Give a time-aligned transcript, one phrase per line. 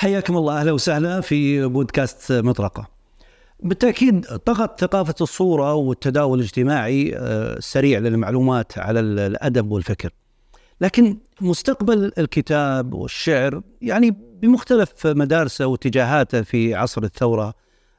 [0.00, 2.88] حياكم الله أهلا وسهلا في بودكاست مطرقة.
[3.62, 10.10] بالتأكيد طغت ثقافة الصورة والتداول الاجتماعي آه، السريع للمعلومات على الأدب والفكر.
[10.80, 14.10] لكن مستقبل الكتاب والشعر يعني
[14.42, 17.54] بمختلف مدارسه واتجاهاته في عصر الثورة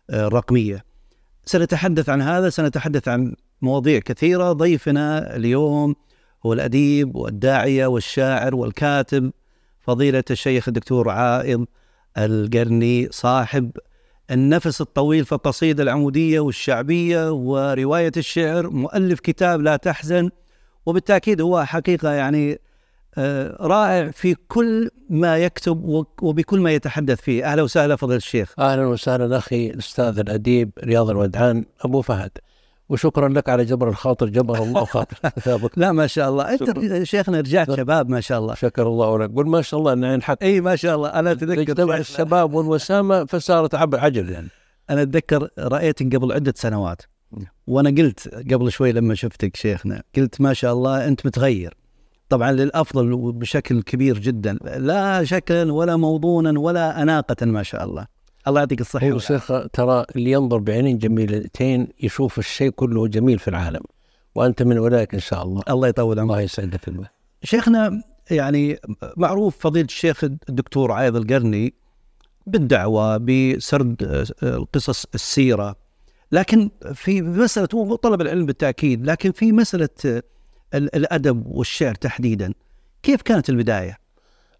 [0.09, 0.85] آه، الرقمية.
[1.45, 5.95] سنتحدث عن هذا سنتحدث عن مواضيع كثيرة ضيفنا اليوم
[6.45, 9.31] هو الأديب والداعية والشاعر والكاتب
[9.81, 11.65] فضيلة الشيخ الدكتور عائض
[12.17, 13.71] القرني صاحب
[14.31, 20.29] النفس الطويل في القصيدة العمودية والشعبية ورواية الشعر مؤلف كتاب لا تحزن
[20.85, 22.59] وبالتأكيد هو حقيقة يعني
[23.17, 27.51] آه، رائع في كل ما يكتب وبكل ما يتحدث فيه.
[27.51, 28.53] أهلا وسهلا فضيلة الشيخ.
[28.59, 32.31] أهلا وسهلا أخي الأستاذ الأديب رياض الودعان أبو فهد.
[32.91, 35.17] وشكرا لك على جبر الخاطر جبر الله خاطر
[35.77, 36.53] لا ما شاء الله.
[36.53, 38.53] انت شيخنا رجعت شباب ما شاء الله.
[38.53, 39.31] شكر الله لك.
[39.35, 41.09] قل ما شاء الله ان عين حق إي ما شاء الله.
[41.09, 44.47] أنا أتذكر اجتمع الشباب والوسامة فصارت عبر عجل يعني.
[44.89, 47.01] أنا أتذكر رايتك قبل عدة سنوات.
[47.67, 51.73] وأنا قلت قبل شوي لما شفتك شيخنا قلت ما شاء الله أنت متغير.
[52.29, 54.53] طبعا للأفضل وبشكل كبير جدا.
[54.77, 58.05] لا شكلا ولا موضونا ولا أناقة ما شاء الله.
[58.47, 63.47] الله يعطيك الصحة هو شيخ ترى اللي ينظر بعينين جميلتين يشوف الشيء كله جميل في
[63.47, 63.81] العالم
[64.35, 65.61] وأنت من أولئك إن شاء الله.
[65.69, 66.31] الله يطول عمرك.
[66.31, 67.09] الله يسعدك الله
[67.43, 68.79] شيخنا يعني
[69.17, 71.73] معروف فضيلة الشيخ الدكتور عايض القرني
[72.47, 74.25] بالدعوة بسرد
[74.73, 75.75] قصص السيرة
[76.31, 80.21] لكن في مسألة طلب العلم بالتأكيد لكن في مسألة
[80.73, 82.53] الأدب والشعر تحديدا
[83.03, 84.00] كيف كانت البداية؟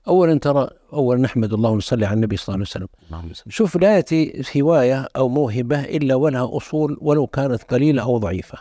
[0.08, 2.68] اولا ترى اولا نحمد الله ونصلي على النبي صلى الله
[3.12, 3.52] عليه وسلم.
[3.52, 8.58] شوف لا يأتي هواية أو موهبة إلا ولها أصول ولو كانت قليلة أو ضعيفة.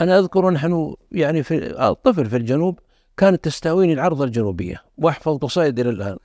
[0.00, 2.78] أنا أذكر نحن يعني في الطفل في الجنوب
[3.16, 6.16] كانت تستهويني العرضة الجنوبية وأحفظ قصائد إلى الآن.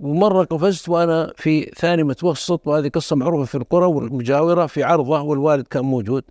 [0.00, 5.66] ومرة قفزت وأنا في ثاني متوسط وهذه قصة معروفة في القرى والمجاورة في عرضة والوالد
[5.66, 6.24] كان موجود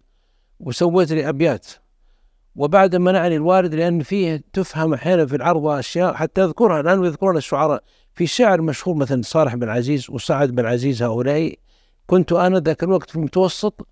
[0.59, 1.67] وسويت لي أبيات.
[2.55, 6.79] وبعد منعني الوارد لأن فيه تفهم أحيانا في العرض أشياء حتى أذكرها.
[6.79, 7.83] الآن ويذكرون الشعراء.
[8.13, 11.55] في شعر مشهور مثلا صالح بن عزيز وسعد بن عزيز هؤلاء
[12.07, 13.87] كنت أنا ذاك الوقت في المتوسط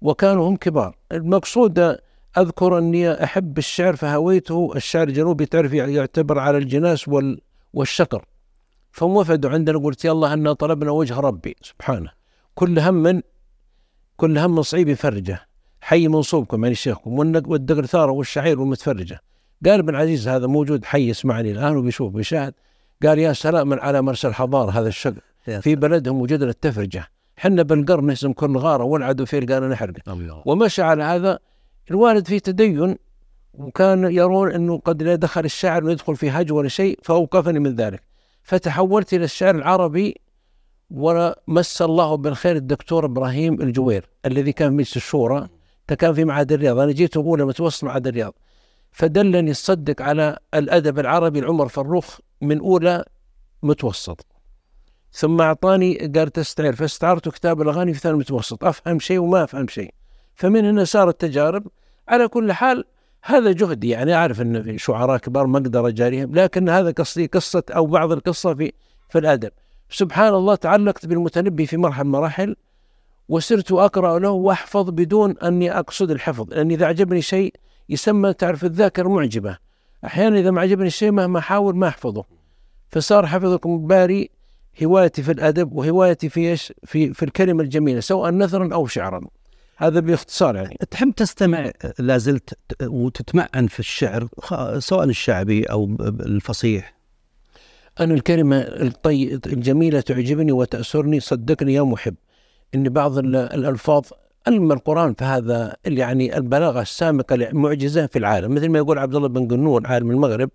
[0.00, 0.96] وكانوا هم كبار.
[1.12, 1.98] المقصود
[2.38, 7.40] أذكر أني أحب الشعر فهويته الشعر الجنوبي تعرف يعتبر على الجناس وال
[7.72, 8.24] والشكر
[8.92, 12.10] فوفدوا عندنا قلت يلا أن طلبنا وجه ربي سبحانه.
[12.54, 13.22] كل هم
[14.16, 15.51] كل هم صعيب يفرجه
[15.84, 19.20] حي منصوبكم يعني شيخكم والدقرثارة والشعير والمتفرجة.
[19.64, 22.54] قال ابن عزيز هذا موجود حي يسمعني الآن وبيشوف بيشاهد.
[23.02, 25.14] قال يا سلام من على مرسى الحضارة هذا الشق.
[25.60, 27.04] في بلدهم وجدنا التفرجة.
[27.36, 31.38] حنا بالقرن نهزم كل غارة والعدو فيه قال نحرقه ومشى على هذا.
[31.90, 32.96] الوالد في تدين
[33.54, 38.02] وكان يرون إنه قد لا دخل الشاعر ويدخل في هج ولا شيء فأوقفني من ذلك.
[38.42, 40.20] فتحولت إلى الشعر العربي
[40.90, 45.48] ومس الله بالخير الدكتور إبراهيم الجوير الذي كان في مجلس الشورى.
[45.88, 46.78] كان في معهد الرياض.
[46.78, 48.34] أنا جيت أقول متوسط معهد الرياض.
[48.92, 53.04] فدلني الصدق على الأدب العربي العمر فروخ من أولى
[53.62, 54.26] متوسط.
[55.12, 56.74] ثم أعطاني قال تستعير.
[56.74, 58.64] فاستعرت كتاب الأغاني في ثاني متوسط.
[58.64, 59.94] أفهم شيء وما أفهم شيء.
[60.34, 61.66] فمن هنا صارت تجارب
[62.08, 62.84] على كل حال
[63.22, 63.88] هذا جهدي.
[63.88, 68.12] يعني أعرف أن في شعراء كبار ما أقدر أجاريهم لكن هذا قصدي قصة أو بعض
[68.12, 68.72] القصة في
[69.08, 69.50] في الأدب.
[69.90, 72.56] سبحان الله تعلقت بالمتنبي في مرحلة مراحل.
[73.32, 77.54] وصرت أقرأ له وأحفظ بدون أني أقصد الحفظ لأن إذا أعجبني شيء
[77.88, 79.58] يسمى تعرف الذاكرة معجبة.
[80.04, 82.24] أحيانا إذا ما عجبني الشيء مهما أحاول ما أحفظه.
[82.88, 84.30] فصار حفظكم الباري
[84.82, 89.20] هوايتي في الأدب وهوايتي في إيش؟ في, في الكلمة الجميلة سواء نثرا أو شعرا.
[89.76, 90.76] هذا باختصار يعني.
[90.90, 94.28] تحب تستمع لازلت وتتمعن في الشعر
[94.78, 96.94] سواء الشعبي أو الفصيح؟
[98.00, 102.14] أنا الكلمة الطي الجميلة تعجبني وتأسرني صدقني يا محب.
[102.74, 104.04] إن بعض الألفاظ
[104.46, 108.54] علم القرآن فهذا يعني البلاغة السامقة المعجزه في العالم.
[108.54, 110.50] مثل ما يقول عبد الله بن قنون عالم المغرب.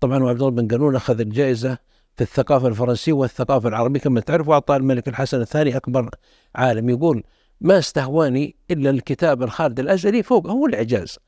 [0.00, 1.78] طبعا وعبد الله بن قنون أخذ الجائزة
[2.16, 4.00] في الثقافة الفرنسية والثقافة العربية.
[4.00, 6.10] كما تعرف وأعطى الملك الحسن الثاني أكبر
[6.54, 6.90] عالم.
[6.90, 7.22] يقول
[7.60, 11.18] ما استهواني إلا الكتاب الخالد الأزلي فوق هو الإعجاز.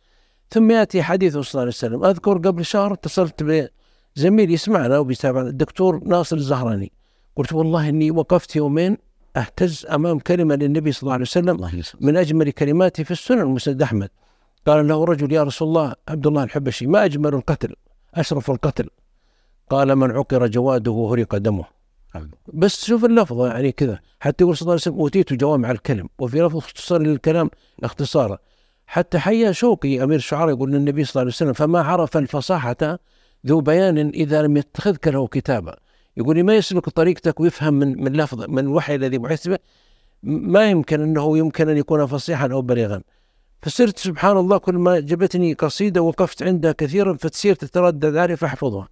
[0.50, 2.04] ثم يأتي حديثه صلى الله عليه وسلم.
[2.04, 3.70] أذكر قبل شهر اتصلت
[4.16, 6.92] بزميل يسمعنا وبيتابع الدكتور ناصر الزهراني.
[7.36, 8.96] قلت والله إني وقفت يومين
[9.36, 13.82] أهتز أمام كلمة للنبي صلى الله عليه وسلم الله من أجمل كلماته في السنن مسند
[13.82, 14.10] أحمد.
[14.66, 17.74] قال له رجل يا رسول الله عبد الله الحبشي ما أجمل القتل؟
[18.14, 18.88] أشرف القتل.
[19.70, 21.64] قال من عقر جواده وهرق دمه.
[22.52, 23.98] بس شوف اللفظة يعني كذا.
[24.20, 26.08] حتى يقول صلى الله عليه وسلم أوتيت جوامع الكلم.
[26.18, 27.50] وفي لفظ اختصار للكلام
[27.84, 28.38] اختصارا
[28.86, 32.98] حتى حيا شوقي أمير الشعراء يقول للنبي صلى الله عليه وسلم فما عرف الفصاحة
[33.46, 35.76] ذو بيان إذا لم يتخذك له كتابا.
[36.16, 39.58] يقول لي ما يسلك طريقتك ويفهم من من لفظ من الوحي الذي بعثت به.
[40.22, 43.02] ما يمكن أنه يمكن أن يكون فصيحا أو بليغا.
[43.62, 48.88] فصرت سبحان الله كل ما جبتني قصيدة وقفت عندها كثيرا فتصير تتردد علي فاحفظها.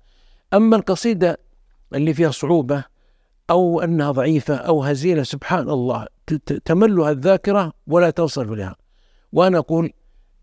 [0.55, 1.39] أما القصيدة
[1.95, 2.85] اللي فيها صعوبة
[3.51, 6.07] أو أنها ضعيفة أو هزيلة سبحان الله
[6.65, 8.77] تملها الذاكرة ولا توصل لها.
[9.33, 9.93] وأنا أقول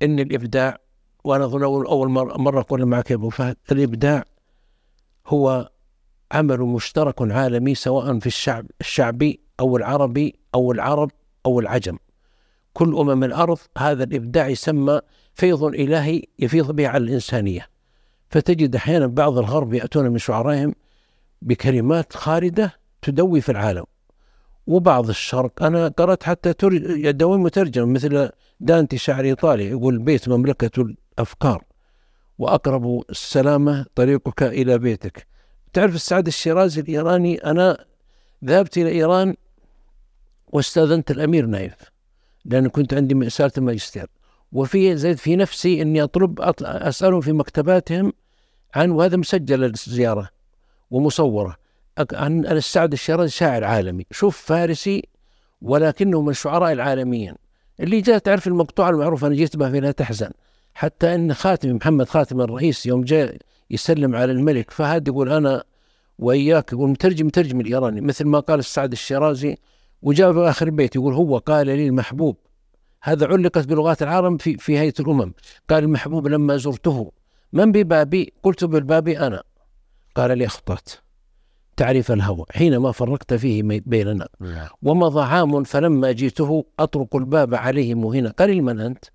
[0.02, 0.78] إن الإبداع
[1.24, 2.10] وأنا أظن اول
[2.40, 4.24] مرة أقول معك يا أبو فهد الإبداع
[5.28, 5.70] هو
[6.32, 11.12] عمل مشترك عالمي سواء في الشعب الشعبي أو العربي أو العرب
[11.46, 11.98] أو العجم.
[12.74, 15.00] كل أمم الأرض هذا الإبداع يسمى
[15.34, 17.68] فيض إلهي يفيض به على الإنسانية.
[18.30, 20.76] فتجد أحيانا بعض الغرب يأتون من شعرائهم
[21.42, 23.84] بكلمات خالده تدوي في العالم.
[24.68, 31.64] وبعض الشرق أنا قرأت حتى يدوي مترجم مثل دانتي شاعر إيطالي يقول بيت مملكة الأفكار.
[32.38, 35.28] وأقرب السلامة طريقك إلى بيتك.
[35.78, 37.86] تعرف السعد الشيرازي الإيراني؟ أنا
[38.46, 39.36] ذهبت إلى إيران
[40.48, 41.74] واستأذنت الأمير نايف
[42.46, 44.08] لأن كنت عندي رساله الماجستير
[44.52, 48.14] وفي زيد في نفسي إني أطلب أسألهم في مكتباتهم
[48.76, 50.30] عن وهذا مسجل الزياره
[50.92, 51.58] ومصورة
[52.14, 54.06] عن السعد الشيرازي شاعر عالمي.
[54.12, 55.08] شوف فارسي
[55.62, 57.36] ولكنه من الشعراء العالميين.
[57.80, 60.32] اللي جاء تعرف المقطوعة المعروفة أنا جيت بها في لا تحزن.
[60.74, 63.38] حتى إن خاتم محمد خاتم الرئيس يوم جاء
[63.70, 65.64] يسلم على الملك فهد يقول أنا
[66.20, 69.58] وإياك يقول مترجم مترجم الإيراني مثل ما قال السعد الشيرازي
[70.02, 72.38] وجاء في آخر البيت يقول هو قال لي المحبوب.
[73.04, 75.34] هذا علقت بلغات العالم في في هيئة الأمم.
[75.70, 77.12] قال المحبوب لما زرته
[77.54, 79.44] من ببابي؟ قلت بالباب أنا.
[80.16, 80.90] قال لي أخطأت.
[81.78, 84.28] تعريف الهوى حينما فرقت فيه بيننا.
[84.40, 84.68] نعم.
[84.84, 89.06] ومضى عام فلما جئته أطرق الباب عليه مهنا قال من أنت؟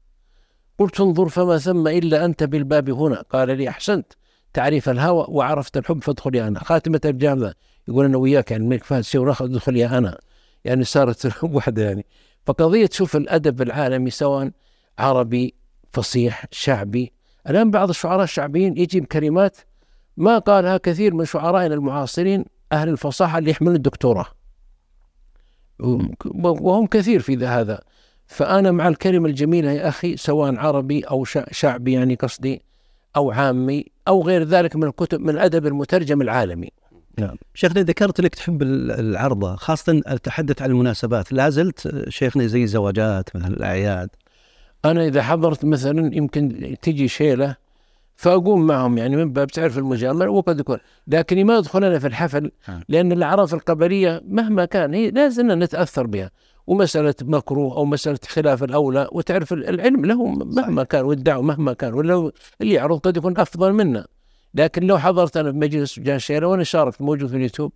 [0.78, 3.22] قلت انظر فما ثم إلا أنت بالباب هنا.
[3.22, 4.12] قال لي أحسنت.
[4.54, 6.64] تعريف الهوى وعرفت الحب فادخل يا أنا.
[6.64, 7.54] خاتمة الجامعة
[7.88, 10.18] يقول أنا وياك يعني الملك فهد سير أدخل يا أنا.
[10.64, 12.06] يعني صارت وحدة يعني.
[12.46, 14.50] فقضية شوف الأدب العالمي سواء
[14.98, 15.54] عربي
[15.92, 17.12] فصيح شعبي.
[17.48, 19.56] الآن بعض الشعراء الشعبيين يجي بكلمات
[20.16, 24.26] ما قالها كثير من شعرائنا المعاصرين أهل الفصاحة اللي يحملون الدكتوراه.
[26.34, 27.80] وهم كثير في هذا.
[28.26, 32.62] فأنا مع الكلمة الجميلة يا أخي سواء عربي أو شعبي يعني قصدي
[33.16, 36.68] أو عامي أو غير ذلك من الكتب من الأدب المترجم العالمي.
[37.18, 37.36] نعم.
[37.54, 41.32] شيخنا ذكرت لك تحب العرضة خاصة التحدث عن المناسبات.
[41.32, 44.10] لا زلت شيخنا زي الزواجات مثلا الأعياد.
[44.84, 47.56] أنا إذا حضرت مثلا يمكن تجي شيلة
[48.16, 50.78] فأقوم معهم يعني من باب تعرف المجامله وقد يكون.
[51.06, 52.50] لكني ما ادخل أنا في الحفل
[52.88, 56.30] لأن الأعراف القبلية مهما كان هي لازم نتأثر بها.
[56.66, 62.32] ومسألة مكروه أو مسألة خلاف الأولى وتعرف العلم له مهما كان والدعوة مهما كان ولا
[62.60, 64.06] اللي يعرض قد يكون أفضل منا.
[64.54, 67.72] لكن لو حضرت أنا في مجلس جان شيله وأنا شاركت موجود في اليوتيوب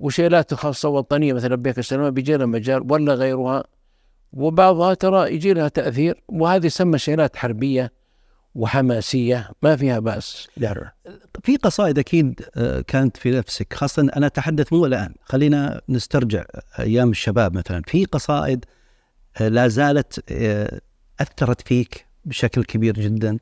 [0.00, 3.64] وشيلات خاصه وطنيه مثل لبيك السلامة بيجي لها مجال ولا غيرها
[4.32, 7.92] وبعضها ترى يجي لها تأثير وهذه يسمى شيلات حربية.
[8.56, 10.48] وحماسية ما فيها بأس.
[11.42, 15.14] في قصائد أكيد آه، كانت في نفسك خاصة أنا أتحدث مو الآن.
[15.22, 16.44] خلينا نسترجع
[16.78, 17.82] أيام الشباب مثلا.
[17.86, 18.64] في قصائد
[19.40, 20.80] آه، لا زالت آه،
[21.20, 23.38] أثرت فيك بشكل كبير جدا؟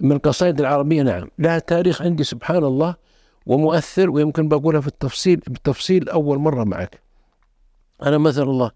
[0.00, 1.28] من القصائد العربية نعم.
[1.38, 2.94] لها تاريخ عندي سبحان الله
[3.46, 7.00] ومؤثر ويمكن بقولها في التفصيل بالتفصيل أول مرة معك.
[8.02, 8.70] أنا مثلا الله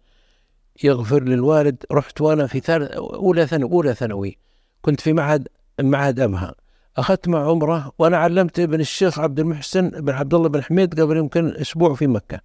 [0.85, 4.39] يغفر للوالد رحت وأنا في ثالث أولى ثانوي أولى ثانوي.
[4.83, 5.49] كنت في معهد
[5.81, 6.55] معهد أبها
[6.97, 11.17] أخذت مع عمرة وأنا علمت ابن الشيخ عبد المحسن بن عبد الله بن حميد قبل
[11.17, 12.41] يمكن أسبوع في مكة.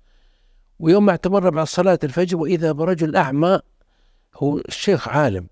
[0.79, 3.59] ويوم ما اعتمرنا بعد صلاة الفجر وإذا برجل أعمى
[4.35, 5.47] هو الشيخ عالم.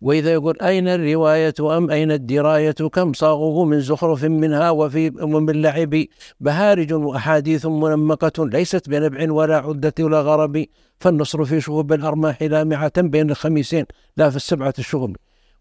[0.00, 6.04] وإذا يقول أين الرواية أم أين الدراية؟ كم صاغه من زخرف منها وفي ومن لعب
[6.40, 10.64] بهارج وأحاديث منمقة ليست بنبع ولا عدة ولا غرب.
[11.00, 13.84] فالنصر في شهوب الأرماح لامعة بين الخميسين
[14.16, 15.16] لا في السبعة الشغب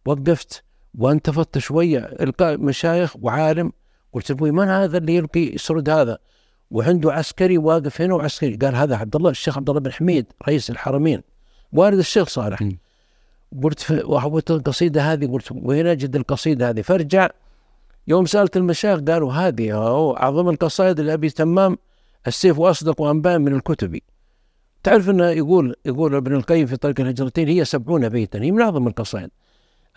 [0.05, 0.63] وقفت
[0.97, 3.71] وانتفضت شوية إلقاء مشايخ وعالم
[4.13, 6.17] قلت أبوي من هذا اللي يلقي يسرد هذا؟
[6.71, 8.55] وعنده عسكري واقف هنا وعسكري.
[8.55, 11.21] قال هذا عبد الله الشيخ عبد الله بن حميد رئيس الحرمين
[11.73, 12.69] والد الشيخ صالح.
[13.63, 17.29] قلت وحبيت القصيدة هذه؟ قلت وين أجد القصيدة هذه؟ فارجع
[18.07, 19.71] يوم سألت المشايخ قالوا هذه
[20.17, 21.77] أعظم القصائد لأبي تمام
[22.27, 23.99] السيف أصدق أنباء من الكتب.
[24.83, 28.87] تعرف إنه يقول يقول ابن القيم في طريق الهجرتين هي سبعون بيتا هي من أعظم
[28.87, 29.29] القصائد.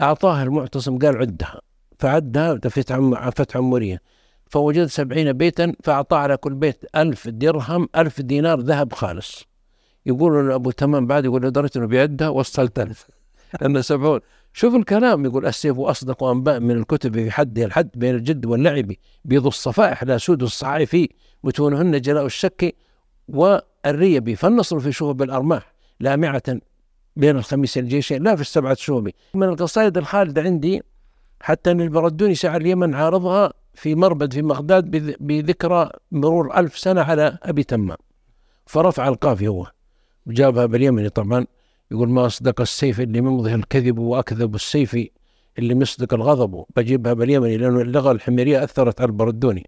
[0.01, 1.61] أعطاه المعتصم قال عدها.
[1.99, 4.03] فعدها فتح فتح عمورية.
[4.51, 9.45] فوجد سبعين بيتا فأعطاه على كل بيت ألف درهم ألف دينار ذهب خالص.
[10.07, 13.09] يقول أبو تمام بعد يقول لدرجة أنه بيعدها وصلت ألف.
[13.61, 14.21] لأنه سبعون.
[14.53, 18.93] شوف الكلام يقول السيف أصدق أنباء من الكتب في حده الحد بين الجد واللعب
[19.25, 20.97] بيض الصفائح لا سود الصحائف
[21.45, 22.75] متونهن جلاء الشك
[23.29, 26.43] والريب فالنصر في شهب الأرماح لامعة
[27.19, 30.83] بين الخميس الجيشين لا في السبعة شهب من القصائد الخالدة عندي
[31.41, 37.39] حتى أن البردوني شاعر اليمن عارضها في مربد في بغداد بذكرى مرور ألف سنة على
[37.43, 37.97] أبي تمام.
[38.67, 39.67] فرفع القافية هو
[40.27, 41.47] وجابها باليمني طبعا
[41.91, 45.09] يقول ما أصدق السيف اللي ممضه الكذب وأكذب السيف
[45.59, 46.65] اللي مصدق الغضب.
[46.77, 49.67] بجيبها باليمني لأنه اللغة الحميرية أثرت على البردوني.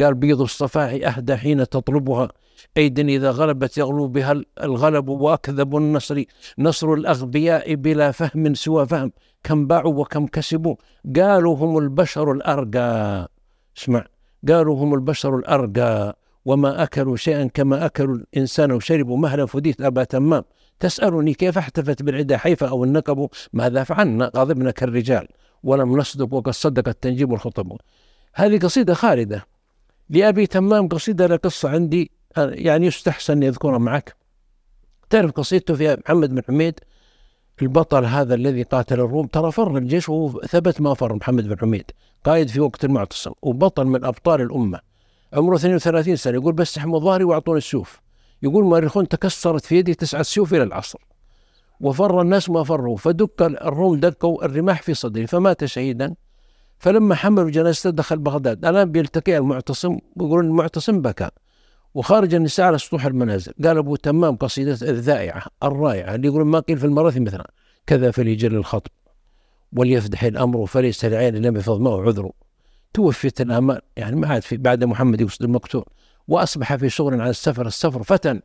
[0.00, 2.28] قال بيض الصفاح أهدى حين تطلبها.
[2.76, 6.24] أيد إذا غلبت يغلو بها الغلب وأكذب النصر.
[6.58, 9.12] نصر الأغبياء بلا فهم سوى فهم.
[9.44, 10.76] كم باعوا وكم كسبوا.
[11.16, 13.28] قالوا هم البشر الأرقى.
[13.78, 14.06] اسمع.
[14.48, 16.16] قالوا هم البشر الأرقى.
[16.44, 20.42] وما أكلوا شيئا كما أكلوا الإنسان وشربوا مهلا فديت أبا تمام.
[20.80, 25.28] تسألني كيف احتفت بالعدا حيفا أو النكب ماذا فعلنا؟ غضبنا كالرجال.
[25.62, 27.76] ولم نصدق وقد صدق التنجيب والخطب
[28.34, 29.46] هذه قصيدة خالدة.
[30.10, 32.10] لأبي تمام قصيدة لقصة عندي.
[32.36, 34.16] يعني يستحسن أن يذكرها معك.
[35.10, 36.80] تعرف قصيدته في محمد بن حميد؟
[37.62, 39.26] البطل هذا الذي قاتل الروم.
[39.26, 41.90] ترى فر الجيش وهو ثبت ما فر محمد بن حميد.
[42.24, 44.80] قائد في وقت المعتصم وبطل من أبطال الأمة.
[45.32, 46.34] عمره 32 سنة.
[46.34, 48.00] يقول بس احموا ظهري وأعطوني السيوف.
[48.42, 50.98] يقول مؤرخون تكسرت في يدي تسعة سيوف إلى العصر.
[51.80, 52.96] وفر الناس ما فروا.
[52.96, 55.26] فدك الروم دكوا الرماح في صدري.
[55.26, 56.14] فمات شهيدا.
[56.80, 58.64] فلما حملوا جنازته دخل بغداد.
[58.64, 61.30] الآن بيلتقي المعتصم ويقولون المعتصم بكى.
[61.94, 63.52] وخارج النساء على سطوح المنازل.
[63.64, 67.50] قال أبو تمام قصيدة الذائعة الرائعة اللي يقولون ما قيل في المراثي مثلا.
[67.86, 68.90] كذا فليجل الخطب.
[69.76, 72.32] وليفدح الأمر فليس العين لم يفض معه عذره
[72.94, 75.84] توفيت الآمال يعني ما عاد في بعد محمد يوسف المقتول.
[76.28, 78.40] وأصبح في شغل على السفر السفر فتى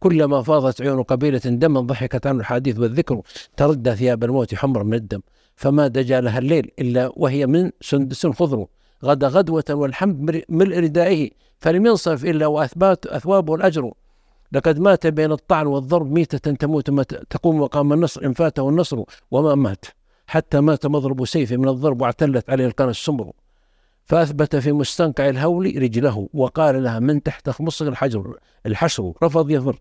[0.00, 3.20] كلما فاضت عيون قبيلة دما ضحكت عنه الحديث والذكر.
[3.56, 5.20] تردى ثياب الموت حمرا من الدم.
[5.56, 8.66] فما دجا لها الليل إلا وهي من سندس خضر.
[9.04, 13.92] غدا غدوة والحمد ملء ردائه فلم ينصرف إلا وأثبات أثوابه الأجر
[14.52, 16.90] لقد مات بين الطعن والضرب ميتة تموت
[17.30, 19.84] تقوم مقام النصر إن فاته النصر وما مات.
[20.26, 23.32] حتى مات مضرب سيفه من الضرب واعتلت عليه القنا السمر.
[24.04, 29.12] فأثبت في مستنقع الهول رجله وقال لها من تحت خمصك الحجر الحشر.
[29.22, 29.78] رفض يفر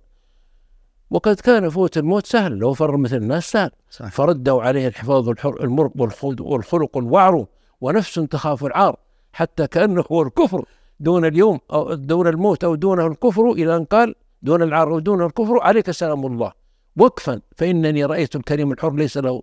[1.11, 3.71] وقد كان فوت الموت سهل لو فر مثل الناس سهل.
[3.89, 4.11] صحيح.
[4.11, 5.91] فردوا عليه الحفاظ الحر المرق
[6.39, 7.45] والخلق الوعر
[7.81, 8.95] ونفس تخاف العار
[9.33, 10.65] حتى كأنه هو الكفر.
[10.99, 15.59] دون اليوم أو دون الموت أو دونه الكفر إلى أن قال دون العار ودون الكفر
[15.61, 16.51] عليك سلام الله.
[16.97, 19.41] وقفا فإنني رأيت الكريم الحر ليس له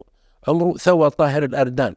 [0.49, 1.95] عمر ثوى طاهر الأردان.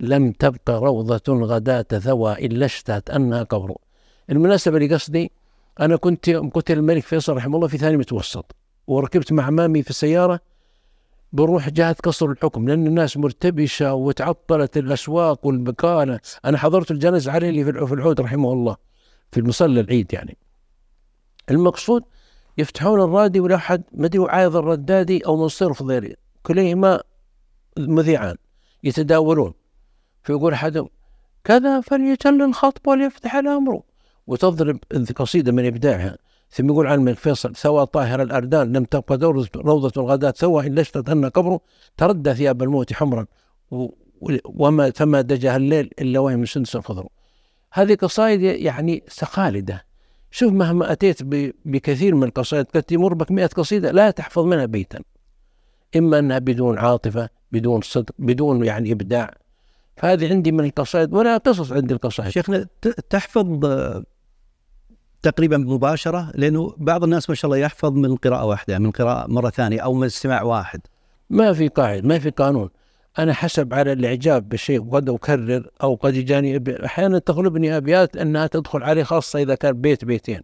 [0.00, 3.76] لم تبق روضة غداة ثوى إلا اشتهت أنها قبر.
[4.30, 5.32] المناسبة اللي قصدي
[5.80, 8.56] أنا كنت قتل الملك فيصل رحمه الله في ثاني متوسط.
[8.88, 10.40] وركبت مع مامي في السيارة
[11.32, 17.70] بروح جهة قصر الحكم لأن الناس مرتبشة وتعطلت الأسواق والبقالة أنا حضرت الجنازة علي في
[17.70, 18.76] العود رحمه الله
[19.32, 20.36] في المصلى العيد يعني.
[21.50, 22.04] المقصود
[22.58, 27.02] يفتحون الراديو ولا أحد مدري عايض الردادي أو منصير فضيري كليهما
[27.78, 28.36] مذيعان
[28.84, 29.54] يتداولون.
[30.22, 30.88] فيقول أحدهم
[31.44, 33.82] كذا فليجل الخطب وليفتح الأمر.
[34.26, 34.78] وتضرب
[35.16, 36.18] قصيدة من إبداعها.
[36.50, 39.18] ثم يقول عن فيصل ثوى طاهر الأردان لم تبقى
[39.56, 41.60] روضة الغداة ثوى إلا اشتتن قبره
[41.96, 43.26] تردى ثياب الموت حمرا.
[44.44, 47.08] وما فما دجها الليل إلا وهي من سندس خضر
[47.72, 49.84] هذه قصائد يعني خالدة
[50.30, 51.22] شوف مهما أتيت
[51.64, 55.00] بكثير من القصائد قد تمر بك مئة قصيدة لا تحفظ منها بيتا.
[55.96, 59.34] إما أنها بدون عاطفة بدون صدق بدون يعني إبداع.
[59.96, 62.30] فهذه عندي من القصائد ولا قصص عندي القصائد.
[62.30, 62.66] شيخنا
[63.10, 63.46] تحفظ
[65.22, 69.50] تقريبا مباشرة لأنه بعض الناس ما شاء الله يحفظ من قراءة واحدة من قراءة مرة
[69.50, 70.80] ثانية أو من استماع واحد.
[71.30, 72.70] ما في قاعدة ما في قانون.
[73.18, 78.82] أنا حسب على الإعجاب بالشيء وقد أكرر أو قد يجاني أحيانا تغلبني أبيات أنها تدخل
[78.82, 80.40] علي خاصة إذا كان بيت بيتين.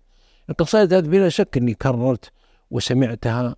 [0.51, 2.31] القصائد هذه بلا شك إني كررت
[2.71, 3.57] وسمعتها.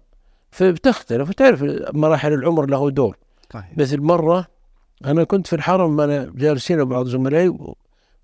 [0.50, 3.16] فبتختلف وتعرف مراحل العمر له دور.
[3.50, 3.64] طيب.
[3.76, 4.46] مثل مرة
[5.04, 7.58] أنا كنت في الحرم أنا جالسين بعض زملائي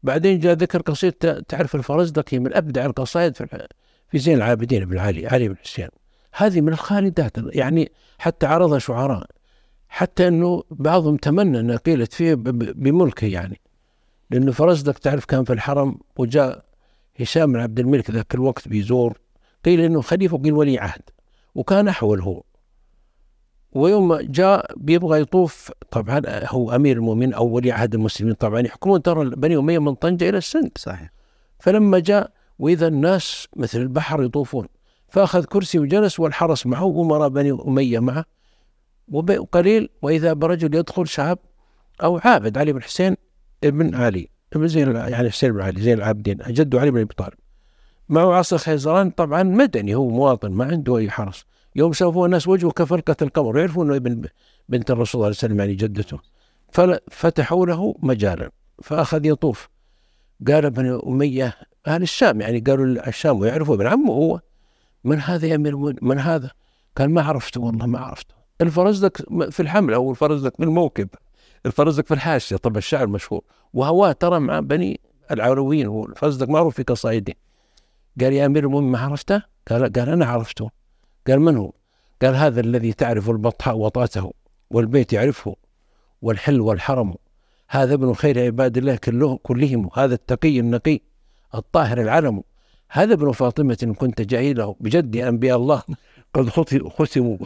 [0.02, 3.68] بعدين جاء ذكر قصيدة تعرف الفرزدق هي من أبدع القصائد في
[4.08, 5.88] في زين العابدين بن علي علي بن حسين.
[6.34, 9.26] هذه من الخالدات يعني حتى عرضها شعراء
[9.88, 13.60] حتى إنه بعضهم تمنى ان قيلت فيه بملكه يعني.
[14.30, 16.64] لأنه فرزدق تعرف كان في الحرم وجاء
[17.20, 19.18] هشام بن عبد الملك ذاك الوقت بيزور
[19.64, 21.02] قيل إنه خليفة وقيل ولي عهد
[21.54, 22.42] وكان احول هو
[23.72, 25.72] ويوم جاء بيبغى يطوف.
[25.90, 29.02] طبعا هو أمير المؤمنين أو ولي عهد المسلمين طبعا يحكمون.
[29.02, 31.12] ترى بني أمية من طنجة إلى السند صحيح.
[31.60, 34.66] فلما جاء وإذا الناس مثل البحر يطوفون.
[35.08, 38.24] فأخذ كرسي وجلس والحرس معه وامراء بني أمية معه.
[39.08, 41.38] وقليل وإذا برجل يدخل شاب
[42.02, 43.16] أو عابد علي بن حسين
[43.64, 44.28] ابن علي.
[44.52, 47.34] ابن زين يعني حسين بن علي زين العابدين جده علي بن أبي طالب.
[48.08, 49.10] معه عصا خيزران.
[49.10, 51.44] طبعا مدني هو مواطن ما عنده أي حرس.
[51.76, 54.28] يوم شافوه الناس وجهه كفرقة القمر يعرفون إنه ابن
[54.68, 56.18] بنت الرسول صلى الله عليه وسلم يعني جدته.
[57.10, 58.50] ففتحوا له مجالا
[58.82, 59.68] فأخذ يطوف.
[60.48, 61.54] قال ابن أمية
[61.86, 64.40] أهل الشام يعني قالوا الشام ويعرفوا ابن عمه هو
[65.04, 66.50] من هذا يا أمير من هذا؟
[66.96, 68.34] قال ما عرفته والله ما عرفته.
[68.60, 69.16] الفرزدق
[69.50, 71.08] في الحملة أو الفرزدق في الموكب
[71.66, 73.42] الفرزدق في الحاشية طبعا الشعر مشهور.
[73.72, 75.00] وهواه ترى مع بني
[75.30, 77.34] العلويين هو الفرزدق معروف في قصائده.
[78.20, 80.70] قال يا أمير المؤمنين ما عرفته؟ قال قال أنا عرفته.
[81.26, 81.72] قال من هو؟
[82.22, 84.32] قال هذا الذي تعرف البطحاء وطأته
[84.70, 85.56] والبيت يعرفه
[86.22, 87.14] والحل والحرم.
[87.68, 89.90] هذا ابن خير عباد الله كله كلهم.
[89.94, 91.00] هذا التقي النقي
[91.54, 92.42] الطاهر العلم.
[92.90, 95.82] هذا ابن فاطمة كنت جاهله بجد أنبياء الله
[96.34, 96.48] قد
[96.88, 97.38] ختموا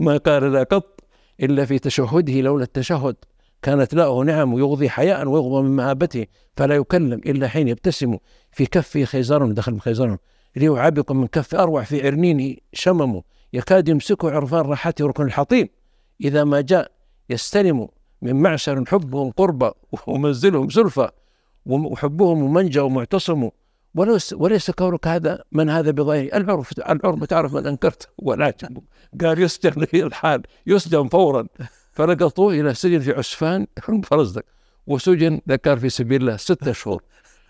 [0.00, 1.00] ما قال لا قط
[1.40, 3.16] إلا في تشهده لولا التشهد.
[3.62, 6.26] كانت له نعم يغضي حياء ويغضى من مهابته
[6.56, 8.18] فلا يكلم إلا حين يبتسم
[8.52, 10.18] في كفه خيزر دخل خيزر.
[10.58, 15.68] ريو عابق من كف أروع في عرنينه شمم يكاد يمسكه عرفان راحته ركن الحطيم.
[16.20, 16.90] إذا ما جاء
[17.30, 17.88] يستلم
[18.22, 19.72] من معشر حبهم قربة
[20.06, 21.10] ومنزلهم زلفى.
[21.66, 23.48] وحبهم منجى ومعتصم.
[23.94, 28.76] وليس وليس كونك هذا من هذا بظاهره العرف العرف تعرف من انكرت ولكن
[29.20, 30.42] قال يسجن الحال.
[30.66, 31.46] يسجن فورا.
[31.92, 33.66] فلقطوه إلى سجن في عسفان.
[34.10, 34.42] فرزدق.
[34.86, 37.02] وسجن ذكر في سبيل الله ستة شهور.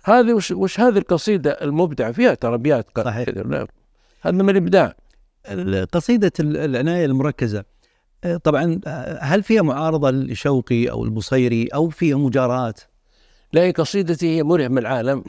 [0.04, 3.28] هذه وش, وش هذه القصيدة المبدعه فيها؟ ترى ابيات صحيح.
[4.20, 4.94] هذا من الإبداع.
[5.92, 7.64] قصيده العناية المركزة.
[8.24, 12.80] آه، طبعا آه، هل فيها معارضة لشوقي أو البصيري أو فيها مجارات؟
[13.52, 15.24] لا هي قصيدتي هي مرعم العالم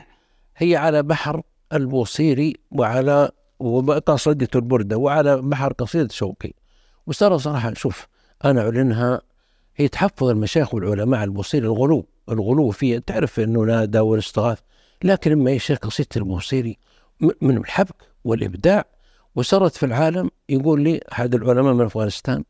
[0.58, 1.41] هي على بحر
[1.74, 3.29] البوصيري وعلى
[3.60, 6.53] وقصيدة البردة وعلى بحر قصيدة شوقي.
[7.08, 8.08] وترى صراحة شوف
[8.46, 9.22] أنا أعلنها
[9.75, 13.00] هي تحفظ المشايخ والعلماء البوصيري الغلو الغلو فيه.
[13.00, 14.60] تعرف أنه نادى والاستغاث
[15.03, 16.77] لكن لما يشيخ قصيدة البوصيري
[17.41, 18.86] من الحبك والإبداع.
[19.36, 22.44] وسرت في العالم يقول لي أحد العلماء من أفغانستان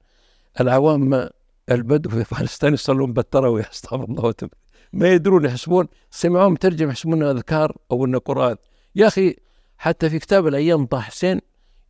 [0.61, 1.29] العوام
[1.71, 4.49] البدو في أفغانستان يصلون بالتراويح أستغفر الله وتب.
[4.93, 8.55] ما يدرون يحسبون سمعوهم مترجم يحسبون أذكار أو انه قرآن.
[8.95, 9.35] يا أخي
[9.77, 11.41] حتى في كتاب الأيام طه حسين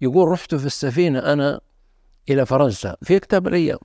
[0.01, 1.61] يقول رحت في السفينة أنا
[2.29, 3.79] إلى فرنسا في كتاب الأيام.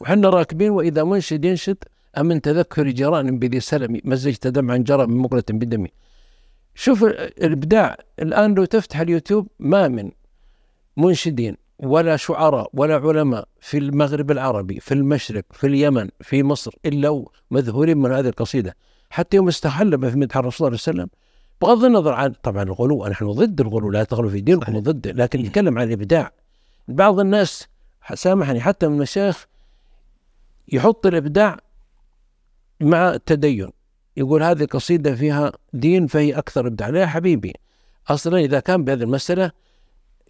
[0.00, 1.84] وحنا راكبين وإذا منشد ينشد
[2.18, 5.88] امن تذكر جيران بذي سلمي مزجت دمعا جرى من مقلة بدمي.
[6.74, 7.96] شوف الإبداع.
[8.18, 10.10] الآن لو تفتح اليوتيوب ما من
[10.96, 17.24] منشدين ولا شعراء ولا علماء في المغرب العربي في المشرق في اليمن في مصر إلا
[17.50, 18.76] مذهولين من هذه القصيدة.
[19.10, 21.08] حتى يوم استحل في مدح الرسول صلى الله عليه وسلم
[21.62, 25.78] بغض النظر عن طبعا الغلو نحن ضد الغلو لا تغلو في دينكم ضد لكن نتكلم
[25.78, 26.32] عن الإبداع.
[26.88, 27.68] بعض الناس
[28.14, 29.46] سامحني حتى من المشايخ
[30.72, 31.58] يحط الإبداع
[32.84, 33.70] مع التدين.
[34.16, 36.88] يقول هذه قصيدة فيها دين فهي أكثر إبداع.
[36.88, 37.52] لا يا حبيبي
[38.08, 39.50] أصلا إذا كان بهذه المسألة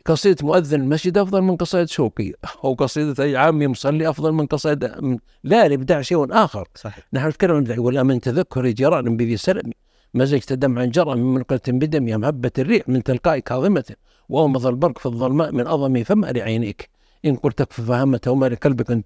[0.06, 2.32] قصيدة مؤذن المسجد أفضل من قصيدة شوقي
[2.64, 6.68] أو قصيدة أي عامي مصلي أفضل من قصيدة لا الإبداع شيء آخر.
[6.74, 7.08] صحيح.
[7.12, 9.72] نحن نتكلم عن الإبداع يقول من تذكر جيران بذي سلم
[10.14, 13.94] مزجت دمعا جرى من منقلة بدم يا مهبة الريح من تلقاء كاظمة
[14.28, 16.88] وأومض البرق في الظلماء من أظمي فما لعينيك.
[17.24, 19.02] إن قلت ففهمت وما لقلبك أن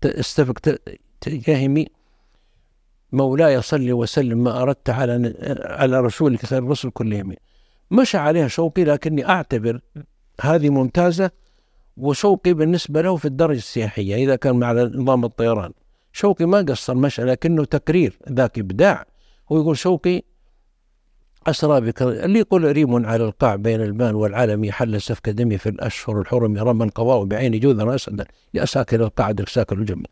[0.00, 0.78] تستفق
[1.20, 1.86] تجاهمي
[3.12, 7.34] مولاي صل وسلم ما أردت على على رسولك خير الرسل كلهم.
[7.90, 9.80] مشى عليها شوقي لكني أعتبر
[10.40, 11.30] هذه ممتازة
[11.96, 15.72] وشوقي بالنسبة له في الدرجة السياحية إذا كان مع نظام الطيران.
[16.12, 19.06] شوقي ما قصر مشى لكنه تكرير ذاك إبداع.
[19.52, 20.22] هو يقول شوقي
[21.46, 26.20] أسرى بك اللي يقول ريم على القاع بين البان والعالم حل سفك دمي في الأشهر
[26.20, 30.06] الحرم رمى قضاء بعين جوذا أسدا يا ساكن القاع ساكن الجمل.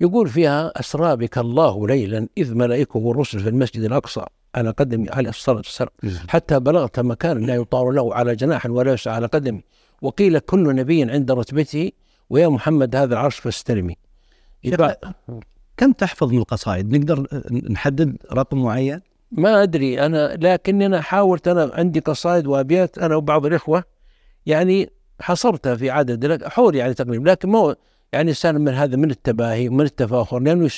[0.00, 4.24] يقول فيها أسرى بك الله ليلا إذ ملائكة الرسل في المسجد الأقصى.
[4.54, 5.90] على قدمي عليه الصلاة والسلام.
[6.28, 9.62] حتى بلغت مكان لا يطار له على جناح ولا يسعى على قدمي
[10.02, 11.90] وقيل كل نبي عند رتبته
[12.30, 13.96] ويا محمد هذا العرش فاستلمي.
[15.76, 17.26] كم تحفظ من القصائد؟ نقدر
[17.70, 19.00] نحدد رقم معين؟
[19.32, 20.06] ما أدري.
[20.06, 23.84] أنا لكني أنا حاولت أنا عندي قصائد وأبيات أنا وبعض الإخوة
[24.46, 27.76] يعني حصرتها في عدد حول يعني تقريبا لكن ما
[28.16, 30.70] يعني سالم من هذا من التباهي ومن التفاخر لأنه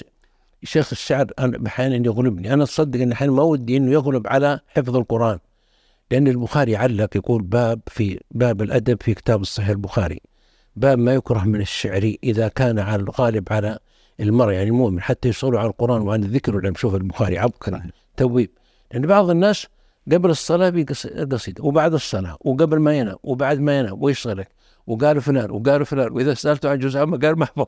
[0.63, 1.27] شيخ الشعر
[1.67, 2.53] أحيانا يغلبني.
[2.55, 5.39] أنا أصدق ان أحيانا ما ودي إنه يغلب على حفظ القرآن
[6.11, 10.21] لأن البخاري علق يقول باب في باب الأدب في كتاب الصحيح البخاري.
[10.77, 13.79] باب ما يكره من الشعر إذا كان على الغالب على
[14.21, 16.57] المرء يعني المؤمن حتى يصلوا على القرآن وعن الذكر.
[16.57, 17.83] ولم شوف البخاري عبقري
[18.17, 18.51] تويب.
[18.93, 19.67] لأن بعض الناس
[20.13, 20.85] قبل الصلاة
[21.31, 24.49] قصيدة وبعد الصلاة وقبل ما ينام وبعد ما ينام ويشغلك
[24.89, 27.67] وقالوا فلان وقالوا فلان وإذا سالته عن جزء عامة قال محفوظ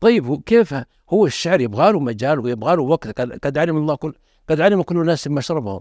[0.00, 0.74] طيب كيف؟
[1.10, 3.20] هو الشعر يبغى له مجال ويبغى له وقت.
[3.20, 4.14] قد علم الله كل
[4.48, 5.80] قد علم كل الناس مشربهم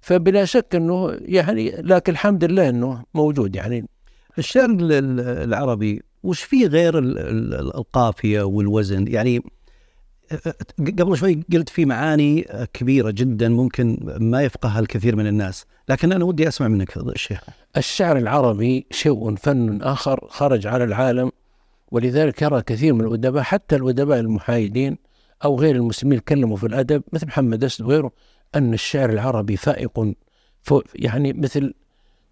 [0.00, 3.88] فبلا شك إنه يعني لكن الحمد لله إنه موجود يعني.
[4.38, 9.42] الشعر العربي وش فيه غير القافيه والوزن؟ يعني
[10.98, 16.24] قبل شوي قلت في معاني كبيرة جدا ممكن ما يفقهها الكثير من الناس لكن أنا
[16.24, 17.40] ودي أسمع منك الشيخ
[17.76, 21.30] الشعر العربي شيء فن آخر خرج على العالم
[21.90, 24.98] ولذلك يرى كثير من الأدباء حتى الأدباء المحايدين
[25.44, 28.12] أو غير المسلمين يتكلموا في الأدب مثل محمد أسد وغيره
[28.54, 30.14] أن الشعر العربي فائق
[30.94, 31.74] يعني مثل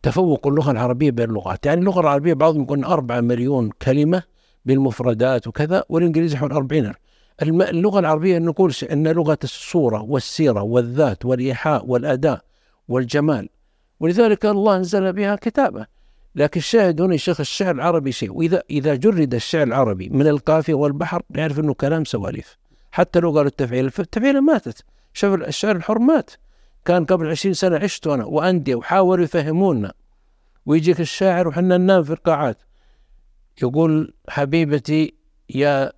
[0.02, 1.66] تفوق اللغة العربية بين اللغات.
[1.66, 4.22] يعني اللغة العربية بعضهم يكون أربعة مليون كلمة
[4.64, 6.92] بالمفردات وكذا والإنجليزي حول أربعين
[7.42, 12.40] اللغة العربية نقول أن لغة الصورة والسيرة والذات والإيحاء والأداء
[12.88, 13.48] والجمال.
[14.00, 15.86] ولذلك الله أنزل بها كتابه.
[16.34, 18.32] لكن الشاهد هنا شيخ الشعر العربي شيء.
[18.32, 22.56] وإذا إذا جرد الشعر العربي من القافية والبحر نعرف أنه كلام سواليف.
[22.92, 24.84] حتى لو قالوا التفعيل التفعيلة ماتت.
[25.12, 26.30] شوف الشعر الحر مات.
[26.84, 29.92] كان قبل عشرين سنة عشت أنا وأندية وحاولوا يفهمونا.
[30.66, 32.58] ويجيك الشاعر وحنا ننام في القاعات.
[33.62, 35.14] يقول حبيبتي
[35.50, 35.92] يا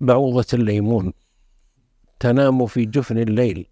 [0.00, 1.12] بعوضة الليمون
[2.20, 3.66] تنام في جفن الليل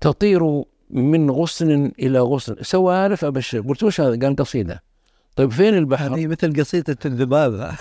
[0.00, 2.56] تطير من غصن إلى غصن.
[2.60, 3.60] سوالف أبشر.
[3.60, 4.82] قلت وش هذا؟ قال قصيدة.
[5.36, 7.72] طيب فين البحر؟ هذه مثل قصيدة الذباب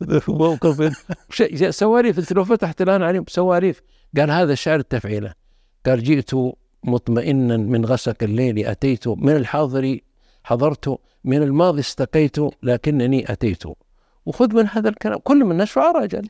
[0.28, 0.96] موقف
[1.70, 3.82] سواليف انت لو فتحت الآن عليهم سواليف
[4.16, 5.32] قال هذا شعر التفعيلة.
[5.86, 6.30] قال جئت
[6.84, 9.98] مطمئنا من غسق الليل أتيت من الحاضر
[10.44, 13.62] حضرت من الماضي استقيت لكنني أتيت.
[14.28, 15.18] وخذ من هذا الكلام.
[15.18, 16.28] كل من الناس شعراء أجل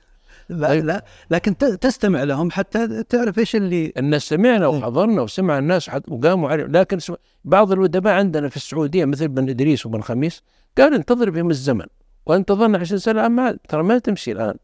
[0.49, 6.51] لا لا لكن تستمع لهم حتى تعرف إيش اللي الناس سمعنا وحضرنا وسمع الناس وقاموا
[6.51, 6.65] عليه.
[6.65, 6.99] لكن
[7.45, 10.43] بعض الأدباء عندنا في السعودية مثل بن إدريس وبن خميس
[10.79, 11.87] قال انتظر بهم الزمن
[12.27, 14.55] وانتظرنا عشر سنة ما ترى ما تمشي الآن.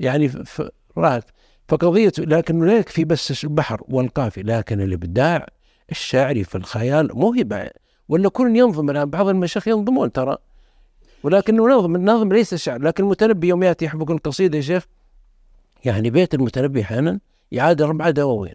[0.00, 0.32] يعني
[0.98, 1.24] راحت
[1.68, 5.46] فقضية لكن لا يكفي بس البحر والقافي لكن الإبداع
[5.90, 7.70] الشاعري في الخيال موهبة
[8.08, 10.36] ولا كل ينظم الآن بعض المشايخ ينظمون ترى.
[11.22, 14.86] ولكنه نظم النظم ليس شعر لكن المتنبي يوم يأتي يحب يقول قصيدة يا شيخ
[15.84, 17.20] يعني بيت المتنبي أحيانا
[17.52, 18.54] يعاد أربعة دواوين.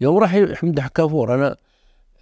[0.00, 1.56] يوم راح يحمد كافور أنا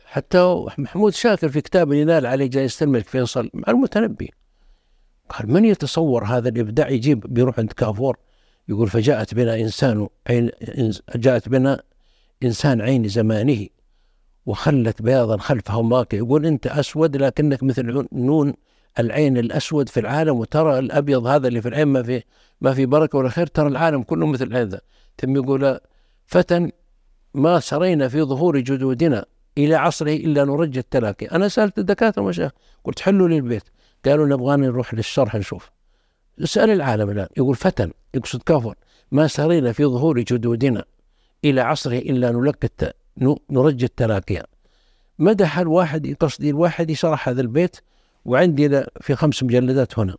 [0.07, 4.31] حتى محمود شاكر في كتاب ينال عليه جائزة الملك فيصل مع المتنبي.
[5.29, 8.17] قال من يتصور هذا الإبداع يجيب بيروح عند كافور
[8.69, 10.51] يقول فجاءت بنا إنسان عين
[11.17, 11.83] جاءت بنا
[12.43, 13.67] إنسان عين زمانه
[14.47, 18.55] وخلت بياضا خلفه ماك يقول أنت أسود لكنك مثل نون
[18.99, 22.23] العين الأسود في العالم وترى الأبيض هذا اللي في العين ما في
[22.61, 24.81] ما في بركة ولا خير ترى العالم كله مثل هذا
[25.19, 25.81] ثم يقول
[26.27, 26.71] فتى
[27.35, 29.25] ما سرينا في ظهور جدودنا
[29.59, 31.27] إلى عصره إلا نرجى التلاقي.
[31.27, 32.53] أنا سألت الدكاترة ومشايخ
[32.85, 33.63] قلت حلوا لي البيت.
[34.05, 35.71] قالوا نبغى نروح للشرح نشوف.
[36.43, 38.75] اسأل العالم الآن يقول فتى يقصد كفر
[39.13, 40.85] ما سرينا في ظهور جدودنا
[41.45, 42.95] إلى عصره إلا نلقى
[43.51, 44.43] نرجى التلاقيا
[45.19, 47.77] مدح الواحد قصدي الواحد شرح هذا البيت
[48.25, 50.17] وعندي في خمس مجلدات هنا.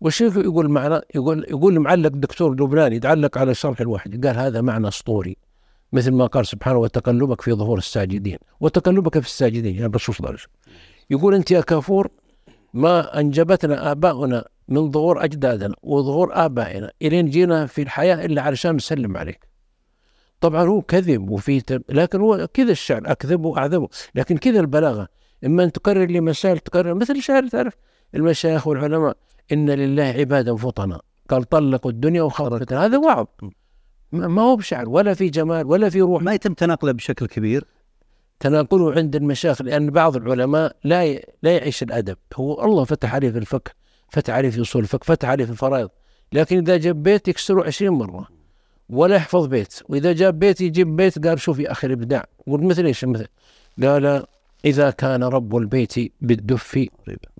[0.00, 4.26] والشيخ يقول معنا يقول يقول معلق دكتور لبناني يتعلق على الشرح الواحد.
[4.26, 5.36] قال هذا معنى أسطوري.
[5.92, 8.38] مثل ما قال سبحانه وتقلبك في ظهور الساجدين.
[8.60, 10.52] وتقلبك في الساجدين يعني الرسول صلى الله عليه وسلم
[11.10, 12.10] يقول أنت يا كافور
[12.74, 19.16] ما أنجبتنا آباؤنا من ظهور أجدادنا وظهور آبائنا إلين جينا في الحياة إلا علشان نسلم
[19.16, 19.48] عليك.
[20.40, 21.62] طبعا هو كذب وفي.
[21.88, 25.08] لكن هو كذا الشعر أكذب وأعذبه لكن كذا البلاغة.
[25.44, 27.74] إما أن تكرر لي مسائل تكرر مثل الشعر تعرف
[28.14, 29.16] المشايخ والعلماء
[29.52, 33.26] إن لله عبادا فطنا قال طلقوا الدنيا وخرجت هذا وعظ
[34.12, 36.22] ما هو بشعر ولا في جمال ولا في روح.
[36.22, 37.64] ما يتم تناقله بشكل كبير؟
[38.40, 42.16] تناقله عند المشايخ لأن بعض العلماء لا لا يعيش الأدب.
[42.34, 43.70] هو الله فتح عليه في الفقه
[44.08, 45.90] فتح عليه في أصول الفقه فتح عليه في الفرائض.
[46.32, 48.28] لكن إذا جاب بيت يكسره عشرين مرة
[48.88, 49.80] ولا يحفظ بيت.
[49.88, 52.26] وإذا جاب بيت يجيب بيت قال شوف يا أخي الإبداع.
[52.46, 53.26] قلت مثل إيش؟ مثل
[53.82, 54.24] قال
[54.64, 56.86] إذا كان رب البيت بالدف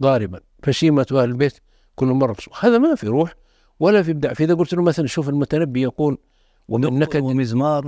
[0.03, 0.41] ضاربا.
[0.63, 1.59] فشيمة أهل البيت
[1.95, 3.35] كل مرة هذا ما في روح
[3.81, 6.19] ولا في إبداع فإذا قلت له مثلا شوف المتنبي يقول
[6.69, 7.87] ومن نكد ومزمار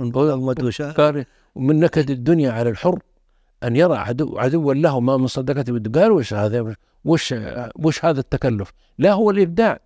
[1.55, 2.99] ومن نكد الدنيا على الحر.
[3.63, 7.35] أن يرى عدو عدوا له ما من صدقته قال وش هذا؟ وش
[7.75, 9.79] وش هذا التكلف؟ لا هو الإبداع.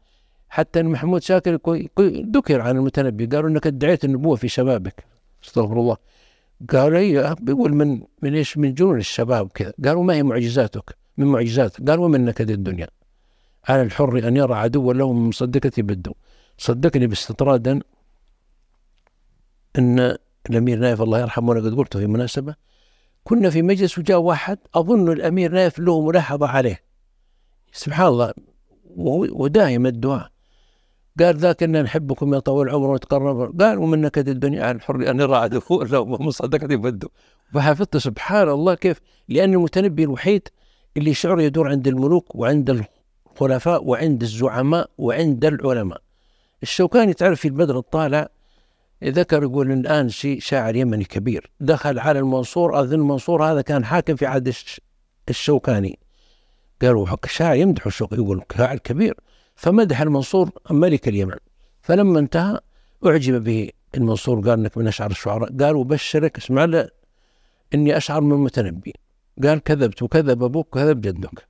[0.49, 1.60] حتى أن محمود شاكر
[2.36, 3.25] ذكر عن المتنبي.
[3.25, 5.03] قالوا أنك ادعيت النبوة في شبابك.
[5.43, 5.97] أستغفر الله.
[6.70, 11.26] قالوا اي بيقول من من إيش من جنون الشباب كذا قالوا ما هي معجزاتك؟ من
[11.26, 11.89] معجزات.
[11.89, 12.88] قال ومن نكد الدنيا؟
[13.70, 16.13] على الحر أن يرى عدوا له من مصدقتي بده
[16.58, 17.82] صدقني باستطرادا
[19.78, 20.18] إن
[20.50, 22.56] الأمير نايف الله يرحمه أنا قد قلته في مناسبة
[23.24, 26.84] كنا في مجلس وجاء واحد أظن الأمير نايف له ملاحظه عليه.
[27.72, 28.34] سبحان الله
[29.32, 30.32] ودائما الدعاء.
[31.19, 35.19] قال ذاك إنا نحبكم يا طويل العمر ونتقرب قال ومن نكد الدنيا على الحر أن
[35.19, 37.08] يرى عدو لو مصدقت يبدو
[37.54, 40.47] فحفظت سبحان الله كيف؟ لأن المتنبي الوحيد
[40.97, 42.86] اللي شعره يدور عند الملوك وعند
[43.32, 46.01] الخلفاء وعند الزعماء وعند العلماء.
[46.63, 48.30] الشوكاني تعرف في البدر الطالع
[49.04, 51.51] ذكر يقول الآن شيء شاعر يمني كبير.
[51.60, 54.54] دخل على المنصور أظن المنصور هذا كان حاكم في عهد
[55.30, 55.99] الشوكاني.
[56.82, 59.15] قالوا شاعر يمدح الشوكاني يقول شاعر كبير.
[59.56, 61.38] فمدح المنصور ملك اليمن.
[61.82, 62.60] فلما انتهى
[63.06, 65.58] أعجب به المنصور قال إنك من أشعر الشعراء.
[65.58, 66.89] قال وبشرك اسمع له
[67.74, 68.94] إني أشعر من المتنبي.
[69.44, 71.48] قال كذبت وكذب أبوك وكذب جدك.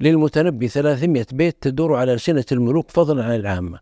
[0.00, 3.78] للمتنبي 300 بيت تدور على ألسنة الملوك فضلا عن العامة.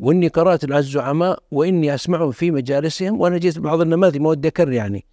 [0.00, 5.04] وإني قرأت الزعماء وإني أسمعهم في مجالسهم وأنا جيت بعض النماذج ما ودي أكرر يعني.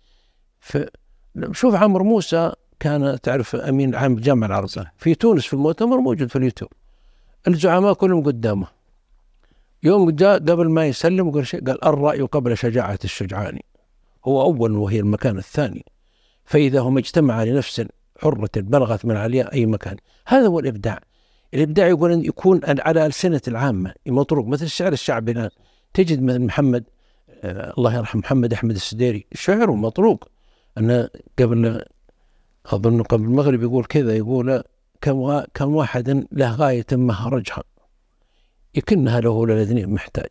[1.51, 6.35] شوف عمرو موسى كان تعرف أمين عام الجامعة العربية في تونس في المؤتمر موجود في
[6.35, 6.71] اليوتيوب.
[7.47, 8.67] الزعماء كلهم قدامه.
[9.83, 13.59] يوم جاء قبل ما يسلم وقال شيء قال الرأي قبل شجاعة الشجعان.
[14.25, 15.85] هو أول وهي المكان الثاني.
[16.45, 17.85] فإذا هم اجتمع لنفس
[18.19, 19.97] حرة بلغت من عليها أي مكان.
[20.27, 20.99] هذا هو الإبداع.
[21.53, 23.93] الإبداع يقول يكون على ألسنة العامة.
[24.07, 25.49] مطروق مثل الشعر الشعبي الآن
[25.93, 26.83] تجد مثل محمد
[27.43, 29.25] آه الله يرحم محمد أحمد السديري.
[29.33, 30.29] شعره مطروق.
[30.77, 31.83] أنا قبل
[32.65, 34.63] أظن قبل المغرب يقول كذا يقول
[35.01, 37.63] كم كم واحد له غاية مهرجها.
[38.75, 40.29] يكنها له للاثنين محتاج.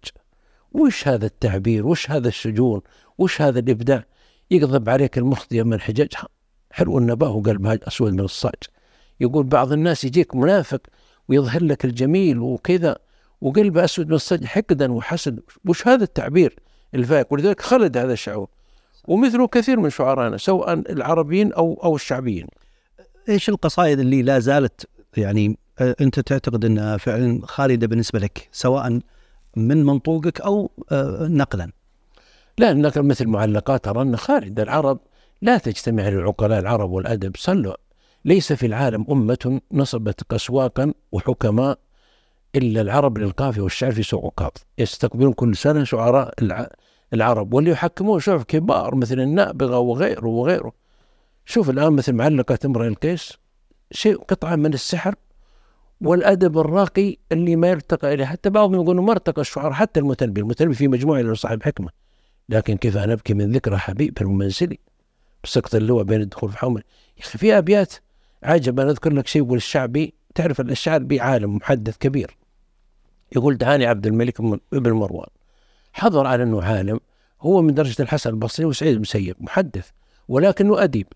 [0.73, 2.81] وش هذا التعبير؟ وش هذا السجون؟
[3.19, 4.05] وش هذا الإبداع؟
[4.51, 6.29] يقضب عليك المخطية من حججها.
[6.71, 8.63] حلو النباه وقلبها أسود من الصاج.
[9.21, 10.81] يقول بعض الناس يجيك منافق
[11.29, 12.99] ويظهر لك الجميل وكذا
[13.41, 15.41] وقلبه أسود من الصاج حقدا وحسد.
[15.69, 16.57] وش هذا التعبير
[16.95, 18.49] الفائق؟ ولذلك خلد هذا الشعور.
[19.09, 22.47] ومثله كثير من شعرائنا سواء العربيين أو أو الشعبيين.
[23.29, 29.01] إيش القصائد اللي لا زالت يعني آه، أنت تعتقد أنها فعلا خالدة بالنسبة لك سواء
[29.57, 31.71] من منطوقك أو آه، نقلا؟
[32.59, 34.99] لا النقل مثل معلقات ترى أن خالد العرب
[35.43, 37.37] لا تجتمع للعقلاء العرب والأدب.
[37.37, 37.75] صلوا.
[38.25, 41.79] ليس في العالم أمة نصبت أسواقا وحكماء
[42.57, 46.35] إلا العرب للقافية والشعر في سوق عكاظ يستقبلون كل سنة شعراء
[47.13, 50.73] العرب واللي يحكمون شعر كبار مثل النابغة وغيره وغيره.
[51.47, 53.33] شوف الآن مثل معلقة امرئ القيس
[53.93, 55.15] شيء قطعة من السحر
[56.01, 58.25] والأدب الراقي اللي ما يرتقى إليه.
[58.25, 61.89] حتى بعضهم يقولون ما ارتقى الشعراء حتى المتنبي المتنبي في مجموعة له صاحب حكمة.
[62.49, 64.79] لكن كيف أنا أبكي من ذكرى حبيب المنزلي
[65.45, 66.83] بسقط اللواء بين الدخول في حومل.
[67.17, 67.95] يا أخي في أبيات
[68.43, 72.37] عجب أنا أذكر لك شيء يقول الشعبي تعرف الشعبي عالم محدث كبير.
[73.37, 75.29] يقول دعاني عبد الملك بن مروان
[75.93, 77.01] حضر على أنه عالم
[77.41, 79.91] هو من درجة الحسن البصري وسعيد المسيب محدث
[80.29, 81.07] ولكنه أديب.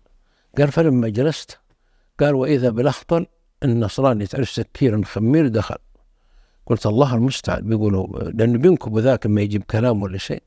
[0.57, 1.59] قال فلما جلست
[2.19, 3.25] قال وإذا بالأخطل
[3.63, 5.75] النصراني تعرف سكير خمير دخل.
[6.65, 7.69] قلت الله المستعان.
[7.69, 10.43] بيقولوا لأنه بينكب ذاك ما يجيب كلام ولا شيء.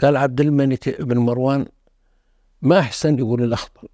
[0.00, 1.66] قال عبد الملك بن مروان
[2.62, 3.88] ما أحسن؟ يقول الأخطل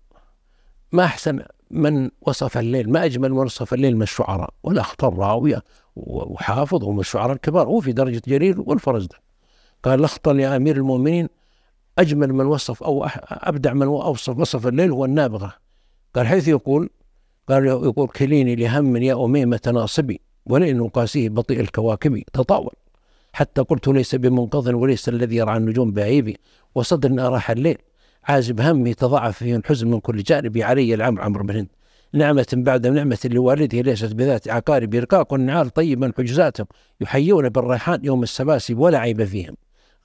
[0.93, 4.55] ما أحسن من وصف الليل؟ ما أجمل من وصف الليل من الشعراء.
[4.63, 5.63] والأخطل راوية
[5.97, 7.67] وحافظ ومن الشعراء الكبار.
[7.67, 9.17] هو في درجة جرير والفرزدق
[9.83, 11.29] قال الأخطل يا أمير المؤمنين
[11.99, 15.55] أجمل من وصف أو أبدع من أوصف وصف الليل هو النابغة.
[16.15, 16.91] قال حيث يقول
[17.49, 22.23] قال يقول كليني لهم يا أميمة ناصبي ولئن قاسيه بطيء الكواكب.
[22.33, 22.75] تطاول.
[23.33, 26.37] حتى قلت ليس بمنقض وليس الذي يرعى النجوم بعيبي.
[26.75, 27.79] وصدر أراح الليل.
[28.25, 30.59] عازب همي تضاعف فيه الحزن من كل جانب.
[30.59, 31.69] علي العمر عمرو بن هند.
[32.13, 34.95] نعمة بعد نعمة لوالده ليست بذات عقارب.
[34.95, 36.67] رقاق النعال طيبا حجزاتهم.
[37.01, 39.55] يحيون بالريحان يوم السباسب ولا عيب فيهم.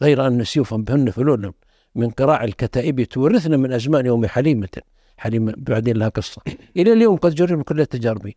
[0.01, 1.53] غير أن سيوفا بهن فلول.
[1.95, 4.81] من قراع الكتائب تورثنا من أزمان يوم حليمة.
[5.17, 6.41] حليمة بعدين لها قصة.
[6.77, 8.31] إلى اليوم قد جرب كل التجارب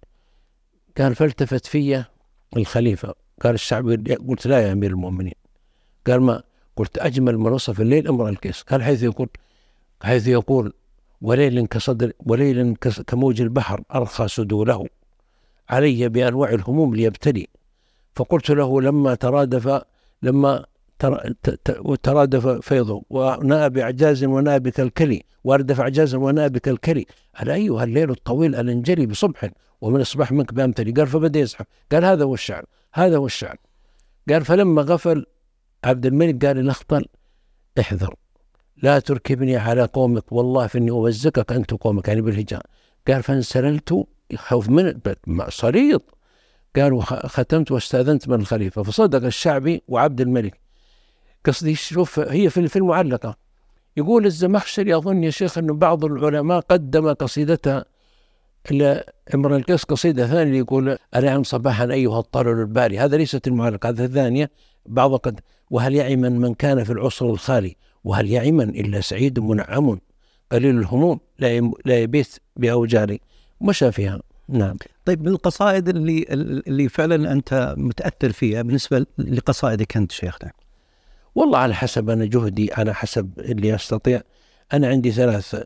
[0.99, 2.05] قال فالتفت في
[2.57, 3.15] الخليفة.
[3.43, 5.35] قال الشعبي قلت لا يا أمير المؤمنين.
[6.07, 6.43] قال ما؟
[6.77, 8.63] قلت أجمل من وصف الليل امرؤ القيس.
[8.63, 9.29] قال حيث يقول
[10.03, 10.73] حيث يقول
[11.21, 14.87] وليل كصدر وليل كموج البحر أرخى سدوله
[15.71, 17.47] علي بأنواع الهموم ليبتلي.
[18.15, 19.83] فقلت له لما ترادف
[20.23, 20.67] لما
[22.03, 27.07] ترادف فيضه ونأى بعجاز ونأى بكالكلي واردف عجازا ونأى بكالكلي.
[27.35, 31.67] هل أيها الليل الطويل الأنجلي بصبح ومن الصباح منك بأمتلي قال فبدأ يزحف.
[31.93, 33.57] قال هذا هو الشعر هذا هو الشعر.
[34.29, 35.27] قال فلما غفل
[35.85, 37.05] عبد الملك قال الأخطل
[37.81, 38.15] احذر
[38.83, 42.63] لا تركبني على قومك والله فإني أوزكك أنت قومك يعني بالهجاء
[43.09, 45.01] قال فانسللت خوف من
[45.49, 46.03] صليط.
[46.77, 48.83] قال وختمت واستأذنت من الخليفة.
[48.83, 50.66] فصدق الشعبي وعبد الملك.
[51.47, 53.37] قصدي شوف هي في المعلقة.
[53.97, 57.85] يقول الزمخشري أظن يا شيخ انه بعض العلماء قدم قصيدتها
[59.35, 62.99] امرأ القيس قصيدة ثانية يقول أنعم صباحا أيها الطلل الباري.
[62.99, 64.51] هذا ليست المعلقة هذا الثانية.
[64.87, 69.99] بعض قد وهل يعما من كان في العصر الخالي؟ وهل يعما إلا سعيد منعم
[70.53, 73.21] قليل الهموم لا لا يبيت بأوجاري
[73.61, 74.77] مشى فيها؟ نعم.
[75.05, 76.27] طيب من القصائد اللي
[76.69, 80.51] اللي فعلا أنت متأثر فيها بالنسبة لقصائدك أنت شيخنا؟
[81.37, 84.23] والله على حسب أنا جهدي على حسب اللي أستطيع.
[84.73, 85.57] أنا عندي ثلاث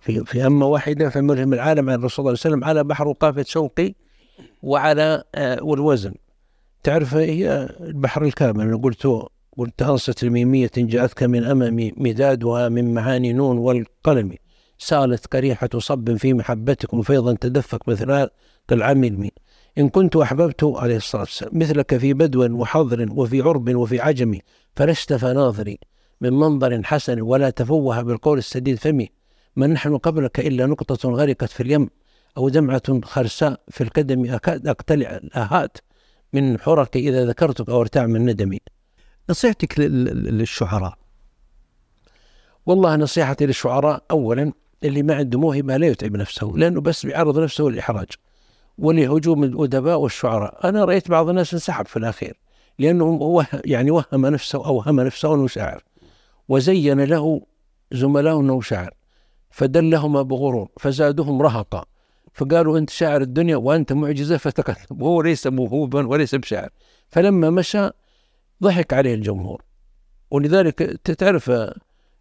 [0.00, 3.08] في في أمة واحدة في ملهم العالم عن الرسول صلى الله عليه وسلم على بحر
[3.08, 3.94] وقافة شوقي
[4.62, 6.14] وعلى آه والوزن.
[6.82, 9.08] تعرف هي البحر الكامل أنا قلت
[9.56, 14.34] قلت أنصت الميمية جاءتك من أمامي مدادها من معاني نون والقلم.
[14.78, 18.28] سالت كريحة صب في محبتكم فيضا تدفق مثل
[18.72, 19.30] العمل
[19.78, 21.58] إن كنت أحببت عليه الصلاة والسلام.
[21.58, 24.38] مثلك في بدو وحضر وفي عرب وفي عجم
[24.76, 25.78] فلست فناظري
[26.20, 29.08] من منظر حسن ولا تفوه بالقول السديد فمي.
[29.56, 31.90] ما نحن قبلك إلا نقطة غرقت في اليم
[32.36, 35.78] أو دمعة خرساء في القدم أكاد أقتلع الآهات
[36.32, 38.60] من حرك إذا ذكرتك أو ارتاع من ندمي.
[39.30, 40.98] نصيحتك للشعراء.
[42.66, 44.52] والله نصيحتي للشعراء أولا
[44.84, 48.08] اللي ما عنده موهبة لا يتعب نفسه لأنه بس بيعرض نفسه للإحراج.
[48.78, 50.68] ولهجوم الأدباء والشعراء.
[50.68, 52.40] أنا رأيت بعض الناس انسحب في الأخير
[52.78, 55.84] لأنه هو يعني وهم نفسه أوهم نفسه أنه شاعر
[56.48, 57.42] وزين له
[57.92, 58.94] زملاء أنه شاعر
[59.50, 61.84] فدلهما بغرور فزادهم رهقا
[62.34, 66.68] فقالوا أنت شاعر الدنيا وأنت معجزة فتكلم وهو ليس موهوبا وليس بشاعر.
[67.08, 67.90] فلما مشى
[68.62, 69.62] ضحك عليه الجمهور.
[70.30, 70.82] ولذلك
[71.18, 71.50] تعرف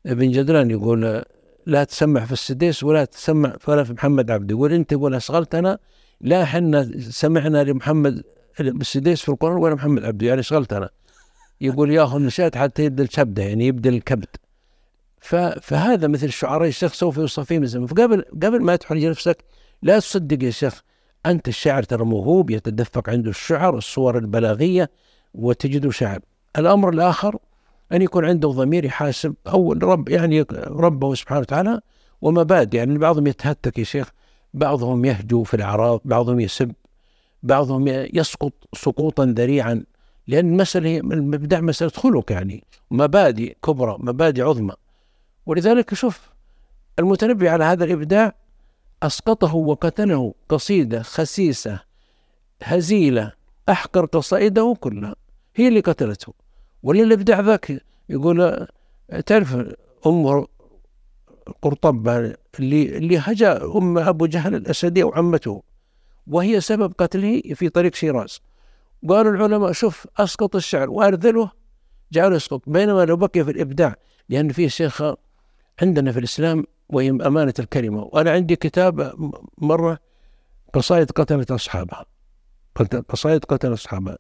[0.06, 1.24] ابن جدران يقول
[1.66, 5.78] لا تسمع في السديس ولا تسمع ولا في محمد عبد يقول أنت يقول اشغلتنا
[6.22, 8.24] لا حنا سمعنا لمحمد
[8.60, 10.90] السديس في القرآن ولا محمد عبد يعني اشغلتنا
[11.62, 14.28] يقول ياخذ نشاط حتى يبدأ الكبده يعني يبدأ الكبد.
[15.62, 19.44] فهذا مثل الشعراء الشيخ سوف يوصف من الزمن فقبل قبل ما تحرج نفسك
[19.82, 20.82] لا تصدق يا شيخ
[21.26, 24.92] أنت الشاعر ترى موهوب يتدفق عنده الشعر الصور البلاغية
[25.34, 26.20] وتجده شاعر.
[26.58, 27.38] الأمر الآخر
[27.92, 31.82] أن يكون عنده ضمير يحاسب أو رب يعني ربه سبحانه وتعالى
[32.22, 34.12] ومبادئ يعني بعضهم يتهتك يا شيخ.
[34.54, 36.74] بعضهم يهجو في الاعراض بعضهم يسب
[37.44, 39.84] بعضهم يسقط سقوطا ذريعا
[40.28, 44.74] لأن المساله المبدع مسألة خلق يعني مبادئ كبرى مبادئ عظمى.
[45.46, 46.30] ولذلك شوف
[47.00, 48.36] المتنبي على هذا الإبداع
[49.04, 51.80] أسقطه وقتله قصيدة خسيسة
[52.64, 53.32] هزيلة
[53.70, 55.16] أحقر قصائده كلها
[55.56, 56.34] هي اللي قتلته.
[56.84, 58.68] وللإبداع ذاك يقول
[59.26, 59.56] تعرف
[60.08, 60.46] أم
[61.62, 62.08] قرطب
[62.60, 65.64] اللي اللي هجا أم أبو جهل الأسدي وعمته
[66.28, 68.42] وهي سبب قتله في طريق شيراز.
[69.10, 70.90] قالوا العلماء شوف أسقط الشعر.
[70.90, 71.52] وأرذله
[72.12, 73.96] جعله يسقط بينما لو بقي في الإبداع
[74.30, 75.04] لأن في شيخ
[75.82, 78.04] عندنا في الإسلام وهي أمانة الكلمة.
[78.04, 79.14] وأنا عندي كتاب
[79.58, 79.98] مرة
[80.74, 82.06] قصائد قتلت أصحابها.
[83.10, 84.18] قصائد قتلت أصحابها.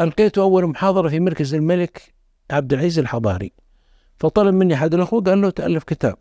[0.00, 2.14] ألقيته أول محاضرة في مركز الملك
[2.50, 3.52] عبد العزيز الحضاري.
[4.18, 6.16] فطلب مني أحد الأخوة قال له تألف كتاب.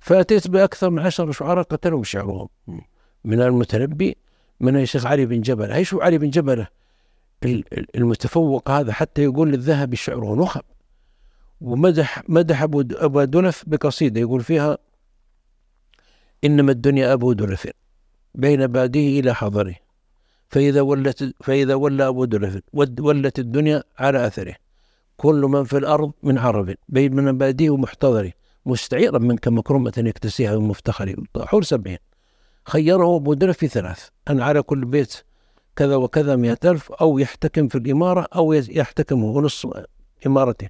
[0.00, 2.48] فأتيت بأكثر من عشر شعراء قتلهم شعرهم
[3.24, 4.16] من المتنبي
[4.60, 5.72] من الشيخ علي بن جبل.
[5.72, 6.66] هي شو علي بن جبل؟
[7.94, 10.62] المتفوق هذا حتى يقول للذهبي شعره نخب.
[11.60, 14.78] ومدح مدح أبو, أبو دنف بقصيدة يقول فيها
[16.44, 17.68] إنما الدنيا أبو دنف
[18.34, 19.74] بين باده إلى حضره.
[20.48, 22.60] فإذا ولت فإذا ولى أبو دنف
[23.00, 24.54] ولت الدنيا على أثره.
[25.16, 28.32] كل من في الأرض من عرب بين من باده ومحتضره.
[28.68, 31.98] مستعيرا منك مكرمة يكتسيها ومفتخر حول سبعين.
[32.64, 34.08] خيره دنف في ثلاث.
[34.30, 35.14] أن على كل بيت
[35.76, 39.66] كذا وكذا مئة ألف أو يحتكم في الإمارة أو يحتكم هو نص
[40.26, 40.68] إمارته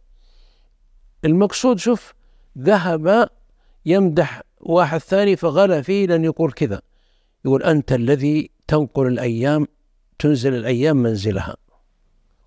[1.24, 2.14] المقصود شوف
[2.58, 3.28] ذهب
[3.86, 6.80] يمدح واحد ثاني فغلا فيه لأن يقول كذا.
[7.44, 9.66] يقول أنت الذي تنقل الأيام
[10.18, 11.56] تنزل الأيام منزلها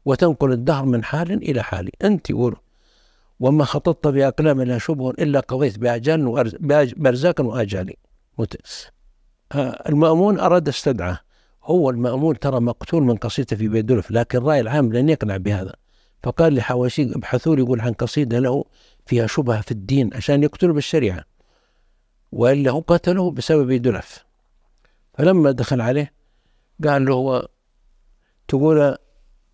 [0.06, 1.90] وتنقل الدهر من حال إلى حال.
[2.04, 2.56] أنت يقول
[3.42, 6.52] وما خططت بأقلام لا شبه إلا قضيت بأجال
[6.98, 7.94] بأرزاق وآجال.
[9.52, 11.20] آه، المأمون أراد استدعاه.
[11.64, 15.74] هو المأمون ترى مقتول من قصيدة في بيدولف لكن الرأي العام لن يقنع بهذا.
[16.24, 18.66] فقال لحواشي ابحثوا لي يقول عن قصيدة له
[19.06, 21.24] فيها شبهة في الدين عشان يقتلوا بالشريعة.
[22.32, 24.26] وإلا هو قتله بسبب دلف
[25.14, 26.14] فلما دخل عليه
[26.84, 27.48] قال له هو
[28.48, 28.98] تقول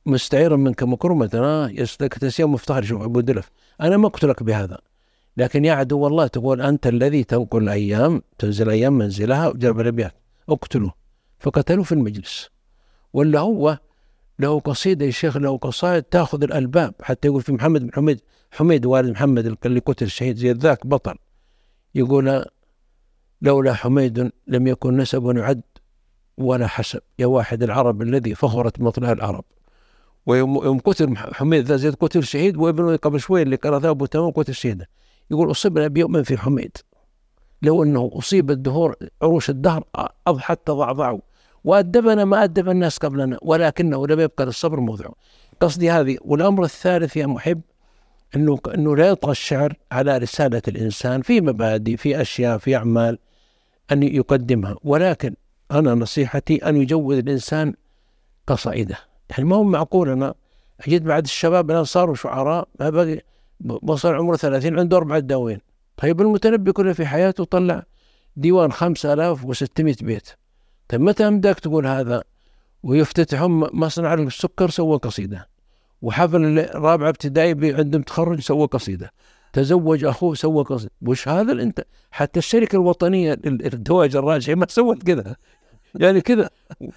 [0.08, 1.68] مستعيرا منك مكرمة آه
[2.08, 3.52] تسيم مفتخر شو أبو دلف.
[3.82, 4.78] أنا ما أقتلك بهذا.
[5.38, 10.14] لكن يا عدو الله تقول أنت الذي تنقل الأيام تنزل أيام منزلها وجرب الأبيات.
[10.50, 10.94] اقتله
[11.40, 12.50] فقتلوه في المجلس.
[13.14, 13.80] ولا هو
[14.40, 16.94] له قصيدة يا شيخ له قصائد تأخذ الألباب.
[17.02, 21.16] حتى يقول في محمد بن حميد حميد والد محمد اللي قتل الشهيد زي ذاك بطل.
[21.96, 22.46] يقول
[23.42, 25.62] لولا حميد لم يكن نسب يعد
[26.38, 27.02] ولا حسب.
[27.20, 29.44] يا واحد العرب الذي فخرت مطلع العرب.
[30.28, 34.54] ويوم قتل حميد ذا زيد قتل شهيد وابنه قبل شوي اللي قرأ أبو تمام قتل
[34.54, 34.86] شهيدا
[35.32, 36.78] يقول اصبنا بيوم في حميد.
[37.62, 39.84] لو أنه أصيب الدهور عروش الدهر
[40.28, 41.20] أضحت تضعضعوا
[41.64, 45.06] وأدبنا ما أدب الناس قبلنا ولكنه لم يبقى للصبر موضع.
[45.60, 47.62] قصدي هذه والأمر الثالث يا محب
[48.36, 53.20] أنه أنه لا يطغى الشعر على رسالة الإنسان في مبادئ في أشياء في أعمال
[53.92, 54.76] أن يقدمها.
[54.84, 55.36] ولكن
[55.72, 57.74] أنا نصيحتي أن يجود الإنسان
[58.48, 59.07] قصائده.
[59.30, 60.10] يعني ما هو معقول.
[60.10, 60.34] أنا
[60.88, 63.22] اجد بعد الشباب الان صاروا شعراء ما بقي
[63.66, 65.60] وصل عمره 30 عنده أربع دواوين.
[65.98, 67.84] طيب المتنبي كله في حياته طلع
[68.36, 70.30] ديوان 5600 بيت.
[70.90, 72.24] طيب متى أمداك تقول هذا؟
[72.84, 75.48] ويفتتحون مصنع السكر سوى قصيدة.
[76.02, 79.12] وحفل رابعه ابتدائي عندهم تخرج سوى قصيدة.
[79.54, 80.92] تزوج أخوه سوى قصيدة.
[81.02, 85.36] وش هذا أنت؟ حتى الشركة الوطنية للدواج الراجعي ما سوت كذا.
[85.96, 86.50] يعني كذا.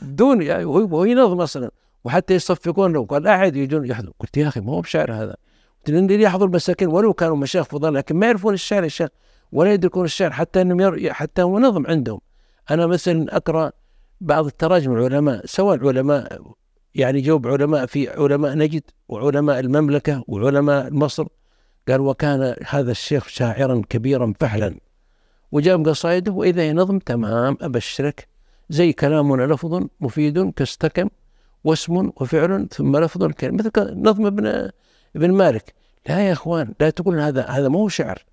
[0.03, 1.71] بدون يعني وهو ينظم أصلا.
[2.05, 4.15] وحتى يصفقون له قال احد يجون يحضروا.
[4.21, 5.37] قلت يا أخي ما هو بشعر هذا.
[5.89, 9.09] اللي يحضر مساكين ولو كانوا مشايخ فضلاء لكن ما يعرفون الشعر الشعر
[9.53, 11.13] ولا يدركون الشعر حتى أنهم ير...
[11.13, 12.21] حتى هو نظم عندهم.
[12.71, 13.73] أنا مثلا أقرأ
[14.21, 16.43] بعض التراجم العلماء سواء علماء
[16.95, 21.27] يعني جوب علماء في علماء نجد وعلماء المملكة وعلماء مصر
[21.89, 24.75] قال وكان هذا الشيخ شاعرا كبيرا فحلا.
[25.53, 28.29] وجاب قصائده وإذا هي نظم تمام أبشرك.
[28.71, 31.09] زي كلامنا لفظ مفيد كاستكم.
[31.65, 33.57] واسم وفعل ثم لفظ كلمة.
[33.59, 34.71] مثل نظم ابن
[35.17, 35.75] ابن مالك.
[36.09, 38.25] لا يا إخوان لا تقول هذا هذا ما هو شعر.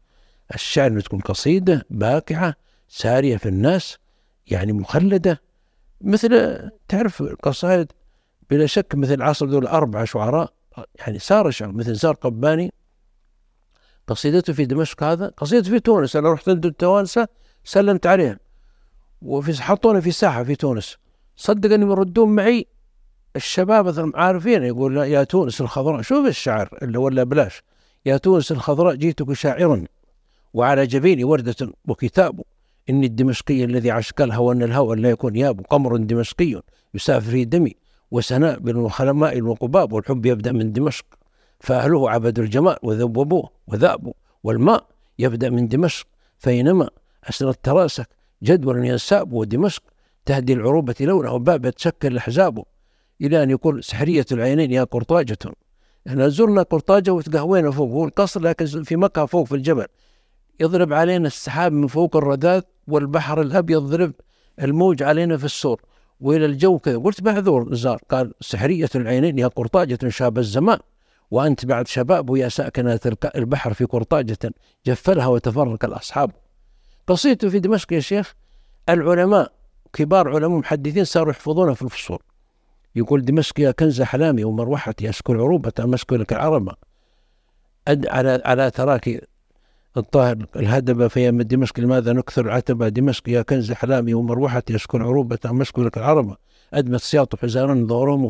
[0.56, 2.56] الشعر انه تكون قصيدة باقعه
[2.88, 3.98] سارية في الناس
[4.48, 5.42] يعني مخلدة.
[6.02, 7.92] مثل تعرف القصائد
[8.50, 10.54] بلا شك مثل عصر دول أربعة شعراء.
[11.00, 12.74] يعني سار شعر مثل زار قباني.
[14.08, 15.28] قصيدته في دمشق هذا.
[15.38, 16.16] قصيدته في تونس.
[16.16, 17.28] أنا رحت عند التوانسة
[17.64, 18.38] سلمت عليهم
[19.22, 20.98] وفي حطوني في ساحة في تونس.
[21.36, 22.68] صدق أنهم يردون معي
[23.38, 27.64] الشباب مثلا عارفين يقول يا تونس الخضراء شوف الشعر اللي ولا بلاش؟
[28.06, 29.86] يا تونس الخضراء جئتك شاعرا
[30.54, 31.56] وعلى جبيني وردة
[31.88, 32.42] وكتاب
[32.90, 36.62] إني الدمشقي الذي عشق الهوى أن الهوى لا يكون ياب قمر دمشقي
[36.94, 37.76] يسافر في دمي
[38.12, 41.06] وسنابل وخلماء وقباب والحب يبدأ من دمشق.
[41.60, 44.14] فأهله عبدوا الجمال وذوبوه وذابوا
[44.44, 44.86] والماء
[45.20, 46.08] يبدأ من دمشق.
[46.38, 46.90] فإنما
[47.30, 48.08] أسرت تراسك
[48.44, 49.84] جدول ينساب ودمشق
[50.26, 52.64] تهدي العروبة لونه وباب تشكل الأحزاب.
[53.22, 55.38] إلى أن يقول سحرية العينين يا قرطاجة.
[56.08, 59.86] إحنا زرنا قرطاجة وتقهوينا فوق؟ هو القصر لكن في مكة فوق في الجبل.
[60.60, 64.14] يضرب علينا السحاب من فوق الرداد والبحر الأبيض ضرب
[64.62, 65.82] الموج علينا في السور.
[66.20, 66.98] وإلى الجو كذا.
[66.98, 70.80] قلت معذور زار قال سحرية العينين يا قرطاجة شاب الزمان.
[71.32, 73.00] وأنت بعد شباب ويا ساكنة
[73.36, 74.38] البحر في قرطاجة.
[74.86, 76.32] جفلها وتفرق الأصحاب.
[77.08, 78.34] قصيدته في دمشق يا شيخ
[78.90, 79.52] العلماء
[79.94, 82.20] كبار علماء محدثين صاروا يحفظونها في الفصول.
[82.98, 85.72] يقول دمشق يا كنز أحلامي ومروحتي أسكن عروبة
[86.18, 86.76] لك العربة
[87.88, 89.28] أد على على تراك
[89.98, 95.40] الطاهر الهدبة في دمشق لماذا نكثر عتبة دمشق يا كنز أحلامي ومروحتي أسكن عروبة
[95.86, 96.36] لك العربة
[96.74, 98.26] أدمت سياط حزارا ظهورهم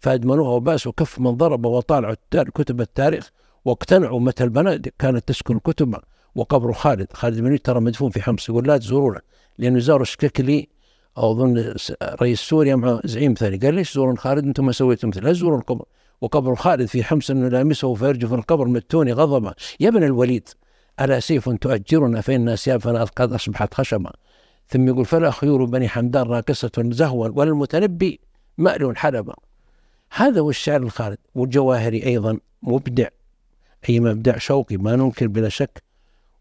[0.00, 2.14] فأدمنوها وباسوا كف من ضرب وطالعوا
[2.50, 3.30] كتب التاريخ
[3.64, 5.96] واقتنعوا متى البنادق كانت تسكن الكتب
[6.34, 7.12] وقبر خالد.
[7.12, 9.20] خالد بن ترى مدفون في حمص يقول لا تزورونا
[9.58, 10.68] لأنه زاروا الشكلي
[11.18, 13.56] أو اظن رئيس سوريا مع زعيم ثاني.
[13.56, 15.84] قال ليش تزورون خالد أنتم ما سويتم مثل لا تزورون القبر.
[16.20, 20.48] وقبر خالد في حمص إنه لامسه فيرجف القبر متوني غضبا يا ابن الوليد
[21.00, 24.12] ألا سيف تؤجرنا فإن اسيافنا قد أصبحت خشبا
[24.68, 28.20] ثم يقول فلا خيور بني حمدان راكسة زهوا ولا المتنبي
[28.58, 29.34] مأل حلبا
[30.10, 33.08] هذا هو الشعر الخالد والجواهري أيضا مبدع.
[33.88, 35.82] أي مبدع شوقي ما ننكر بلا شك.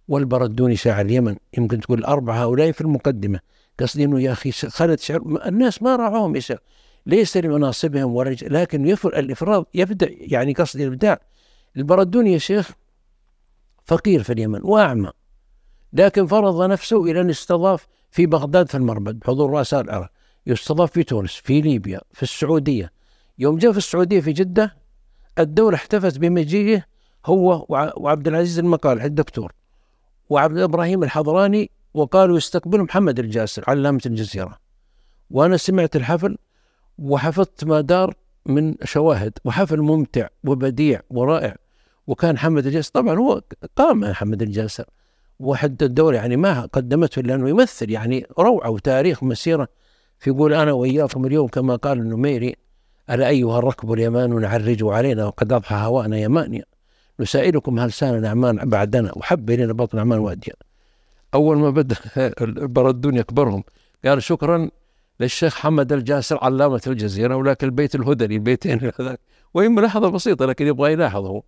[0.07, 3.39] والبردوني شاعر اليمن يمكن تقول الأربعة هؤلاء في المقدمة.
[3.79, 6.57] قصدي إنه يا أخي خالد شعر الناس ما راعوهم يسأل
[7.05, 11.19] ليس لمناصبهم ولا لكن يفر الافراد يبدع يعني قصدي الإبداع.
[11.77, 12.71] البردوني يا شيخ
[13.85, 15.11] فقير في اليمن وأعمى
[15.93, 20.09] لكن فرض نفسه إلى أن استضاف في بغداد في المربد بحضور رؤساء العراق
[20.47, 22.91] يستضاف في تونس في ليبيا في السعودية.
[23.39, 24.77] يوم جاء في السعودية في جدة
[25.39, 26.83] الدولة احتفت بمجيئه
[27.25, 29.51] هو وعبد العزيز المقال الدكتور
[30.29, 34.57] وعبد إبراهيم الحضراني وقالوا يستقبل محمد الجاسر علامة الجزيرة.
[35.29, 36.37] وأنا سمعت الحفل
[36.97, 38.13] وحفظت ما دار
[38.45, 41.55] من شواهد وحفل ممتع وبديع ورائع.
[42.07, 43.41] وكان محمد الجاسر طبعا هو
[43.75, 44.85] قام محمد الجاسر
[45.39, 49.67] وحد الدولة يعني ما قدمته لأنه يمثل يعني روعة وتاريخ مسيرة
[50.19, 52.55] فيقول أنا وإياكم اليوم كما قال النميري
[53.09, 56.63] ألا أيها الركب اليمان نعرج علينا وقد أضحى هوانا يمانيا.
[57.19, 60.53] نسائلكم هل سان نعمان بعدنا وحب إلينا بطن نعمان واديا.
[61.33, 61.95] أول ما بدأ
[62.41, 63.63] البردون يكبرهم.
[64.05, 64.69] قال شكرا
[65.19, 69.19] للشيخ حمد الجاسر علامة الجزيرة ولك البيت الهدري البيتين هذاك.
[69.53, 71.43] وهي ملاحظة بسيطة لكن يبغى يلاحظه.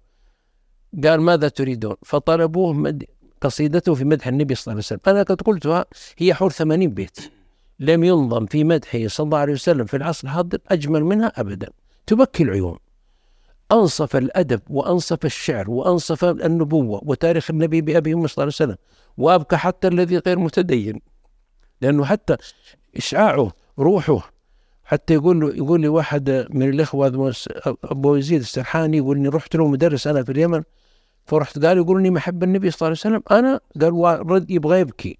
[1.04, 3.06] قال ماذا تريدون؟ فطلبوه مد...
[3.42, 5.00] قصيدته في مدح النبي صلى الله عليه وسلم.
[5.08, 5.86] أنا قد قلتها
[6.18, 7.20] هي حول ثمانين بيت.
[7.80, 11.70] لم ينظم في مدحه صلى الله عليه وسلم في العصر الحاضر أجمل منها أبدا.
[12.08, 12.78] تبكي العيون.
[13.72, 18.76] أنصف الأدب وأنصف الشعر وأنصف النبوة وتاريخ النبي بأبي صلى الله عليه وسلم.
[19.18, 21.02] وأبكى حتى الذي غير متدين.
[21.82, 22.38] لأنه حتى
[22.98, 24.32] إشعاعه روحه
[24.84, 27.34] حتى يقول له يقول لي واحد من الإخوة
[27.84, 30.64] أبو يزيد السرحاني يقول إني رحت له مدرس أنا في اليمن
[31.26, 33.40] فرحت قال يقول إني محب النبي صلى الله عليه وسلم.
[33.40, 35.18] أنا؟ قال رد يبغى يبكي.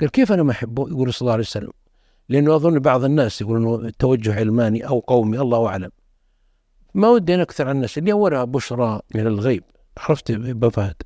[0.00, 1.72] قال كيف أنا ما أحبه يقول صلى الله عليه وسلم.
[2.28, 5.90] لأنه أظن بعض الناس يقول إنه توجه علماني أو قومي الله أعلم.
[6.94, 9.64] ما ودي نكثر عن الناس اللي أولها بشرى من الغيب.
[9.98, 10.96] عرفت أبو فهد؟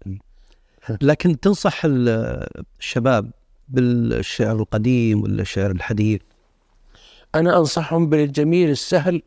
[1.03, 3.31] لكن تنصح الشباب
[3.69, 6.21] بالشعر القديم ولا الشعر الحديث؟
[7.35, 9.23] أنا أنصحهم بالجميل السهل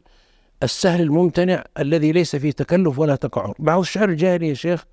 [0.64, 3.56] السهل الممتنع الذي ليس فيه تكلف ولا تقعر.
[3.60, 4.86] بعض الشعر الجاهلي يا شيخ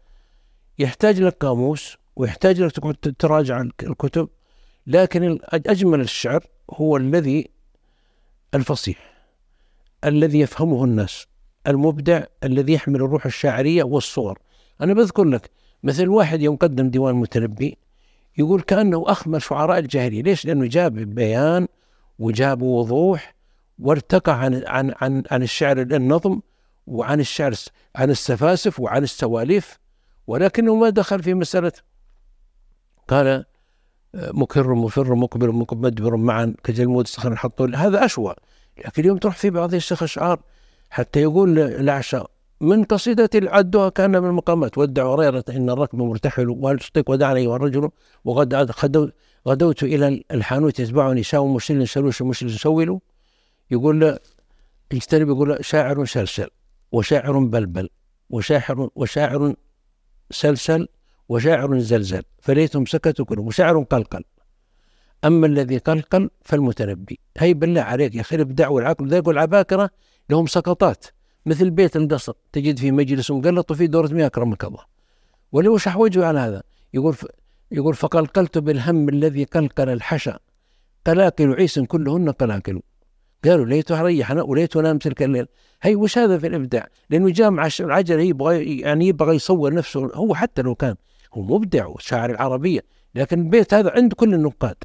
[0.78, 4.28] يحتاج لك قاموس ويحتاج لك تقعد تراجع الكتب
[4.86, 7.48] لكن أجمل الشعر هو الذي
[8.54, 9.12] الفصيح
[10.04, 11.26] الذي يفهمه الناس
[11.66, 14.38] المبدع الذي يحمل الروح الشاعرية والصور.
[14.80, 15.50] أنا بذكر لك
[15.82, 17.78] مثل واحد يوم قدم ديوان متنبي
[18.38, 20.22] يقول كأنه أخمل شعراء الجاهلية.
[20.22, 21.68] ليش؟ لأنه جاب بيان
[22.18, 23.34] وجاب وضوح
[23.78, 26.40] وارتقى عن عن عن عن الشعر النظم
[26.86, 27.54] وعن الشعر
[27.96, 29.78] عن السفاسف وعن السواليف
[30.26, 31.72] ولكنه ما دخل في مسألة.
[33.08, 33.44] قال
[34.14, 38.34] مكر مفر مقبل مدبر معا كجلمود صخر الحطول هذا أشوى.
[38.78, 40.40] لكن اليوم تروح في بعض الشيخ أشعار
[40.90, 42.30] حتى يقول العشاء
[42.62, 44.78] من قصيدة عدها كان من المقامات.
[44.78, 47.90] ودع هريرة إن الركب مرتحل وهل تطيق ودعني أيها الرجل
[48.24, 48.54] وقد
[49.48, 53.00] غدوت إلى الحانوت يتبعني شاو مشل شلوش مشل سول.
[53.70, 54.18] يقول
[54.92, 56.48] يجتنب يقول شاعر سلسل
[56.92, 57.88] وشاعر بلبل
[58.30, 59.54] وشاعر وشاعر
[60.30, 60.88] سلسل
[61.28, 62.22] وشاعر زلزل.
[62.40, 64.24] فليتهم سكتوا كلهم وشاعر قلقل.
[65.24, 67.20] أما الذي قلقل فالمتنبي.
[67.38, 69.90] هي بالله عليك يا أخي الإبداع والعقل ذا يقول عباكرة
[70.30, 71.06] لهم سقطات.
[71.46, 74.84] مثل بيت القصر تجد فيه مجلس مقلط وفيه دورة مياه أكرمك الله
[75.52, 76.62] ولو وش وجهه على هذا؟
[76.94, 77.16] يقول.
[77.72, 80.38] يقول فقلقلت بالهم الذي قلقل الحشا.
[81.06, 82.80] قلاقل عيس كلهن قلاقل.
[83.44, 85.46] قالوا ليته ريحنا وليته نام تلك الليل.
[85.82, 90.10] هي وش هذا في الإبداع؟ لأنه جامع العجل يبغى يعني يبغى يصور نفسه.
[90.14, 90.94] هو حتى لو كان
[91.34, 92.80] هو مبدع وشاعر العربية
[93.14, 94.76] لكن البيت هذا عند كل النقاد.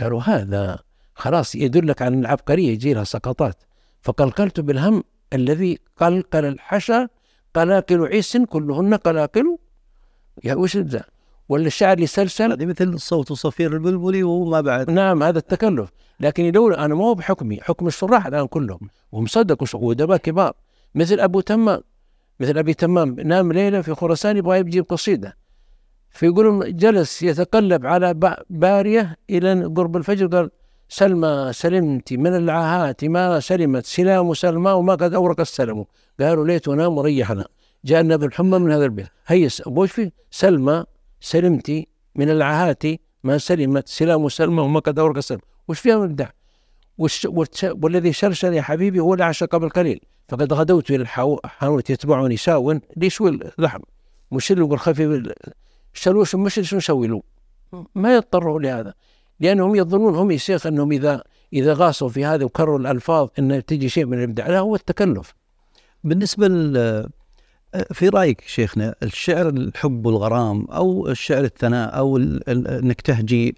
[0.00, 0.78] قالوا هذا
[1.14, 3.62] خلاص يدلك على العبقرية يجي لها سقطات.
[4.02, 5.04] فقلقلت بالهم
[5.34, 7.08] الذي قلقل الحشا
[7.54, 9.58] قلاقل عيس كلهن قلاقل.
[10.44, 11.04] يا وش ذا؟
[11.48, 14.90] ولا الشعر يسلسل هذه مثل صوت صفير البلبلي وما بعد.
[14.90, 15.90] نعم هذا التكلف.
[16.20, 18.80] لكن يدور أنا ما هو بحكمي حكم الشراح الآن كلهم
[19.12, 20.52] وهم صدقوا وادباء كبار.
[20.94, 21.80] مثل أبو تمام.
[22.40, 23.20] مثل أبي تمام.
[23.20, 25.36] نام ليلة في خراسان يبغى يجيب قصيدة.
[26.10, 30.50] فيقولون جلس يتقلب على بارية إلى قرب الفجر قال
[30.98, 35.84] سلمى سلمت من العاهات ما سلمت سلام سلمى وما قد أورق السلم.
[36.20, 37.44] قالوا ليت ونام وريحنا
[37.84, 39.06] جاءنا بالحمى من هذا البيت.
[39.26, 40.84] هيس وش في سلمى
[41.20, 41.84] سلمت
[42.14, 42.82] من العاهات
[43.24, 45.40] ما سلمت سلام سلمى وما قد أورق السلم.
[45.68, 46.28] وش فيها من الدع؟
[47.64, 50.00] والذي شرشر يا حبيبي هو العشاء قبل قليل.
[50.28, 53.80] فقد غدوت إلى الحانوت يتبعني ساو ليش اللحم
[54.32, 55.32] مش اللي يقول خفيف
[55.92, 57.22] شلوش مش شو نسوي له؟
[57.94, 58.94] ما يضطروا لهذا.
[59.40, 61.22] لأنهم يظنون هم يا شيخ أنهم إذا
[61.52, 65.34] إذا غاصوا في هذا وكرروا الألفاظ أن تجي شيء من الإبداع لا هو التكلف.
[66.04, 66.48] بالنسبة
[67.92, 72.16] في رأيك شيخنا الشعر الحب والغرام أو الشعر الثناء أو
[72.48, 73.56] إنك تهجي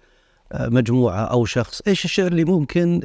[0.59, 3.01] مجموعة أو شخص، إيش الشعر اللي ممكن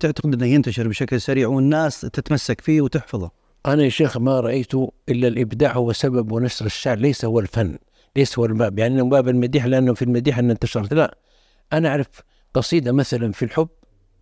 [0.00, 3.30] تعتقد إنه ينتشر بشكل سريع والناس تتمسك فيه وتحفظه؟
[3.66, 4.74] أنا يا شيخ ما رأيت
[5.08, 7.78] إلا الإبداع هو سبب ونشر الشعر ليس هو الفن،
[8.16, 11.18] ليس هو الباب، يعني باب المديح لأنه في المديح ان انتشرت، لا
[11.72, 12.08] أنا أعرف
[12.54, 13.68] قصيدة مثلا في الحب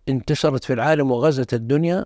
[0.09, 2.05] انتشرت في العالم وغزت الدنيا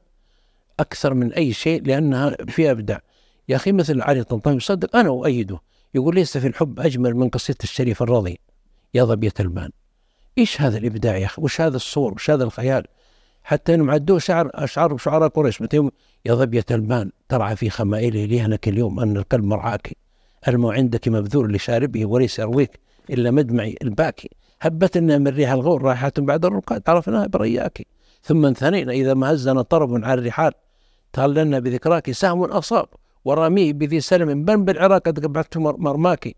[0.80, 3.02] أكثر من أي شيء لأنها فيها إبداع.
[3.50, 5.60] يا أخي مثل علي طنطاوي يصدق أنا أؤيده.
[5.96, 8.40] يقول ليس في الحب أجمل من قصيدة الشريف الرضي.
[8.94, 9.70] يا ظبية البان.
[10.38, 12.88] إيش هذا الإبداع يا أخي؟ وش هذا الصور؟ وش هذا الخيال؟
[13.44, 15.62] حتى إنهم عدوه شعر اشعار شعراء قريش.
[15.62, 19.98] يا ظبية البان ترعى في خمائله ليهنك اليوم أن القلب مرعاك.
[20.48, 22.80] الماء عندك مبذول لشاربه وليس يرويك
[23.10, 24.30] إلا مدمعي الباكي.
[24.62, 27.88] هبت لنا من ريح الغور رائحة بعد الرقاد عرفناها برياك.
[28.24, 30.52] ثم انثنينا إذا ما هزنا طرب على الرحال
[31.14, 32.86] تهللنا بذكراك سهم أصاب
[33.26, 36.36] وراميه بذي سلم بن بالعراق قد قبعت مرماك.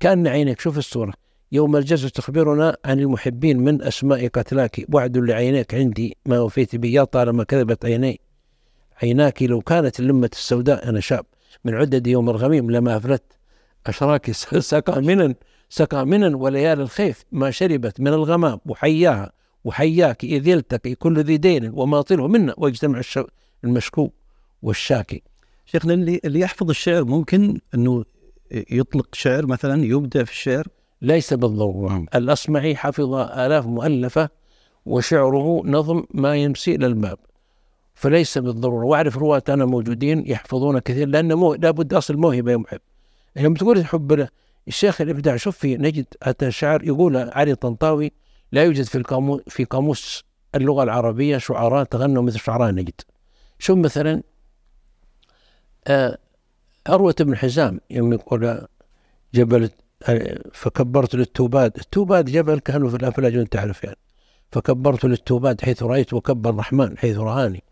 [0.00, 1.12] كأن عينك شوف الصورة.
[1.52, 4.86] يوم الجزء تخبرنا عن المحبين من أسماء قتلاك.
[4.92, 8.20] وعد لعينيك عندي ما وفيت به يا طالما كذبت عيني.
[9.02, 11.26] عيناك لو كانت اللمة السوداء أنا شاب.
[11.64, 13.22] من عدد يوم الغميم لما أفلت
[13.86, 15.34] أشراك سقى منا
[15.74, 18.60] سقى منا وليالي الخيف ما شربت من الغمام.
[18.66, 19.32] وحياها
[19.64, 23.00] وحياك إذ يلتقي كل ذي دين وماطله منا ويجتمع
[23.64, 24.10] المشكو
[24.62, 25.22] والشاكي.
[25.66, 28.04] شيخنا اللي اللي يحفظ الشعر ممكن أنه
[28.70, 30.66] يطلق شعر مثلا يبدع في الشعر؟
[31.02, 32.06] ليس بالضرورة.
[32.14, 34.28] الأصمعي حفظ آلاف مؤلفة
[34.86, 37.18] وشعره نظم ما يمسي إلى الباب.
[37.94, 38.84] فليس بالضرورة.
[38.84, 42.80] وأعرف رواة أنا موجودين يحفظون كثير لأن مو لابد أصل موهبة يا محب
[43.36, 44.28] يوم تقول حب له
[44.68, 48.12] الشيخ الإبداع شوف في نجد أتى شعر يقول علي طنطاوي
[48.52, 53.00] لا يوجد في القاموس في قاموس اللغة العربية شعراء تغنوا مثل شعراء نجد.
[53.58, 54.22] شوف مثلا
[55.86, 56.18] آه
[56.86, 58.66] عروة بن حزام يوم يقول
[59.34, 59.70] جبل
[60.52, 63.96] فكبرت للتوباد التوباد جبل كانوا في الأفلاج وانت تعرف يعني.
[64.52, 67.62] فكبرت للتوباد حين رأيته وكبر الرحمن حين رآني.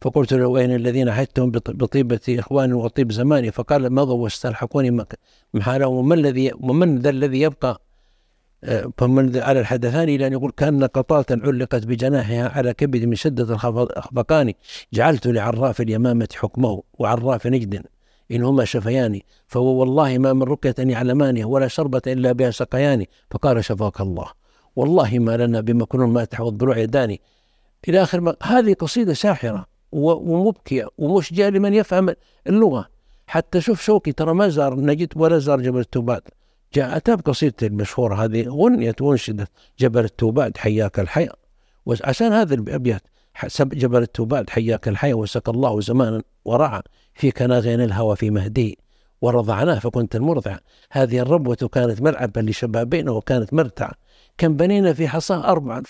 [0.00, 5.04] فقلت له أين الذين عهدتهم بطيبة إخواني وطيب زماني؟ فقال مضوا واستلحقوني
[5.54, 7.80] محالا ومن الذي ومن ذا الذي يبقى؟
[8.64, 13.54] آه، فمن على الحدثان إلى أن يقول كأن قطاة علقت بجناحها على كبد من شدة
[13.54, 14.52] الخفقان.
[14.92, 17.82] جعلت لعراف اليمامة حكمه وعراف نجد
[18.30, 23.08] إن هما شفياني فهو والله ما من ركية يعلماني ولا شربة إلا بها سقياني.
[23.30, 24.26] فقال شفاك الله.
[24.76, 27.20] والله ما لنا بمكنون ما تحوى الضلوع يداني
[27.88, 29.69] إلى آخر ما هذه قصيدة ساحرة.
[29.92, 32.14] ومبكية ومشجعة لمن يفهم
[32.46, 32.88] اللغة.
[33.26, 36.28] حتى شوف شوقي ترى ما زار نجد ولا زار جبل التوبات.
[36.74, 41.34] جاء أتى بقصيدته المشهورة هذه غنية وانشدت جبل التوبات حياك الحياة
[41.86, 43.02] وعشان هذا الأبيات
[43.62, 46.82] جبل التوبات حياك الحياة وسقى الله زمانا ورعى
[47.14, 48.78] فيك ناغين الهوى في مهدي
[49.22, 50.56] ورضعناه فكنت المرضع.
[50.90, 53.92] هذه الربوة كانت ملعبا لشبابنا وكانت مرتعة
[54.38, 55.82] كم بنينا في حصاه أربعة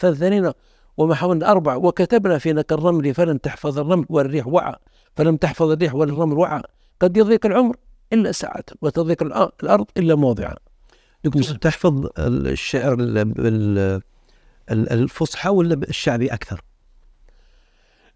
[1.01, 4.75] فالثنين ومحونا أربع وكتبنا في نك الرمل فلم تحفظ الرمل والريح وعى
[5.17, 6.63] فلم تحفظ الريح والرمل وعى
[7.01, 7.77] قد يضيق العمر
[8.13, 9.23] إلا ساعة وتضيق
[9.63, 10.55] الأرض إلا موضعا
[11.25, 12.97] دكتور تحفظ الشعر
[14.71, 16.61] الفصحى ولا الشعبي أكثر؟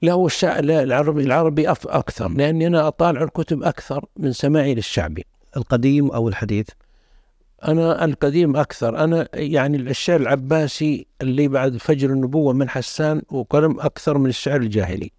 [0.03, 5.25] لا هو الشعر لا العربي العربي أكثر لأني أنا أطالع الكتب أكثر من سماعي للشعبي
[5.57, 6.69] القديم أو الحديث؟
[7.69, 8.99] أنا القديم أكثر.
[9.05, 15.13] أنا يعني الشعر العباسي اللي بعد فجر النبوة من حسان وقلم أكثر من الشعر الجاهلي.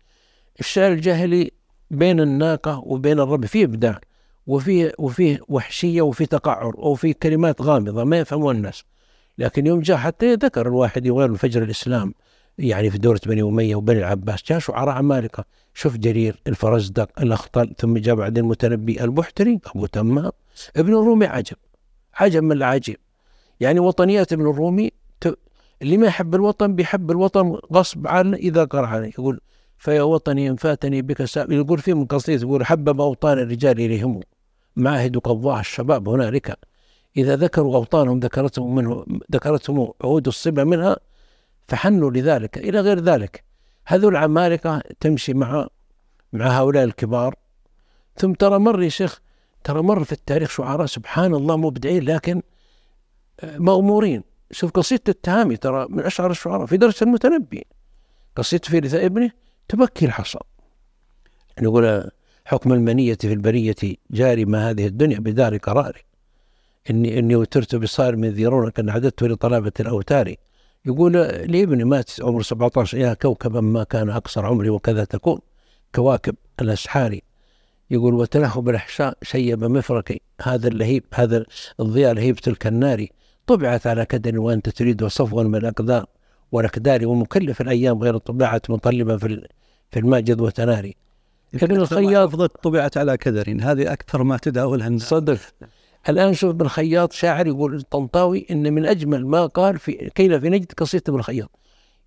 [0.59, 1.51] الشعر الجاهلي
[1.91, 3.99] بين الناقة وبين الرب فيه إبداع
[4.47, 8.83] وفيه وفيه وحشية وفيه تقعر وفيه كلمات غامضة ما يفهمون الناس.
[9.37, 12.13] لكن يوم جاء حتى ذكر الواحد يغير فجر الإسلام
[12.57, 15.45] يعني في دورة بني أمية وبني العباس جاء شعراء عمالقة.
[15.73, 20.31] شوف جرير الفرزدق الأخطل ثم جاء بعدين المتنبي البحتري أبو تمام
[20.75, 21.57] ابن الرومي عجب.
[22.15, 22.97] عجب من العجيب.
[23.59, 24.91] يعني وطنيات ابن الرومي
[25.81, 29.39] اللي ما يحب الوطن بيحب الوطن غصب عنه إذا قرأ عليه يقول
[29.77, 34.19] فيا وطني إن فاتني بك ساب يقول في من قصيدة يقول حبب أوطان الرجال إليهم.
[34.75, 36.57] معاهد قضاء الشباب هنالك.
[37.17, 40.97] إذا ذكروا أوطانهم ذكرتهم منه ذكرتهم عهود الصبا منها
[41.67, 42.57] فحنوا لذلك.
[42.57, 43.43] إلى غير ذلك.
[43.85, 45.67] هذول العمالقة تمشي مع
[46.33, 47.35] مع هؤلاء الكبار.
[48.17, 49.21] ثم ترى مر يا شيخ
[49.65, 52.41] ترى مر في التاريخ شعراء سبحان الله مبدعين لكن
[53.39, 54.23] آه، مغمورين.
[54.51, 57.65] شوف قصيدة التهامي ترى من أشعر الشعراء في درس المتنبي
[58.35, 59.31] قصيدة في رثاء ابنه
[59.67, 60.39] تبكي الحصى
[61.61, 62.11] نقول
[62.45, 63.75] حكم المنية في البرية
[64.11, 66.01] جاري ما هذه الدنيا بدار قراري.
[66.89, 70.35] إني إني وترت بصار من ذيرون كان عددت لطلبة الأوتار.
[70.85, 75.39] يقول لابني مات عمر 17 يا كوكبا ما كان أقصر عمري وكذا تكون.
[75.95, 77.19] كواكب الأسحار
[77.91, 81.45] يقول وتلهب الأحشاء شيب مفركي هذا اللهيب هذا
[81.79, 83.07] الضياء لهيب تلك النار
[83.47, 86.05] طبعت على كدر وأنت تريد وصفوا من الأقدار
[86.51, 89.47] والأقدار ومكلف الأيام غير طبعة مطلبة في
[89.91, 90.95] في الماء جذوة ناري
[91.63, 95.09] ابن الخياط طبعت على كدر هذه أكثر ما تداولها الناس.
[95.09, 95.37] صدق.
[96.09, 100.49] الآن شوف ابن الخياط شاعر يقول الطنطاوي إن من أجمل ما قال في كيل في
[100.49, 101.51] نجد قصيدة ابن الخياط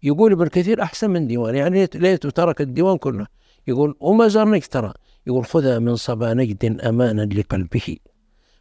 [0.03, 3.26] يقول ابن كثير أحسن من ديوان يعني ليته ترك الديوان كله.
[3.66, 4.93] يقول وما زار نجد ترى
[5.27, 7.97] يقول خذها من صبا نجد أمانا لقلبه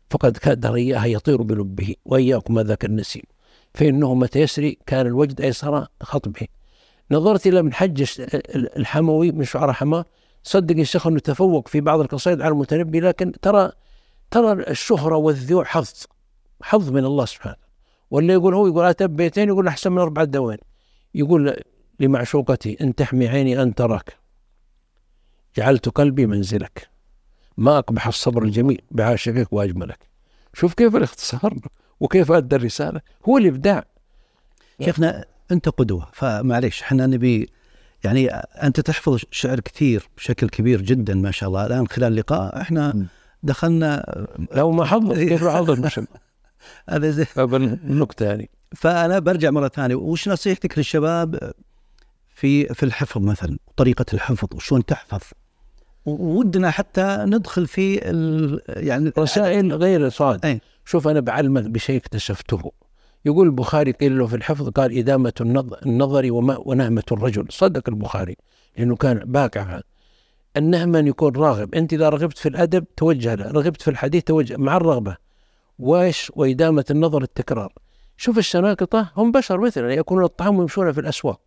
[0.10, 3.24] فقد كاد رياها يطير بلبه وإياكم ذاك النسيم.
[3.74, 6.48] فإنه متى يسري كان الوجد أيسر خطبه.
[7.12, 8.06] نظرت إلى ابن حج
[8.56, 10.06] الحموي من شعراء حماة.
[10.44, 13.72] صدق الشيخ أنه تفوق في بعض القصائد على المتنبي لكن ترى
[14.32, 15.90] ترى الشهرة والذيوع حظ
[16.62, 17.56] حظ من الله سبحانه.
[18.12, 20.58] ولا يقول هو يقول أتب بيتين يقول أحسن من أربعة دوين
[21.16, 21.62] يقول
[22.00, 24.27] لمعشوقتي إن تحمي عيني أن تراك.
[25.58, 26.90] جعلت قلبي منزلك.
[27.58, 30.00] ما أقبح الصبر الجميل بعاشقك وأجملك
[30.54, 31.56] شوف كيف الاختصار
[32.00, 33.02] وكيف أدى الرسالة.
[33.30, 33.86] هو الإبداع.
[34.86, 37.50] شيخنا أنت قدوة فمعليش إحنا نبي
[38.04, 41.66] يعني أنت تحفظ شعر كثير بشكل كبير جدا ما شاء الله.
[41.66, 43.06] الآن خلال اللقاء إحنا
[43.44, 45.90] دخلنا لو ما حضر كيف حضر
[46.90, 48.50] هذا زي النكته يعني.
[48.76, 49.96] فأنا برجع مرة ثانية.
[49.96, 51.54] وش نصيحتك للشباب
[52.36, 55.22] في في الحفظ مثلا؟ طريقة الحفظ وشلون تحفظ؟
[56.08, 60.62] ودنا حتى ندخل في ال يعني رسائل غير صاد أي.
[60.86, 62.72] شوف أنا بعلمك بشيء اكتشفته.
[63.26, 65.34] يقول البخاري قيل له في الحفظ قال إدامة
[65.86, 67.46] النظر وما ونهمة الرجل.
[67.50, 68.38] صدق البخاري
[68.78, 69.82] لأنه كان باقع
[70.58, 71.76] النهمة أن يكون راغب.
[71.76, 75.18] أنت إذا رغبت في الأدب توجه له رغبت في الحديث توجه مع الرغبة.
[75.80, 77.74] وإيش؟ وإدامة النظر التكرار.
[78.18, 81.40] شوف الشناقطة هم بشر مثلنا يأكلون الطعام ويمشون في الأسواق.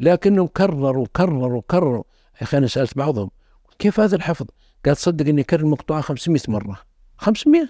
[0.00, 2.04] لكنهم كرروا كرروا كرروا.
[2.36, 3.30] يا أخي أنا سألت بعضهم
[3.78, 4.46] كيف هذا الحفظ؟
[4.86, 6.80] قال تصدق إني كرر المقطوعة 500 مرة.
[7.18, 7.68] 500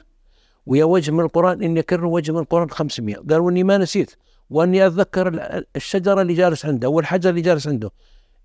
[0.67, 4.15] ويا وجه من القرآن إني أكرر وجه من القرآن 500 قال وإني ما نسيت.
[4.51, 7.91] وإني أتذكر الشجرة اللي جالس عنده والحجر اللي جالس عنده.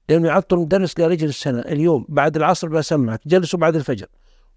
[0.10, 1.60] لأنه يعطل المدرس قال اجلس السنة.
[1.60, 4.08] اليوم بعد العصر بسمعك جلسوا بعد الفجر.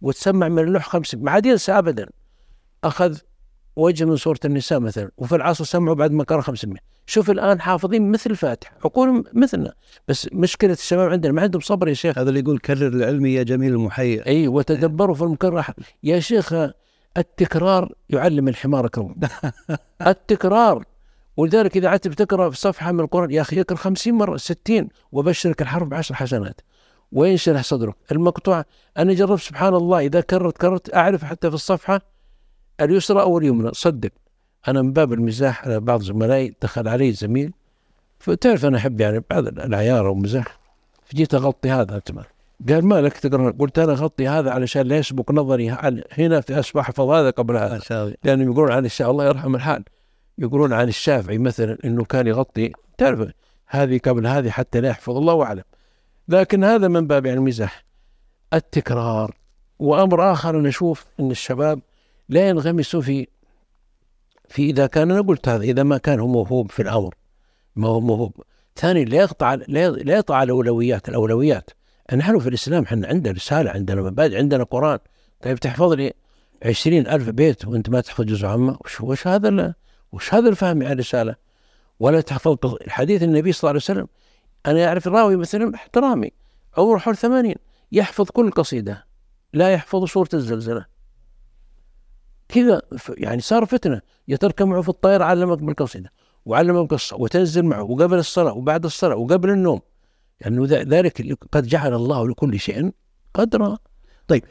[0.01, 2.09] وتسمع من اللوح 500 ما عاد ينسى أبدا.
[2.85, 3.19] أخذ
[3.77, 8.11] وجه من سورة النساء مثلا وفي العصر سمعوا بعد ما قرأ 500 شوف الآن حافظين
[8.11, 9.73] مثل الفاتحة عقولهم مثلنا.
[10.09, 12.19] بس مشكلة الشباب عندنا ما عندهم صبر يا شيخ.
[12.19, 14.27] هذا اللي يقول كرر العلم يا جميل المحيي.
[14.27, 15.65] أي وتدبروا في المكرر
[16.03, 16.55] يا شيخ
[17.17, 19.15] التكرار يعلم الحمار كرم.
[20.07, 20.85] التكرار.
[21.37, 25.63] ولذلك إذا عدت بتقرأ في صفحة من القرآن يا أخي اقرأ خمسين مرة ستين وبشرك
[25.63, 26.61] الحرب بعشر حسنات.
[27.13, 27.95] وينشرح صدرك.
[28.13, 28.65] المقطوع
[28.99, 32.14] أنا جربت سبحان الله إذا كررت كررت أعرف حتى في الصفحة
[32.81, 34.11] اليسرى أو اليمنى؟ صدق.
[34.69, 37.53] أنا من باب المزاح على بعض زملائي دخل علي زميل.
[38.19, 40.59] فتعرف أنا أحب يعني بعض العيار والمزاح
[41.05, 42.11] فجيت أغطي هذا أنت
[42.69, 45.71] قال ما لك تقرأ؟ قلت أنا أغطي هذا علشان لا يسبق نظري
[46.13, 47.31] هنا في اسبح احفظ هذا.
[47.31, 47.81] قبل هذا
[48.25, 49.85] لأنهم يقولون عن الشافعي الله يرحم الحال.
[50.39, 52.73] يقولون عن الشافعي مثلا إنه كان يغطي.
[52.99, 53.31] تعرف
[53.67, 55.63] هذه قبل هذه حتى لا يحفظ الله أعلم.
[56.29, 57.85] لكن هذا من باب يعني المزاح.
[58.53, 59.35] التكرار.
[59.79, 61.81] وأمر آخر أنا أشوف إن الشباب
[62.29, 63.29] لا ينغمسوا في
[64.49, 67.15] في إذا كان أنا قلت هذا إذا ما كان هو موهوب في الأمر
[67.77, 68.45] ما هو موهوب.
[68.77, 71.71] ثاني لا يقطع لا يقطع الاولويات الأولويات.
[72.17, 74.99] نحن في الإسلام إحنا عندنا رسالة عندنا مبادئ عندنا قرآن.
[75.43, 76.13] طيب تحفظ لي
[76.63, 79.75] عشرين ألف بيت وأنت ما تحفظ جزء عامة؟ وش, وش هذا
[80.13, 81.35] وش هذا الفهم عن الرسالة
[82.01, 82.59] ولا تحفظ
[82.89, 84.09] حديث النبي صلى الله عليه وسلم.
[84.67, 86.31] أنا أعرف الراوي مثلا احترامي
[86.79, 87.57] عمره حول ثمانين
[87.93, 89.05] يحفظ كل قصيدة
[89.53, 90.94] لا يحفظ سورة الزلزلة.
[92.49, 94.01] كذا يعني صار فتنة.
[94.29, 96.13] يتركب معه في الطيارة علمك بالقصيدة؟
[96.47, 99.81] وعلمك قصة وتنزل معه وقبل الصلاة وبعد الصلاة وقبل النوم.
[100.41, 102.93] لأنه ذلك قد جعل الله لكل شيء
[103.35, 103.79] قدرا.
[104.29, 104.45] طيب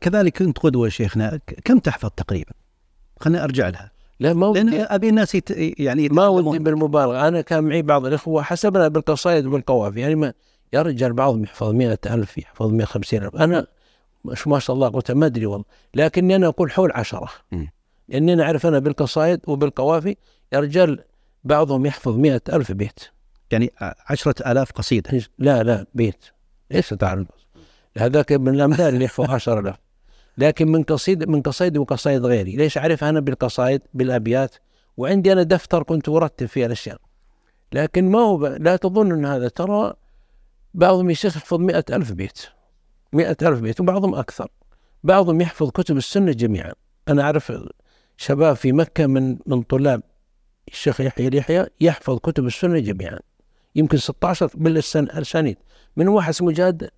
[0.00, 2.52] كذلك كنت قدوة شيخنا كم تحفظ تقريبا؟
[3.20, 3.90] خليني أرجع لها.
[4.20, 5.50] لا ما لأن أبي الناس يت...
[5.80, 7.28] يعني ما ودي بالمبالغة.
[7.28, 10.00] أنا كان معي بعض الإخوة حسبنا بالقصائد والقوافي.
[10.00, 10.32] يعني ما
[10.72, 13.36] يا رجال بعضهم يحفظ مئة ألف يحفظ مئة خمسين ألف.
[13.36, 13.66] أنا
[14.24, 15.64] مش ما شاء الله قلت ما أدري والله.
[15.94, 17.28] لكني أنا أقول حول عشرة.
[18.08, 20.16] لأني أنا أعرف أنا بالقصائد وبالقوافي
[20.52, 21.04] يا رجال
[21.44, 23.00] بعضهم يحفظ مئة ألف بيت.
[23.50, 23.72] يعني
[24.08, 25.20] عشرة آلاف قصيدة.
[25.38, 26.24] لا لا بيت.
[26.70, 27.26] ليس تعرف
[27.98, 29.76] هذاك من الأمثال اللي يحفظ عشرة آلاف.
[30.38, 32.56] لكن من قصيدة من قصيدة وقصائد غيري.
[32.56, 34.54] ليش أعرف أنا بالقصائد بالأبيات؟
[34.96, 36.98] وعندي أنا دفتر كنت أرتب فيه الأشياء.
[37.72, 38.44] لكن ما هو ب...
[38.44, 39.94] لا تظن أن هذا ترى
[40.74, 42.38] بعضهم الشيخ يحفظ مئة ألف بيت.
[43.14, 44.48] مئة ألف بيت وبعضهم أكثر.
[45.04, 46.72] بعضهم يحفظ كتب السنة جميعا.
[47.08, 47.52] أنا أعرف
[48.16, 50.02] شباب في مكة من من طلاب
[50.68, 53.18] الشيخ يحيى اليحيى يحفظ كتب السنة جميعا.
[53.76, 55.56] يمكن 16 بالاسانيد
[55.96, 56.90] من واحد اسمه جاد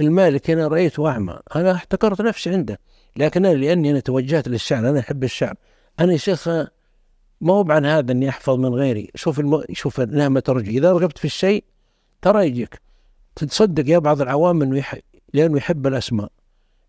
[0.00, 2.78] المالك أنا رايته اعمى أنا احتكرت نفسي عنده.
[3.16, 5.54] لكن أنا لأني أنا توجهت للشعر أنا أحب الشعر.
[6.00, 6.48] أنا يا شيخ
[7.40, 9.10] ما هو عن هذا إني أحفظ من غيري.
[9.14, 9.64] شوف الم...
[9.72, 11.64] شوف نعمة الرجل إذا رغبت في الشيء
[12.22, 12.80] ترى يجيك.
[13.36, 14.96] تصدق يا بعض العوام انه يح...
[15.32, 16.32] لأنه يحب الأسماء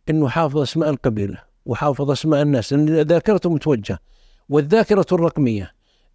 [0.10, 4.00] إنه حافظ أسماء القبيلة وحافظ أسماء الناس لأن ذاكرته متوجهة
[4.50, 5.72] والذاكرة الرقمية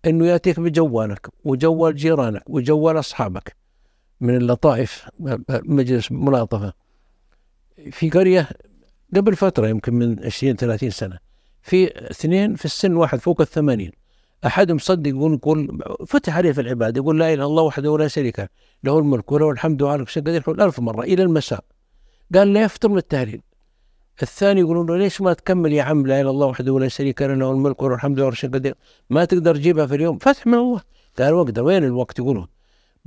[0.06, 3.56] إنه يأتيك بجوالك وجوال جيرانك وجوال أصحابك
[4.20, 5.08] من اللطائف
[5.50, 6.72] مجلس ملاطفة.
[7.90, 8.48] في قرية
[9.16, 11.18] قبل فترة يمكن من 20 30 سنة
[11.62, 13.92] في اثنين في السن واحد فوق الثمانين
[14.46, 18.08] احدهم مصدق يقول يقول فتح عليه في العباده يقول لا إله إلا الله وحده ولا
[18.08, 18.48] شريك له
[18.84, 21.64] له الملك وله الحمد وعلى كل شيء قدير ألف مرة إلى المساء.
[22.34, 23.42] قال لا يفتر من التهليل
[24.22, 27.22] الثاني يقولون له ليش ما تكمل يا عم لا إله إلا الله وحده ولا شريك
[27.22, 28.74] له له الملك وله الحمد لله قدير
[29.10, 30.80] ما تقدر تجيبها في اليوم فتح من الله.
[31.18, 32.46] قال أقدر وين الوقت يقولون؟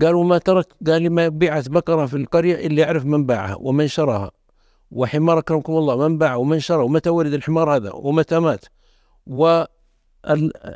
[0.01, 4.31] قالوا ما ترك قال ما بيعت بقرة في القرية إلا يعرف من باعها ومن شراها.
[4.91, 8.65] وحمار أكرمكم الله من باع ومن شرى ومتى ولد الحمار هذا؟ ومتى مات؟
[9.27, 9.63] و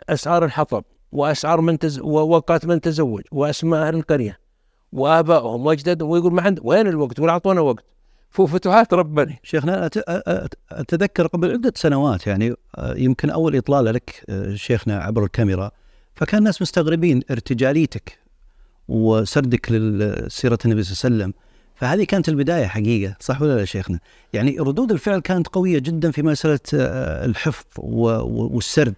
[0.09, 1.99] اسعار الحطب وأسعار من تز...
[1.99, 4.39] ووقات من تزوج وأسماء القرية
[4.91, 6.09] وآبائهم وأجدادهم.
[6.09, 7.94] ويقول ما عند وين الوقت؟ ولا أعطونا وقت.
[8.41, 9.35] فتوحات ربنا.
[9.43, 9.89] شيخنا
[10.71, 14.25] أتذكر قبل عدة سنوات يعني يمكن أول إطلالة لك
[14.55, 15.71] شيخنا عبر الكاميرا
[16.15, 18.19] فكان الناس مستغربين ارتجاليتك
[18.87, 21.33] وسردك لسيرة النبي صلى الله عليه وسلم.
[21.75, 23.99] فهذه كانت البداية حقيقة صح ولا لا شيخنا؟
[24.33, 28.95] يعني ردود الفعل كانت قوية جدا في مسألة الحفظ والسرد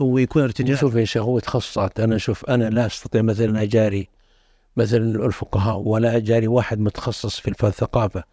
[0.00, 0.78] ويكون ارتجال.
[0.78, 4.08] شوف يا شيخ هو تخصصات أنا شوف أنا لا أستطيع مثلا أجاري
[4.76, 8.24] مثلا الفقهاء ولا أجاري واحد متخصص في الثقافه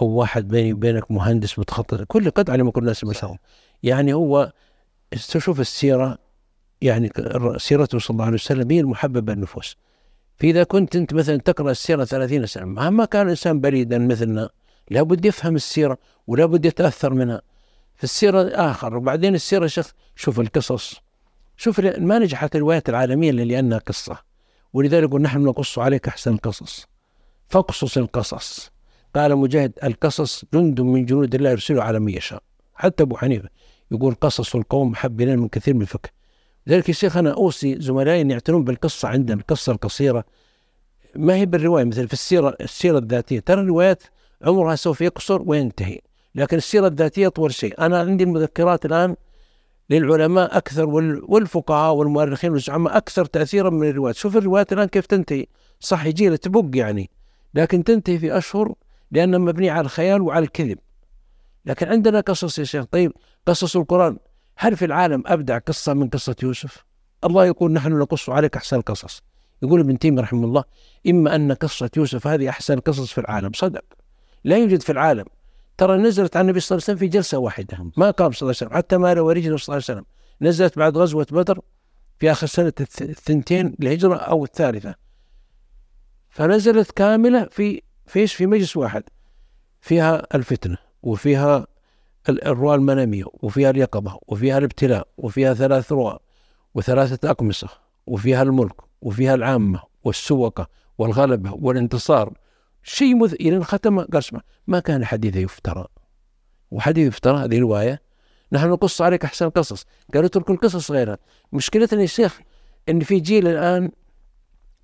[0.00, 3.38] أو واحد بيني وبينك مهندس متخصص كل قطعة لما كل الناس مساوي.
[3.82, 4.52] يعني هو
[5.12, 6.18] تشوف السيرة
[6.82, 7.12] يعني
[7.56, 9.76] سيرته صلى الله عليه وسلم هي المحببة النفوس
[10.36, 14.50] فإذا كنت أنت مثلا تقرأ السيرة ثلاثين سنة مهما كان الإنسان بريدا مثلنا
[14.90, 17.42] لابد يفهم السيرة ولابد يتأثر منها.
[17.94, 21.00] في السيرة آخر وبعدين السيرة شخص شوف القصص.
[21.56, 24.18] شوف ما نجحت الروايات العالمية إلا لأنها قصة.
[24.72, 26.86] ولذلك نحن نقص عليك أحسن القصص
[27.48, 28.70] فاقصص القصص.
[29.14, 32.42] قال مجاهد القصص جند من جنود الله يرسله على من يشاء.
[32.74, 33.48] حتى أبو حنيفة
[33.90, 36.10] يقول قصص القوم حب إلينا من كثير من الفكر
[36.66, 40.24] لذلك يا شيخ أنا أوصي زملائي أن يعتنون بالقصة عندنا القصة القصيرة.
[41.16, 43.40] ما هي بالرواية؟ مثل في السيرة السيرة الذاتية.
[43.40, 44.02] ترى الروايات
[44.42, 46.00] عمرها سوف يقصر وينتهي
[46.34, 47.74] لكن السيرة الذاتية طول شيء.
[47.80, 49.16] أنا عندي المذكرات الآن
[49.90, 50.88] للعلماء أكثر
[51.28, 54.16] والفقهاء والمؤرخين والزعماء أكثر تأثيرا من الروايات.
[54.16, 55.46] شوف الروايات الآن كيف تنتهي.
[55.80, 57.10] صح يجي تبق يعني
[57.54, 58.74] لكن تنتهي في أشهر
[59.12, 60.78] لأنها مبنية على الخيال وعلى الكذب.
[61.66, 62.84] لكن عندنا قصص يا شيخ.
[62.84, 63.12] طيب
[63.46, 64.18] قصص القرآن.
[64.56, 66.84] هل في العالم أبدع قصة من قصة يوسف؟
[67.24, 69.22] الله يقول نحن نقص عليك أحسن القصص.
[69.62, 70.64] يقول ابن تيمية رحمه الله
[71.08, 73.52] إما أن قصة يوسف هذه أحسن قصص في العالم.
[73.54, 73.84] صدق.
[74.44, 75.24] لا يوجد في العالم.
[75.78, 77.90] ترى نزلت عن النبي صلى الله عليه وسلم في جلسة واحدة.
[77.96, 78.76] ما قام صلى الله عليه وسلم.
[78.78, 80.04] حتى ما روى رجله صلى الله عليه وسلم.
[80.40, 81.60] نزلت بعد غزوة بدر
[82.18, 84.94] في آخر سنة الثنتين الهجرة أو الثالثة.
[86.28, 89.02] فنزلت كاملة في فيش في مجلس واحد
[89.80, 91.66] فيها الفتنة وفيها
[92.28, 96.18] الرؤى المنامية وفيها اليقظة وفيها الابتلاء وفيها ثلاث رؤى
[96.74, 97.68] وثلاثة أقمصة
[98.06, 102.32] وفيها الملك وفيها العامة والسوقة والغلبة والانتصار.
[102.82, 103.32] شيء مذ...
[103.32, 104.22] إلى ختم قال
[104.66, 105.86] ما كان حديث يفترى.
[106.70, 108.02] وحديث يفترى هذه رواية
[108.52, 109.86] نحن نقص عليك أحسن القصص.
[110.14, 111.18] قالوا اترك القصص غيرها.
[111.52, 112.40] مشكلتنا يا شيخ
[112.88, 113.90] إن في جيل الآن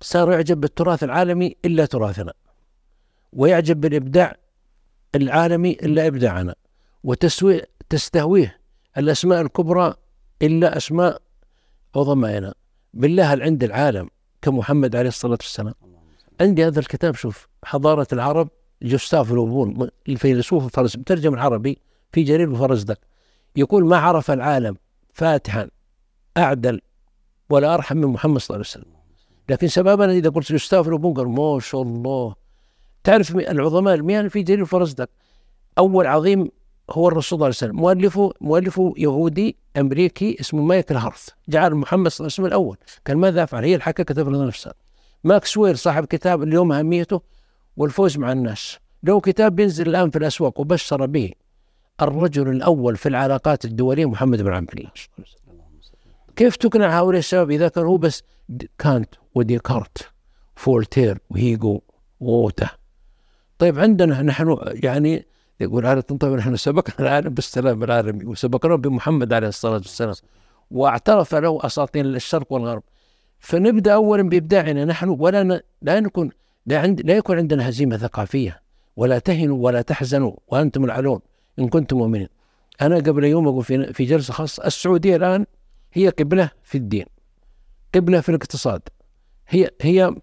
[0.01, 2.33] صار يعجب بالتراث العالمي إلا تراثنا.
[3.33, 4.35] ويعجب بالإبداع
[5.15, 6.55] العالمي إلا إبداعنا
[7.03, 8.59] وتسوي تستهويه
[8.97, 9.93] الأسماء الكبرى
[10.41, 11.21] إلا أسماء
[11.95, 12.53] عظمائنا.
[12.93, 14.09] بالله هل عند العالم
[14.41, 15.73] كمحمد عليه الصلاة والسلام.
[16.41, 18.49] عندي هذا الكتاب شوف حضارة العرب
[18.81, 22.97] جوستاف لوبون الفيلسوف الفرنسي مترجم العربي في جرير الفرزدق
[23.55, 24.77] يقول ما عرف العالم
[25.13, 25.69] فاتحا
[26.37, 26.81] أعدل
[27.49, 28.99] ولا أرحم من محمد صلى الله عليه وسلم.
[29.49, 32.35] لكن سببنا إذا قلت جوستاف لوبون قال ما شاء الله
[33.03, 35.09] تعرف العظماء المياه في جرير الفرزدق
[35.77, 36.49] أول عظيم
[36.89, 37.75] هو الرسول صلى الله عليه وسلم.
[37.75, 41.29] مؤلفه مؤلفه يهودي أمريكي اسمه مايكل هارث.
[41.49, 42.77] جعل محمد صلى الله عليه وسلم الأول.
[43.07, 44.73] قال ماذا أفعل؟ هي الحكى كتب لنا نفسها.
[45.23, 47.21] ماكس وير صاحب كتاب اليوم أهميته
[47.77, 48.77] والفوز مع الناس.
[49.03, 51.31] له كتاب بينزل الآن في الأسواق وبشر به
[52.01, 54.91] الرجل الأول في العلاقات الدولية محمد بن عبد الله
[56.35, 58.23] كيف تقنع هؤلاء الشباب؟ إذا كان هو بس
[58.77, 60.11] كانت وديكارت
[60.55, 61.81] فولتير وهيجو
[62.19, 62.78] ووتا.
[63.59, 65.25] طيب عندنا نحن يعني
[65.59, 70.13] يقول على طيب نحن سبقنا العالم بالسلام العالمي وسبقنا بمحمد عليه الصلاة والسلام.
[70.71, 72.83] واعترف له أساطين الشرق والغرب.
[73.39, 75.59] فنبدأ أولا بإبداعنا نحن ولا ن...
[75.81, 76.29] لا نكون
[76.65, 77.01] لا, عند...
[77.01, 78.61] لا يكون عندنا هزيمة ثقافية.
[78.95, 81.19] ولا تهنوا ولا تحزنوا وأنتم العلون
[81.59, 82.27] إن كنتم مؤمنين.
[82.81, 85.45] أنا قبل يوم أقول في في جلسة خاصة السعودية الآن
[85.93, 87.05] هي قبلة في الدين
[87.95, 88.81] قبلة في الاقتصاد.
[89.47, 90.15] هي هي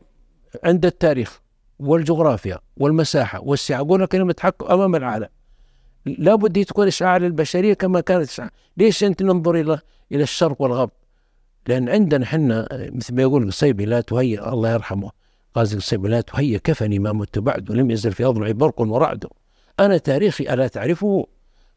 [0.64, 1.45] عند التاريخ.
[1.78, 5.28] والجغرافيا والمساحة والسعة لك كلمة حق أمام العالم.
[6.06, 8.50] لابد تكون إشعاع للبشرية كما كانت إشعاع.
[8.76, 9.78] ليش أنت ننظر إلى
[10.12, 10.90] إلى الشرق والغرب؟
[11.68, 15.10] لأن عندنا حنا مثل ما يقول الصيبي لا تهيأ الله يرحمه
[15.54, 19.24] قازي الصيبي لا تهيأ كفني ما مت بعد ولم يزل في أضلعي برق ورعد.
[19.80, 21.26] أنا تاريخي ألا تعرفه؟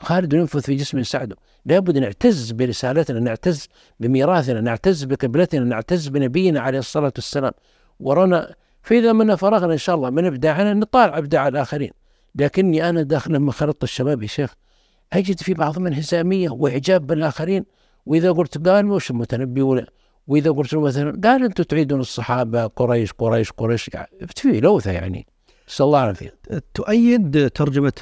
[0.01, 1.35] خالد ينفث في جسم سعده
[1.65, 3.67] لابد نعتز برسالتنا نعتز
[3.99, 7.51] بميراثنا نعتز بقبلتنا نعتز بنبينا عليه الصلاة والسلام.
[7.99, 11.91] ورانا فإذا من فرغنا إن شاء الله من إبداعنا نطالع إبداع الآخرين.
[12.35, 14.53] لكني أنا داخل لما خلطت الشباب يا شيخ
[15.13, 17.65] أجد في بعضهم انهزامية وإعجاب بالآخرين.
[18.05, 19.85] وإذا قلت قال مش المتنبي ولا؟
[20.27, 23.89] وإذا قلت مثلا قال أنتم تعيدون الصحابة قريش قريش قريش
[24.35, 25.27] في لوثة يعني.
[25.69, 26.33] نسأل الله العافية
[26.73, 27.93] تؤيد ترجمة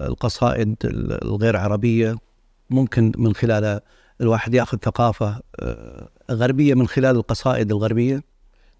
[0.00, 0.76] القصائد
[1.22, 2.16] الغير عربية
[2.70, 3.80] ممكن من خلال
[4.20, 8.22] الواحد يأخذ ثقافة آه، غربية من خلال القصائد الغربية؟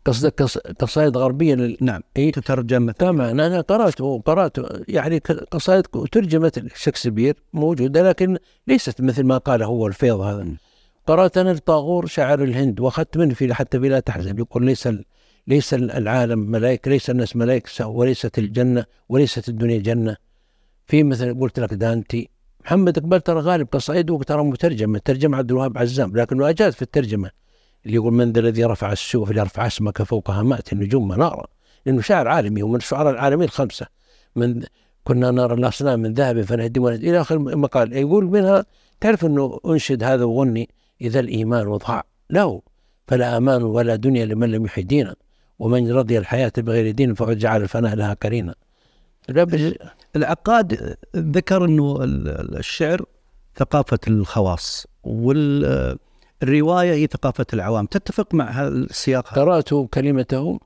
[0.05, 1.77] قصدك قص- قصائد غربية لل...
[1.81, 2.01] نعم.
[2.17, 5.19] إيه؟ تترجم مثلا طبعا أنا قرأته قرأته يعني
[5.51, 5.83] قصائد
[6.13, 10.47] ترجمت شكسبير موجودة لكن ليست مثل ما قال هو الفيض هذا.
[11.07, 14.39] قرأت أنا الطاغور شاعر الهند وأخذت منه في حتى في لا تحزن.
[14.39, 15.05] يقول ليس ال-
[15.47, 20.17] ليس العالم ملائكه ليس الناس ملائكه وليست الجنة وليست الدنيا جنة.
[20.87, 22.29] في مثل قلت لك دانتي
[22.65, 27.31] محمد اقبال ترى غالب قصائده ترى مترجمة ترجم عبد الوهاب عزام لكنه اجاد في الترجمة.
[27.87, 31.45] اللي يقول من ذا الذي رفع السوف ليرفع اسمك فوق هامات النجوم مناره
[31.87, 33.87] لأنه شاعر عالمي هو من الشعراء العالميين الخمسة.
[34.37, 34.63] من
[35.05, 38.65] كنا نرى الأصنام من ذهب فنهدمها إلى آخر مقال يقول منها
[39.01, 40.69] تعرف أنه أنشد هذا وغني
[41.01, 42.05] إذا الإيمان وضاع.
[42.31, 42.63] له
[43.09, 45.15] فلا أمان ولا دنيا لمن لم يحي دينا.
[45.59, 48.55] ومن رضي الحياة بغير دين فقد جعل الفناء لها كرينا.
[50.17, 53.05] العقاد ذكر أنه ال- الشعر
[53.57, 54.87] ثقافة الخواص.
[56.43, 57.87] والروايه هي ثقافة العوام.
[57.87, 60.61] تتفق مع هذا السياق؟ قرأت كلمته.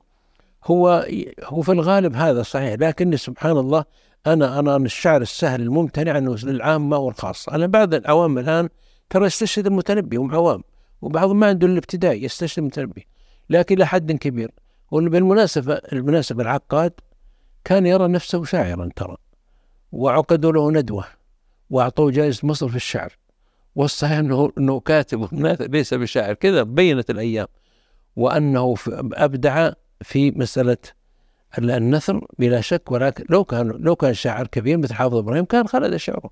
[0.65, 1.07] هو
[1.43, 3.85] هو في الغالب هذا صحيح لكن سبحان الله
[4.27, 7.55] أنا أنا الشعر السهل الممتنع إنه للعامة والخاصة.
[7.55, 8.69] أنا بعض العوام الآن
[9.09, 10.63] ترى يستشهد المتنبي هم عوام
[11.01, 13.07] وبعضهم ما عنده الابتدائي يستشهد المتنبي
[13.49, 14.51] لكن إلى حد كبير.
[14.91, 16.93] وبالمناسبة المناسبه العقاد
[17.65, 19.17] كان يرى نفسه شاعرا ترى
[19.91, 21.05] وعقدوا له ندوة
[21.69, 23.13] وأعطوه جائزة مصر في الشعر.
[23.75, 25.27] والصحيح أنه أنه كاتب
[25.73, 27.47] ليس بشاعر كذا بينت الأيام.
[28.15, 28.75] وأنه
[29.13, 29.71] أبدع
[30.01, 30.77] في مسألة
[31.57, 35.67] ال- النثر بلا شك ولكن لو كان لو كان شاعر كبير مثل حافظ إبراهيم كان
[35.67, 36.29] خلد شعره.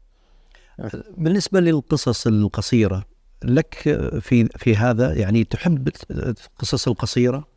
[1.18, 3.04] بالنسبة للقصص القصيرة
[3.44, 3.76] لك
[4.22, 7.48] في في هذا يعني تحب القصص القصيرة؟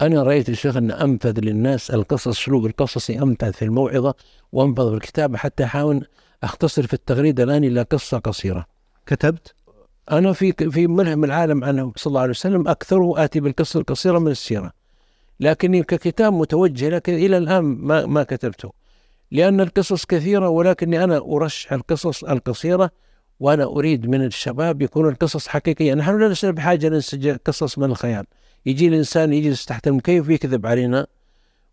[0.00, 4.14] أنا رأيت يا شيخ أن أنفذ للناس القصص اسلوب القصصي امتع في الموعظة
[4.52, 6.06] وأنفذ في الكتابة حتى أحاول
[6.42, 8.66] أختصر في التغريدة الآن إلى قصة قصيرة.
[9.06, 9.54] كتبت؟
[10.10, 14.30] أنا في في ملهم العالم عنه صلى الله عليه وسلم أكثره آتي بالقصة القصيرة من
[14.30, 14.72] السيرة.
[15.40, 18.72] لكني ككتاب متوجه لكن إلى الآن ما ما كتبته.
[19.30, 22.90] لأن القصص كثيرة ولكني أنا أرشح القصص القصيرة
[23.40, 25.94] وأنا أريد من الشباب يكون القصص حقيقية.
[25.94, 28.24] نحن لسنا بحاجة ننسج قصص من الخيال.
[28.66, 31.06] يجي الإنسان يجلس تحت المكيف ويكذب علينا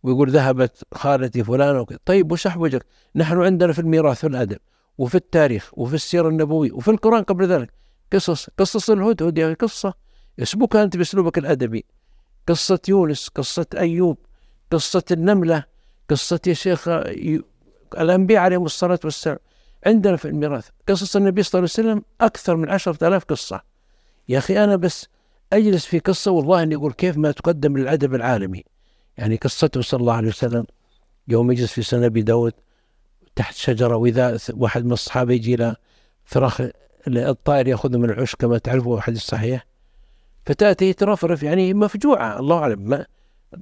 [0.04, 4.58] ويقول ذهبت خالتي وكذا طيب وش أحوجك؟ نحن عندنا في الميراث في الأدب.
[5.00, 7.74] وفي التاريخ وفي السيرة النبوية وفي القرآن قبل ذلك.
[8.14, 9.94] قصص قصص الهدهد يا أخي قصة
[10.40, 11.86] اسبقها أنت بأسلوبك الأدبي.
[12.48, 14.18] قصة يونس قصة أيوب
[14.72, 15.64] قصة النملة
[16.10, 16.88] قصة يا شيخ
[17.98, 19.38] الأنبياء عليهم الصلاة والسلام.
[19.86, 23.62] عندنا في الميراث قصص النبي صلى الله عليه وسلم أكثر من عشرة آلاف قصة.
[24.30, 25.08] يا أخي أنا بس
[25.54, 28.64] أجلس في قصة والله أني أقول كيف ما تقدم للأدب العالمي.
[29.18, 30.66] يعني قصته صلى الله عليه وسلم
[31.28, 32.54] يوم يجلس في سنة أبي داود
[33.40, 35.76] تحت شجرة وإذا واحد من الصحابة يجي له
[36.26, 36.62] فراخ
[37.08, 39.66] الطائر ياخذه من العش كما تعرفوا الحديث الصحيح
[40.46, 42.90] فتأتي ترفرف يعني مفجوعة الله أعلم.
[42.90, 43.06] ما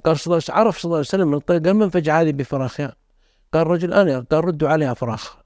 [0.04, 2.96] قال صلى الله عليه عرف صلى الله عليه وسلم من قال من فجع هذه بفراخها؟
[3.54, 5.36] قال رجل أنا قال ردوا عليها فراخ.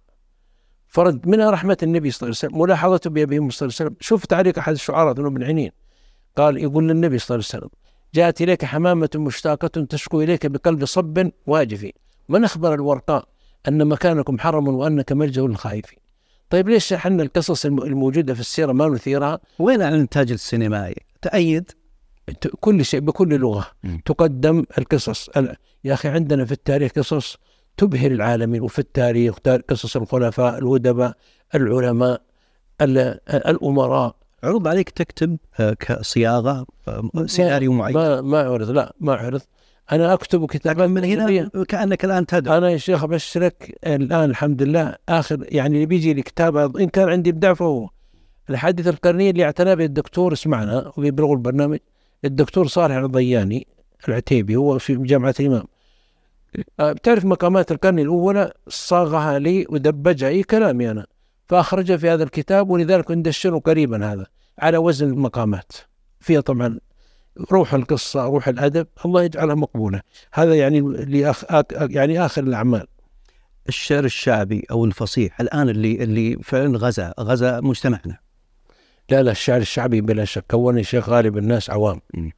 [0.88, 3.96] فرد منها رحمة النبي صلى الله عليه وسلم ملاحظته بابيه صلى الله عليه وسلم.
[4.00, 5.70] شوف تعليق أحد الشعراء ذنوب بن عنين
[6.36, 7.70] قال يقول للنبي صلى الله عليه وسلم
[8.14, 11.90] جاءت إليك حمامة مشتاقة تشكو إليك بقلب صب واجف
[12.28, 13.31] من أخبر الورقاء؟
[13.68, 15.98] أن مكانكم حرم وأنك ملجأ للخائفين.
[16.50, 21.70] طيب ليش إحنا القصص الم- الموجودة في السيرة ما نثيرها؟ وين الإنتاج السينمائي؟ تأيد.
[22.60, 23.66] كل شيء بكل لغة.
[23.84, 24.00] مم.
[24.04, 25.28] تقدم القصص.
[25.28, 27.36] ال- يا أخي عندنا في التاريخ قصص
[27.76, 31.14] تبهر العالمين وفي التاريخ تار- قصص الخلفاء الودباء
[31.54, 32.22] العلماء
[32.80, 34.16] ال- الأمراء.
[34.44, 37.94] عرض عليك تكتب آه، كصياغه آه، سيناريو معين.
[37.94, 39.40] ما ما عرض لا ما عرض.
[39.92, 42.58] أنا أكتب كتابات من هنا كأنك الآن تدعو.
[42.58, 47.08] أنا يا شيخ أبشرك الآن الحمد لله آخر يعني اللي بيجي لي كتابه إن كان
[47.08, 47.88] عندي ابداع فهو
[48.50, 51.78] الحادثه القرنيه اللي اعتنى به الدكتور اسمعنا وبيبلغوا البرنامج.
[52.24, 53.66] الدكتور صالح الضياني
[54.08, 55.64] العتيبي هو في جامعة الإمام.
[56.80, 60.28] آه، بتعرف مقامات القرن الأولى؟ صاغها لي ودبجها.
[60.28, 61.06] أي كلامي أنا.
[61.48, 64.26] فاخرجها في هذا الكتاب ولذلك ندشره قريبا هذا
[64.58, 65.72] على وزن المقامات.
[66.20, 66.78] فيها طبعا
[67.52, 70.00] روح القصة روح الأدب الله يجعلها مقبولة.
[70.34, 71.44] هذا يعني اللي أخ...
[71.44, 72.86] أك- يعني آخر الأعمال.
[73.68, 78.18] الشعر الشعبي أو الفصيح الآن اللي اللي فعلا غزا غزا مجتمعنا.
[79.10, 80.44] لا لا الشعر الشعبي بلا شك.
[80.50, 82.00] كون يا شيخ غالب الناس عوام.
[82.14, 82.30] م.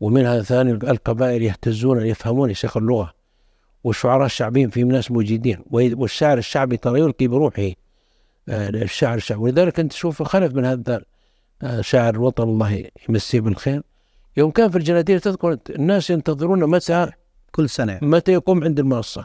[0.00, 3.12] ومنها ثاني القبائل يهتزون يفهمون يا شيخ اللغة.
[3.84, 5.64] والشعراء الشعبيين في ناس موجودين.
[5.70, 7.62] وي- والشعر الشعبي ترى يلقي بروحه
[8.48, 9.40] آه، الشعر الشعبي.
[9.40, 11.02] ولذلك أنت تشوف خلف من هذا
[11.62, 13.82] آه، شاعر الوطن الله يمسيه بالخير.
[14.38, 17.10] يوم كان في الجنادير تذكر الناس ينتظرون متى
[17.52, 17.98] كل سنة.
[18.02, 19.24] متى يقوم عند المنصة.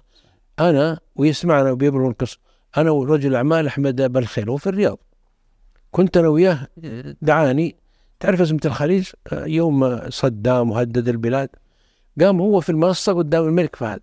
[0.60, 2.38] أنا ويسمعنا وبيبرر القصة
[2.78, 4.98] أنا ورجل أعمال أحمد بلخيل هو في الرياض.
[5.92, 6.68] كنت أنا وياه
[7.22, 7.76] دعاني.
[8.20, 11.50] تعرف ازمه الخليج يوم صدام وهدد البلاد
[12.22, 14.02] قام هو في المنصة قدام الملك فهد.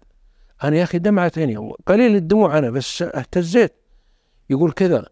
[0.65, 3.75] أنا يا أخي دمعت عيني قليل الدموع أنا بس اهتزيت.
[4.51, 5.07] يقول كذا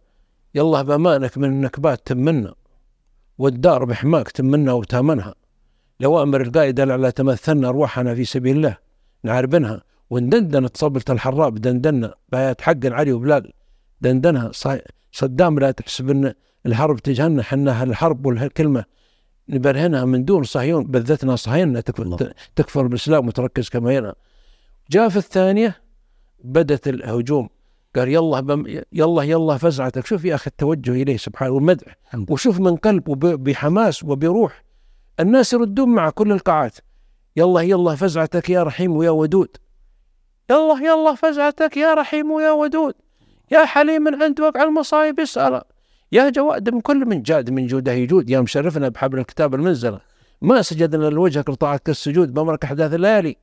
[0.54, 2.54] يلا بامانك من النكبات تمنا
[3.38, 5.34] والدار بحماك تمنا وتامنها.
[6.00, 8.76] لوامر القائد لا تمثلنا أرواحنا في سبيل الله.
[9.22, 9.82] نعربنها.
[10.10, 13.52] وندندنت صبلة الحراب دندنا بايات حق علي وبلال.
[14.00, 14.50] دندنها.
[15.12, 16.34] صدام لا تحسب إن
[16.66, 18.84] الحرب تجهلنا حنا الحرب والكلمة
[19.48, 24.14] نبرهنها من دون صهيون بذتنا صهيوننا تكفر, تكفر بالإسلام وتركز كما هنا
[24.90, 25.76] جاء في الثانية
[26.44, 27.48] بدت الهجوم.
[27.96, 30.06] قال يلا بم يلا يلا فزعتك.
[30.06, 31.96] شوف يا أخي التوجه إليه سبحانه والمدح.
[32.28, 34.67] وشوف من قلب وبحماس وبروح.
[35.20, 36.76] الناس يردون مع كل القاعات.
[37.36, 39.56] يلا يلا فزعتك يا رحيم ويا ودود.
[40.50, 42.94] يلا يلا فزعتك يا رحيم ويا ودود.
[43.50, 45.62] يا حليم من عند وقع المصايب اسأل
[46.12, 48.30] يا جواد من كل من جاد من جوده يجود.
[48.30, 50.00] يا مشرفنا بحبل الكتاب المنزلة
[50.42, 52.34] ما سجدنا لوجهك لطاعتك السجود.
[52.34, 53.36] بمرك أحداث الليالي.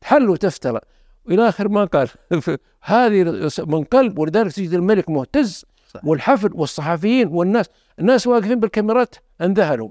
[0.00, 0.80] تحل وتفترى
[1.24, 2.08] والى آخر ما قال.
[2.82, 5.64] هذه من قلب ولذلك تجد الملك مهتز.
[6.04, 7.66] والحفل والصحفيين والناس.
[7.98, 9.14] الناس واقفين بالكاميرات.
[9.40, 9.90] انذهلوا.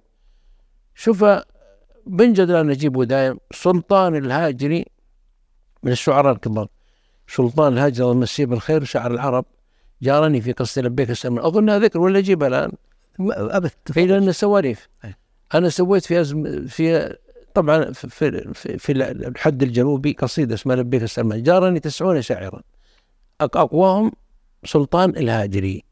[0.98, 1.26] شوف
[2.08, 4.86] بن جدلان نجيب دايم سلطان الهاجري
[5.84, 6.68] من الشعراء الكبار.
[7.28, 9.46] سلطان الهاجري الله يمسيه بالخير شعر العرب.
[10.02, 11.40] جارني في قصة لبيك السلام.
[11.40, 12.72] أظنها ذكر ولا أجيبها الآن؟
[13.20, 13.72] أبد.
[13.86, 14.90] في لأن سواليف.
[15.54, 17.16] أنا سويت في أزم في
[17.54, 18.10] طبعا في,
[18.54, 22.62] في, في الحد الجنوبي قصيدة اسمها لبيك السلمان جارني تسعون شاعرا.
[23.42, 24.12] أقواهم
[24.66, 25.84] سلطان الهاجري.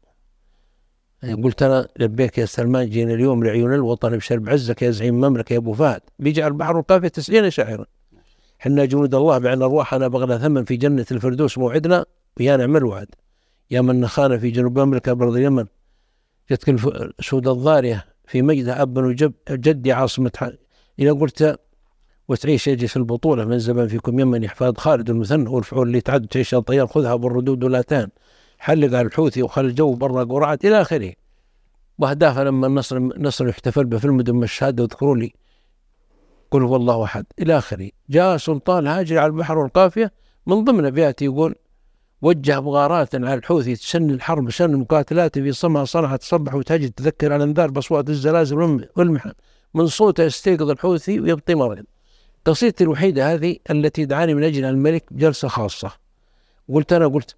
[1.34, 5.58] قلت أنا لبيك يا سلمان جينا اليوم لعيون الوطن بشرب عزك يا زعيم المملكه يا
[5.58, 6.00] أبو فهد.
[6.18, 7.86] بيجعل البحر والقافيه تسعين شاعرا
[8.58, 12.04] حنا جنود الله بعنا ارواحنا بغنا ثمن في جنة الفردوس موعدنا
[12.40, 13.08] ويا نعم الوعد.
[13.70, 15.66] يا من نخانا في جنوب المملكه برض اليمن.
[16.50, 16.68] جتك
[17.18, 20.52] السود الضارية في مجدها أب وجب جدي عاصمة
[20.98, 21.60] إذا قلت
[22.28, 26.54] وتعيش يجي في البطولة من زمان فيكم يمن يحفظ خالد المثنى والفعول اللي تعد تعيش
[26.54, 28.08] الطيار خذها بالردود ولا تان.
[28.58, 31.12] حلق على الحوثي وخلي الجو برا قرعات إلى آخره.
[31.98, 35.32] وأهدافها لما النصر نصر يحتفل به في المدن الشهادة واذكروا لي.
[36.50, 37.26] قل هو الله أحد.
[37.38, 37.90] إلى آخره.
[38.10, 40.12] جاء سلطان هاجر على البحر والقافية.
[40.46, 41.54] من ضمن أبيات يقول
[42.22, 47.44] وجه بغارات على الحوثي تسن الحرب سن المقاتلات في صمها صنعت تصبح وتهجد تذكر على
[47.44, 49.32] أنذار باصوات الزلازل والمحن.
[49.74, 51.84] من صوته يستيقظ الحوثي ويبطي مريض
[52.44, 55.92] قصيدتي الوحيدة هذه التي دعاني من أجل الملك جلسة خاصة.
[56.68, 57.36] قلت أنا قلت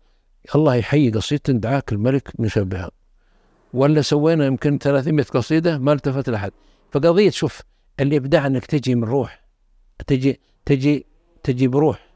[0.55, 2.91] الله يحيي قصيدة دعاك الملك نشبهها
[3.75, 6.53] ولا سوينا يمكن 300 قصيدة ما التفت لأحد.
[6.93, 7.63] فقضية شوف
[8.01, 9.45] الإبداع أنك تجي من روح
[10.07, 11.07] تجي تجي
[11.43, 12.09] تجي بروح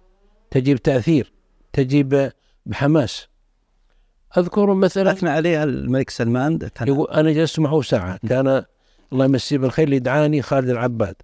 [0.51, 1.33] تجي بتأثير
[1.73, 2.31] تجي
[2.67, 3.29] بحماس.
[4.39, 8.65] أذكر مثلا أثنى عليها الملك سلمان يقول أنا جلست معه ساعة كان
[9.13, 11.15] الله يمسيه بالخير اللي دعاني خالد العباد.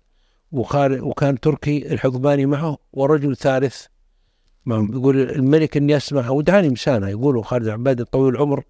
[0.52, 3.86] وكان تركي الحقباني معه ورجل ثالث
[4.66, 8.64] يقول الملك إني أسمع ودعاني مسانة يقولوا خالد العباد طويل العمر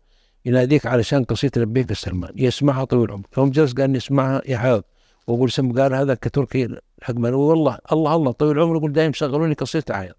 [0.45, 2.33] يناديك علشان قصيدة لبيك السلمان.
[2.37, 3.27] يسمعها طويل العمر.
[3.39, 4.85] يوم جلس قال يسمعها يحاض
[5.27, 9.97] وأقول سم قال هذا كتركي الحقباني والله الله الله طويل العمر يقول دائما شغلوني قصيدة
[9.97, 10.15] عياض.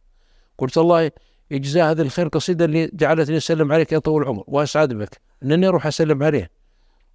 [0.58, 1.12] قلت الله
[1.52, 5.22] يجزاه هذا الخير قصيدة اللي جعلتني أسلم عليك يا طويل العمر وأسعد بك.
[5.44, 6.50] إنني أروح أسلم عليه.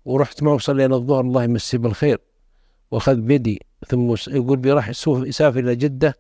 [0.05, 2.19] ورحت معه صلينا الظهر الله يمسيه بالخير.
[2.91, 6.15] وأخذ بيدي ثم يقول بي راح يسافر إلى جدة.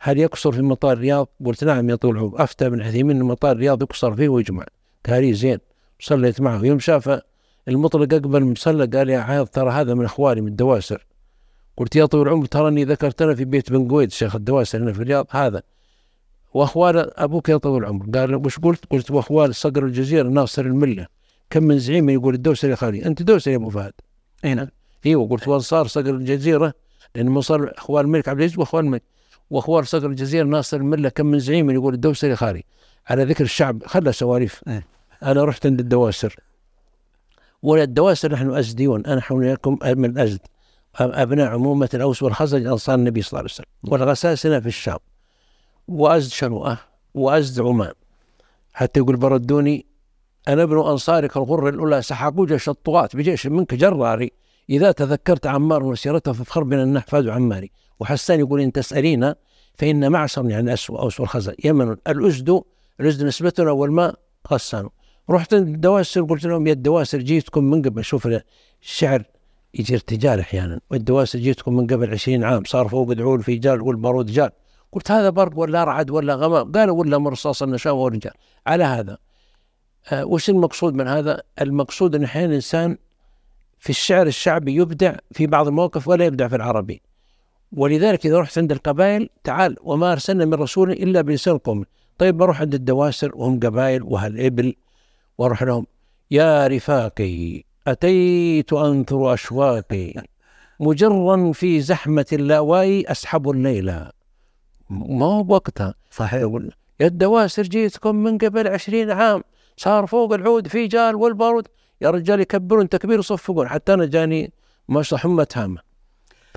[0.00, 3.52] هل يقصر في مطار الرياض؟ قلت نعم يا طول العمر أفتى ابن عثيمين إن مطار
[3.52, 4.64] الرياض يقصر فيه ويجمع.
[5.08, 5.58] قال زين
[6.00, 6.64] صليت معه.
[6.64, 7.20] يوم شاف
[7.68, 11.06] المطلق أقبل مصلى قال يا عايض ترى هذا من أخواني من الدواسر.
[11.76, 15.26] قلت يا طويل العمر تراني ذكرتنا في بيت بن قويد شيخ الدواسر هنا في الرياض
[15.30, 15.62] هذا.
[16.54, 21.06] وأخوان أبوك يا طويل العمر؟ قال وش قلت؟ قلت وأخوان صقر الجزيرة ناصر الملة.
[21.50, 23.92] كم من زعيم يقول الدوسري خالي؟ أنت دوسري يا أبو فهد.
[24.44, 24.68] أي نعم.
[25.06, 26.74] إيوه قلت وأنصار صقر الجزيرة
[27.14, 29.02] لأن من صار أخوان الملك عبد العزيز وأخوان الملك.
[29.50, 32.64] وأخوان صقر الجزيرة ناصر المله كم من زعيم يقول الدوسري خالي.
[33.06, 34.86] على ذكر الشعب خلى سواليف إيه؟
[35.22, 36.36] أنا رحت عند الدواسر.
[37.62, 39.06] ولا الدواسر نحن أزديون.
[39.06, 40.40] أنا وياكم من أزد.
[41.00, 43.92] أبناء عمومة الأوس والخزرج أنصار النبي صلى الله عليه وسلم.
[43.92, 44.98] والغساسنه في الشام
[45.88, 46.78] وأزد شنوءه
[47.14, 47.92] وأزد عمان.
[48.72, 49.86] حتى يقول بردوني
[50.48, 54.32] أنا ابن أنصارك الغر الأولى سحقوا جيش الطغاة بجيش منك جراري.
[54.70, 57.70] إذا تذكرت عمار وسيرته فافخر بنا النحفاد عماري.
[58.00, 59.36] وحسان يقول إن تسألينا
[59.74, 62.62] فإن معشر يعني أسوأ أوس والخزر يمن الأسد
[63.00, 64.14] الأسد نسبتنا والماء
[64.52, 64.88] غسان
[65.30, 68.04] رحت الدواسر قلت لهم يا الدواسر جيتكم من قبل.
[68.04, 68.28] شوف
[68.82, 69.22] الشعر
[69.74, 70.80] يجي ارتجال أحيانا.
[70.90, 72.64] والدواسر جيتكم من قبل عشرين عام.
[72.64, 74.50] صار فوق بدعول في جال والبارود جال.
[74.92, 78.32] قلت هذا برق ولا رعد ولا غمام؟ قالوا ولا مرصاص النشاوى والرجال
[78.66, 79.18] على هذا.
[80.12, 82.98] آه، وش المقصود من هذا؟ المقصود إن أحيانا الانسان
[83.78, 87.02] في الشعر الشعبي يبدع في بعض المواقف ولا يبدع في العربي.
[87.72, 91.84] ولذلك إذا رحت عند القبائل تعال وما أرسلنا من رسول إلا بلسان قوم
[92.18, 94.74] طيب بروح عند الدواسر؟ وهم قبائل وهالإبل.
[95.38, 95.86] وأروح لهم
[96.30, 100.14] يا رفاقي أتيت أنثر أشواقي.
[100.80, 104.10] مجرا في زحمة اللاوائي أسحب الليلة
[104.90, 106.42] ما هو بوقتها؟ صحيح.
[107.00, 109.42] يا الدواسر جيتكم من قبل عشرين عام.
[109.76, 111.68] صار فوق العود في جال والبارود.
[112.00, 114.52] يا رجال يكبرون تكبير يصفقون حتى أنا جاني
[114.88, 115.87] ما حمى هامة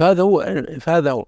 [0.02, 1.26] فهذا هو فهذا هو.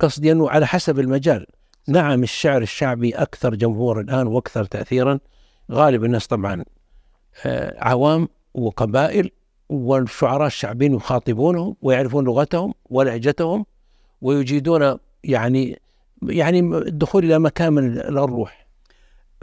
[0.00, 1.46] قصدي أنه على حسب المجال.
[1.88, 5.18] نعم الشعر الشعبي أكثر جمهور الآن وأكثر تأثيرا.
[5.72, 6.64] غالب الناس طبعا
[7.44, 9.30] آه، عوام وقبائل
[9.68, 13.66] والشعراء الشعبيين يخاطبونهم ويعرفون لغتهم ولهجتهم
[14.20, 15.80] ويجيدون يعني
[16.22, 18.66] يعني الدخول إلى مكامن الروح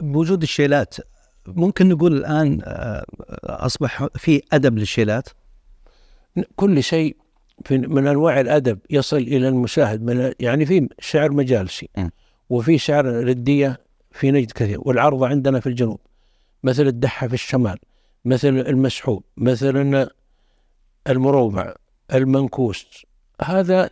[0.00, 0.94] بوجود الشيلات
[1.46, 3.04] ممكن نقول الآن آه،
[3.44, 5.28] أصبح في أدب للشيلات؟
[6.56, 7.16] كل شيء
[7.70, 11.88] من أنواع الأدب يصل إلى المشاهد من يعني في شعر مجالسي
[12.50, 13.80] وفي شعر ردية
[14.12, 16.00] في نجد كثير والعرض عندنا في الجنوب
[16.62, 17.78] مثل الدحة في الشمال
[18.24, 20.08] مثل المسحوب مثل
[21.08, 21.74] المروبع
[22.14, 23.06] المنكوس
[23.42, 23.90] هذا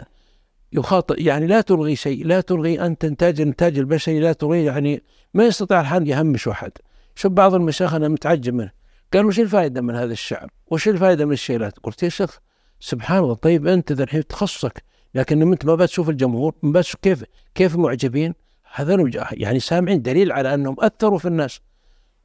[0.73, 5.03] يخاطب يعني لا تلغي شيء لا تلغي أنت إنتاج الإنتاج البشري لا تلغي يعني
[5.35, 6.73] ما يستطيع الحال يهمش واحد.
[7.15, 8.71] شوف بعض المشايخ أنا متعجب منه
[9.13, 12.41] قال وش الفائدة من هذا الشعر؟ وش الفائدة من الشيلات قلت يا شيخ
[12.85, 14.85] سبحان الله طيب ذا الحين تخصصك
[15.15, 18.35] لكن أنت ما بتشوف الجمهور ما بتشوف كيف كيف معجبين
[18.75, 21.61] هذا يعني سامعين دليل على أنهم أثروا في الناس.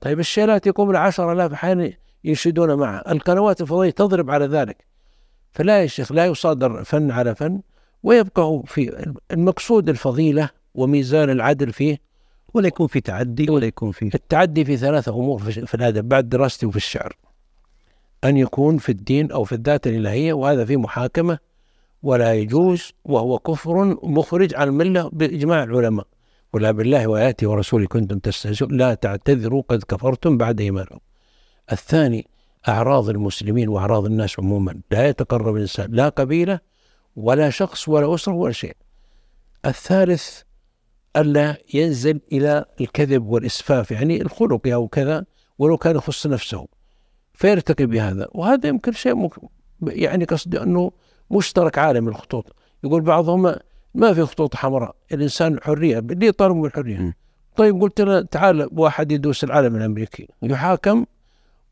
[0.02, 1.92] طيب الشيلات يقوم له 10000 أحيانا
[2.24, 4.86] ينشدون معه القنوات الفضائية تضرب على ذلك.
[5.52, 7.62] فلا يا شيخ لا يصادر فن على فن
[8.04, 11.98] ويبقى في المقصود الفضيلة وميزان العدل فيه
[12.54, 16.66] ولا يكون في تعدي ولا يكون في التعدي في ثلاثة أمور في الأدب بعد دراستي
[16.66, 17.27] وفي الشعر.
[18.24, 21.40] أن يكون في الدين أو في الذات الإلهية وهذا فيه محاكمة
[22.04, 26.08] ولا يجوز وهو كفر مخرج عن الملة بإجماع العلماء.
[26.54, 31.00] ولا بالله وآياته ورسوله كنتم تستهزئون لا تعتذروا قد كفرتم بعد إيمانكم.
[31.72, 32.28] الثاني
[32.68, 34.82] أعراض المسلمين وأعراض الناس عموما.
[34.92, 36.60] لا يتقرب الإنسان لا قبيلة
[37.16, 38.76] ولا شخص ولا أسرة ولا شيء.
[39.66, 40.42] الثالث
[41.16, 45.26] ألا ينزل إلى الكذب والإسفاف يعني الخلق أو كذا
[45.60, 46.68] ولو كان يخص نفسه.
[47.38, 48.28] فيرتقي بهذا.
[48.32, 49.42] وهذا يمكن شيء ممكن
[49.82, 50.92] يعني قصدي أنه
[51.32, 52.56] مشترك عالم الخطوط.
[52.84, 53.56] يقول بعضهم
[53.96, 57.16] ما في خطوط حمراء الإنسان حرية ليه طالب بالحرية
[57.56, 61.06] طيب قلت له تعال واحد يدوس العالم الأمريكي يحاكم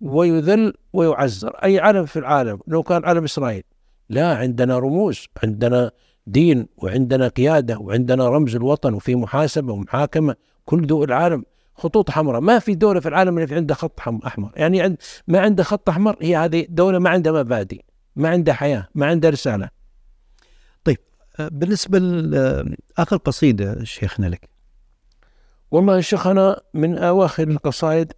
[0.01, 1.49] ويذل ويعزر.
[1.49, 3.63] أي علم في العالم؟ لو كان علم إسرائيل.
[4.09, 5.91] لا عندنا رموز عندنا
[6.27, 10.35] دين وعندنا قيادة وعندنا رمز الوطن وفي محاسبة ومحاكمة
[10.65, 11.45] كل دول العالم.
[11.76, 12.41] خطوط حمراء.
[12.41, 14.52] ما في دولة في العالم اللي في عندها خط أحمر.
[14.56, 14.97] يعني عند
[15.27, 17.81] ما عندها خط أحمر هي هذه دولة ما عندها مبادئ
[18.15, 19.69] ما عندها حياة ما عندها رسالة.
[20.84, 20.97] طيب
[21.39, 24.49] بالنسبة لآخر قصيدة شيخنا لك.
[25.72, 28.14] والله الشيخ أنا من أواخر القصائد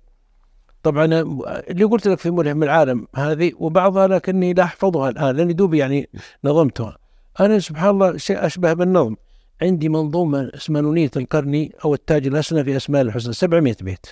[0.83, 5.77] طبعا اللي قلت لك في ملهم العالم هذه وبعضها لكني لا أحفظها الآن لأني دوبي
[5.77, 6.09] يعني
[6.43, 6.97] نظمتها.
[7.39, 9.15] أنا سبحان الله شيء أشبه بالنظم.
[9.61, 14.05] عندي منظومة اسمها نونية القرني أو التاج الأسنى في أسماء الحسنى 700 بيت.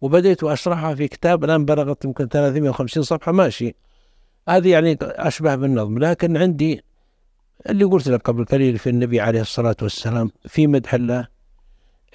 [0.00, 3.74] وبديت أشرحها في كتاب الآن بلغت يمكن 350 صفحة ماشي.
[4.48, 6.84] هذه يعني أشبه بالنظم لكن عندي
[7.68, 11.28] اللي قلت لك قبل قليل في النبي عليه الصلاة والسلام في مدح الله.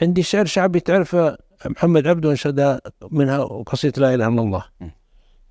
[0.02, 2.80] عندي شعر شعبي تعرفه محمد عبده انشد
[3.12, 4.66] منها قصيدة لا إله إلا الله.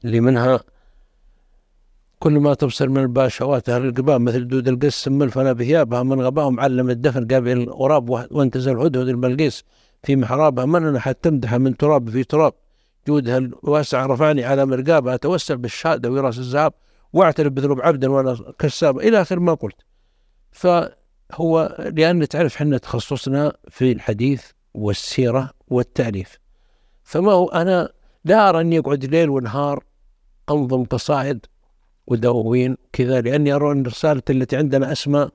[0.04, 0.60] اللي منها
[2.24, 6.60] كل ما تبصر من الباشوات أهل القباب مثل دود القس سمل فلا بثيابها من غباهم
[6.60, 9.64] علم الدفن قابل الغراب وانتزل الهدهد البلقيس
[10.02, 10.64] في محرابها.
[10.64, 12.52] من أنا حتى تمدح من تراب في تراب؟
[13.08, 16.72] جودها الواسع رفعني على مرقابها أتوسل بالشهادة وراس الذهب
[17.12, 19.76] وأعترف بذنوب عبد وأنا كساب إلى آخر ما قلت.
[20.52, 24.44] فهو لأن تعرف حنا تخصصنا في الحديث
[24.74, 26.38] والسيرة والتأليف.
[27.02, 27.92] فما هو أنا
[28.24, 29.84] لا أرى أني أقعد ليل ونهار
[30.50, 31.46] أنظم قصائد
[32.06, 35.28] ودواوين كذا لأني أرى أن الرسالة التي عندنا أسمى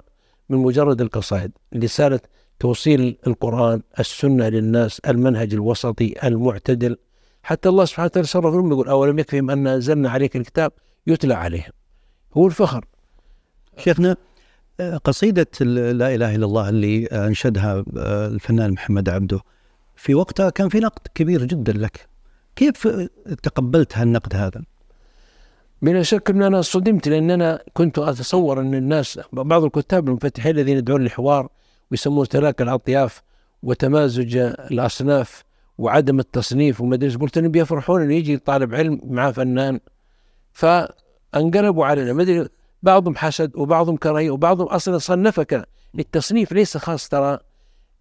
[0.50, 2.20] من مجرد القصائد رسالة
[2.60, 6.98] توصيل القرآن السنة للناس المنهج الوسطي المعتدل.
[7.44, 10.72] حتى الله سبحانه وتعالى صرف لهم يقول أولم يكفهم أن أنزلنا عليك الكتاب
[11.08, 11.72] يتلى عليهم؟
[12.34, 12.86] هو الفخر.
[13.78, 14.16] شيخنا
[15.04, 15.48] قصيدة
[15.92, 17.84] لا إله إلا الله اللي أنشدها
[18.28, 19.40] الفنان محمد عبده
[19.96, 22.08] في وقتها كان في نقد كبير جدا لك.
[22.56, 22.88] كيف
[23.44, 24.64] تقبلت هالنقد هذا؟
[25.82, 30.78] بلا شك إن أنا صدمت لأن أنا كنت أتصور أن الناس بعض الكتاب المنفتحين الذين
[30.78, 31.50] يدعون للحوار
[31.92, 33.22] ويسمون تلاك الأطياف
[33.64, 34.38] وتمازج
[34.72, 35.44] الأصناف
[35.78, 39.80] وعدم التصنيف وما أدري قلت إنهم بيفرحون إنه يجي طالب علم مع فنان.
[40.52, 40.66] ف
[41.36, 42.14] انقلبوا علينا.
[42.14, 42.48] ما أدري
[42.84, 45.70] بعضهم حسد وبعضهم كراهية وبعضهم أصلا صنفك
[46.00, 47.40] التصنيف ليس خاص ترى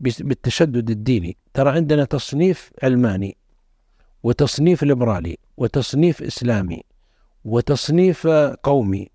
[0.01, 1.37] بالتشدد الديني.
[1.55, 3.37] ترى عندنا تصنيف علماني
[4.23, 6.83] وتصنيف ليبرالي وتصنيف إسلامي.
[7.45, 8.27] وتصنيف
[8.63, 9.09] قومي.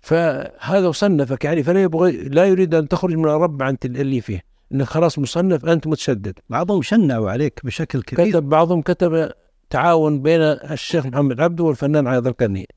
[0.00, 4.44] فهذا صنفك يعني فلا يبغى لا يريد أن تخرج من الرب عن اللي فيه.
[4.72, 6.38] انك خلاص مصنف أنت متشدد.
[6.50, 8.30] بعضهم شنعوا عليك بشكل كبير.
[8.30, 9.32] كتب بعضهم كتب
[9.70, 12.68] تعاون بين الشيخ محمد عبده والفنان عايض القرني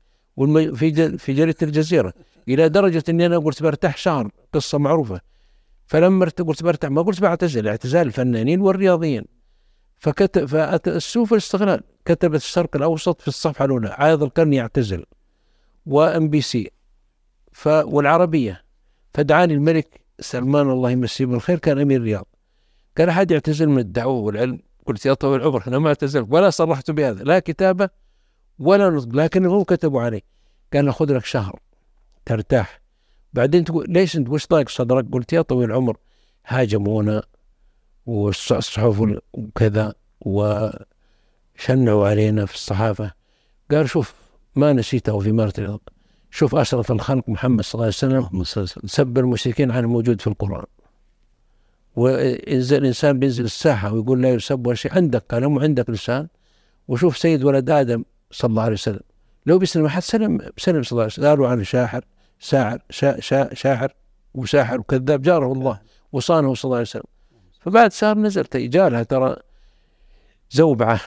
[0.74, 2.12] في في جريدة الجزيرة
[2.48, 5.20] إلى درجة إني أنا قلت برتاح شهر قصة معروفة.
[5.86, 9.24] فلما قلت برتاح ما قلت بعتزل اعتزال الفنانين والرياضيين.
[10.00, 15.04] فكتب فالسوف الاستغلال كتبت الشرق الأوسط في الصفحة الأولى عايض القرني يعتزل.
[15.86, 16.70] وام بي سي
[17.52, 18.64] ف والعربية.
[19.14, 22.26] فدعاني الملك سلمان الله يمسيه بالخير كان أمير الرياض.
[22.98, 24.58] قال أحد يعتزل من الدعوة والعلم.
[24.86, 27.88] قلت يا طويل العمر أنا ما اعتزلت ولا صرحت بهذا لا كتابة
[28.58, 30.22] ولا نطق لكن هم كتبوا علي
[30.72, 31.60] قال خذ لك شهر
[32.26, 32.80] ترتاح.
[33.32, 35.96] بعدين تقول ليش أنت وش ضايق صدرك؟ قلت يا طويل العمر
[36.46, 37.22] هاجمونا.
[38.06, 39.02] والصحف
[39.32, 43.12] وكذا وشنعوا علينا في الصحافة.
[43.70, 44.14] قال شوف
[44.56, 45.80] ما نسيته في مرة
[46.30, 48.44] شوف أشرف الخلق محمد صلى الله عليه وسلم
[48.86, 50.64] سب المشركين عن الموجود في القرآن.
[51.96, 56.28] وإذا الإنسان بينزل الساحة ويقول لا يسب ولا شيء عندك قلم وعندك لسان.
[56.88, 59.00] وشوف سيد ولد آدم صلى الله عليه وسلم.
[59.46, 61.26] لو بيسلم أحد سلم سلم صلى الله عليه وسلم.
[61.26, 62.04] قالوا عنه شاعر
[62.40, 63.94] ساعر شا شا شاعر
[64.34, 65.80] وساحر وكذاب جاره الله
[66.12, 67.02] وصانه صلى الله عليه وسلم.
[67.60, 69.36] فبعد صار نزل جالها ترى
[70.50, 71.00] زوبعة.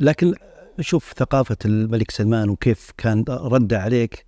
[0.00, 0.34] لكن
[0.80, 4.26] شوف ثقافة الملك سلمان وكيف كان رده عليك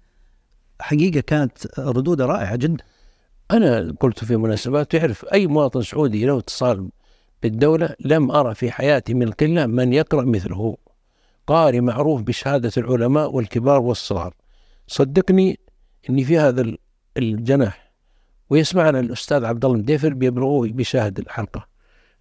[0.81, 2.85] حقيقة كانت ردودة رائعة جدا.
[3.51, 6.89] أنا قلت في مناسبات تعرف أي مواطن سعودي له اتصال
[7.43, 10.77] بالدولة لم أرى في حياتي من القلة من يقرأ مثله.
[11.47, 14.35] قارئ معروف بشهادة العلماء والكبار والصغار.
[14.87, 15.59] صدقني
[16.11, 16.75] أني في هذا
[17.17, 17.88] الجناح.
[18.51, 21.67] ويسمعنا الأستاذ عبد الله المديفر بيبلغوه بيشاهد الحلقة.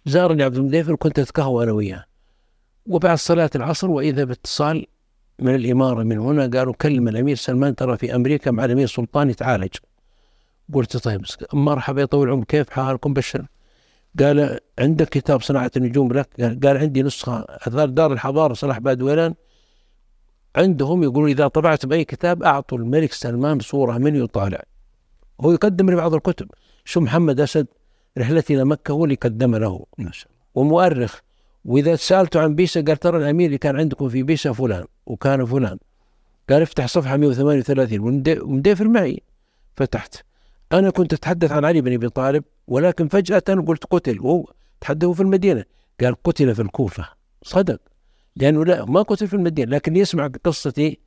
[0.06, 2.04] زارني عبد المديفر كنت أتقهوى أنا وياه.
[2.86, 4.86] وبعد صلاة العصر وإذا باتصال
[5.38, 9.74] من الإمارة من هنا قالوا كلم الأمير سلمان ترى في أمريكا مع الأمير سلطان يتعالج.
[10.74, 13.46] قلت طيب مرحبا يطول العمر كيف حالكم؟ بشر.
[14.18, 17.44] قال عندك كتاب صناعة النجوم لك؟ قال عندي نسخة.
[17.48, 19.34] أثار دار الحضارة صلاح بادويلان
[20.56, 24.62] عندهم يقولون إذا طبعت بأي كتاب أعطوا الملك سلمان صورة من يطالع.
[25.40, 26.48] هو يقدم لي بعض الكتب.
[26.84, 27.66] شو محمد أسد؟
[28.18, 29.86] رحلتي إلى مكة هو اللي قدم له.
[29.98, 30.38] ما شاء الله.
[30.54, 31.20] ومؤرخ.
[31.64, 35.78] وإذا سالته عن بيسا قال ترى الأمير اللي كان عندكم في بيسا فلان وكان فلان.
[36.50, 38.00] قال افتح صفحة 138
[38.42, 39.22] ومديفر معي.
[39.76, 40.14] فتحت.
[40.72, 44.20] أنا كنت أتحدث عن علي بن أبي طالب ولكن فجأة قلت قتل.
[44.20, 45.64] وهو تحدثوا في المدينة.
[46.00, 47.08] قال قتل في الكوفة.
[47.42, 47.80] صدق.
[48.36, 50.98] لأنه لا ما قتل في المدينة لكن يسمع قصتي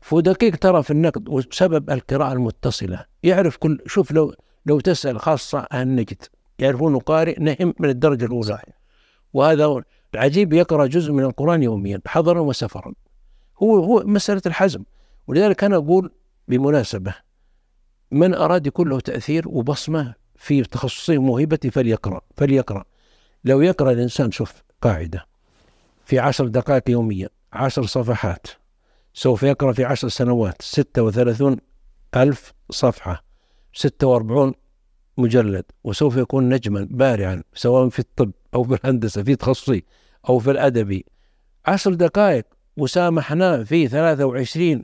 [0.00, 3.04] فدقيق ترى في النقد وسبب القراءة المتصلة.
[3.22, 4.34] يعرف كل شوف لو
[4.66, 6.22] لو تسأل خاصة أهل نجد
[6.58, 8.46] يعرفون قارئ نهم من الدرجة الأولى.
[8.46, 8.78] صحيح.
[9.32, 9.82] وهذا
[10.14, 12.92] العجيب يقرأ جزء من القرآن يوميا حضرا وسفرا.
[13.62, 14.84] هو هو مسألة الحزم.
[15.26, 16.12] ولذلك أنا أقول
[16.48, 17.14] بمناسبة
[18.10, 22.84] من أراد يكون له تأثير وبصمة في تخصصه وموهبته فليقرأ فليقرأ.
[23.44, 25.26] لو يقرأ الإنسان شوف قاعدة
[26.04, 28.46] في عشر دقائق يوميا عشر صفحات
[29.18, 30.62] سوف يقرأ في عشر سنوات.
[30.62, 31.56] ستة وثلاثون
[32.16, 33.24] ألف صفحة.
[33.74, 34.54] ستة وأربعون
[35.16, 35.64] مجلد.
[35.84, 39.84] وسوف يكون نجما بارعا سواء في الطب أو في الهندسة في تخصصي
[40.28, 41.04] أو في الأدبي.
[41.66, 42.44] عشر دقائق.
[42.76, 44.82] وسامحناه في 23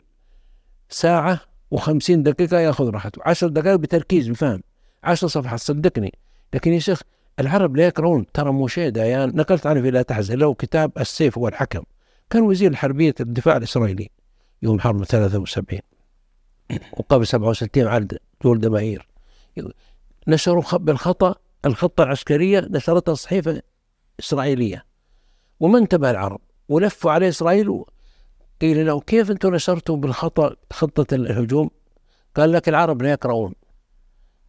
[0.89, 1.41] ساعة
[1.75, 3.23] و50 دقيقة يأخذ راحته.
[3.27, 4.63] عشر دقائق بتركيز بفهم.
[5.05, 6.13] عشر صفحات صدقني.
[6.55, 7.03] لكن يا شيخ
[7.41, 8.27] العرب لا يقرؤون.
[8.33, 11.83] ترى موشي دايان نقلت عنه في لا تحزن له كتاب السيف والحكم.
[12.31, 14.11] كان وزير الحربية الدفاع الإسرائيلي.
[14.65, 15.81] يوم حرب 73
[16.93, 19.09] وقبل 67 عاد دول دماهير
[20.29, 21.35] نشروا بالخطأ
[21.67, 23.63] الخطة العسكرية نشرتها صحيفة
[24.21, 24.85] إسرائيلية.
[25.61, 26.41] وما انتبه العرب.
[26.69, 27.85] ولفوا عليه إسرائيل
[28.61, 31.71] قيل له كيف أنتم نشرتم بالخطأ خطة الهجوم؟
[32.37, 33.55] قال لك العرب لا يقرؤون.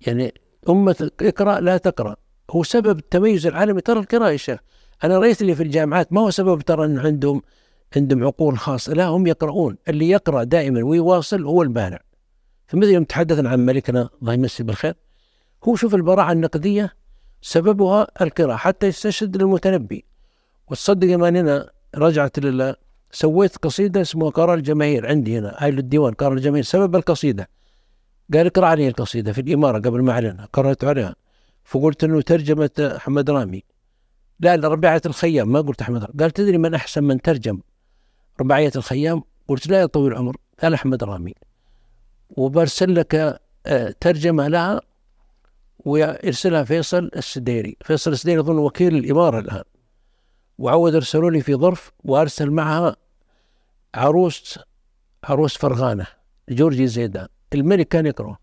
[0.08, 0.34] يعني
[0.70, 2.16] أمة اقرأ لا تقرأ.
[2.52, 4.60] هو سبب التميز العالمي ترى القراءة يا شيخ.
[5.04, 7.42] أنا رأيت اللي في الجامعات ما هو سبب ترى أن عندهم
[7.96, 9.78] عندهم عقول خاصة لا هم يقرؤون.
[9.88, 12.00] اللي يقرأ دائما ويواصل هو المانع
[12.68, 14.96] فمثل يوم تحدثنا عن ملكنا؟ الله يمسيه بالخير.
[15.64, 16.94] هو شوف البراعة النقدية
[17.42, 20.06] سببها القراءة حتى يستشهد للمتنبي.
[20.68, 22.76] وتصدق ما أنا رجعت لله
[23.12, 26.64] سويت قصيدة اسمها قرار الجماهير عندي هنا هاي الديوان قرار الجماهير.
[26.64, 27.50] سبب القصيدة.
[28.34, 30.48] قال اقرأ علي القصيدة في الإمارة قبل ما أعلنها.
[30.54, 31.16] قرأت عليها.
[31.64, 33.64] فقلت إنه ترجمة أحمد رامي.
[34.40, 36.14] لا ربيعة الخيام ما قلت أحمد رامي.
[36.20, 37.60] قال تدري من أحسن من ترجم؟
[38.40, 41.34] رباعية الخيام قلت لا يا طويل العمر قال أحمد رامي.
[42.30, 44.82] وبرسل لك آه، ترجمة لها
[45.86, 47.78] ويرسلها فيصل السديري.
[47.82, 49.64] فيصل السديري أظن وكيل الإمارة الآن.
[50.57, 52.95] وعود أرسلوا لي في ظرف وأرسل معها
[53.95, 54.60] عروس
[55.24, 56.07] عروس فرغانة
[56.49, 57.28] جورجي زيدان.
[57.53, 58.38] الملك كان يقرأ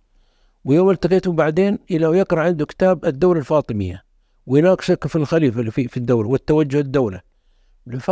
[0.65, 4.05] ويوم التقيته بعدين إلى يقرأ عنده كتاب الدولة الفاطمية.
[4.47, 7.21] ويناقشك في الخليفة اللي في, في الدولة والتوجه الدولة.
[8.01, 8.11] ف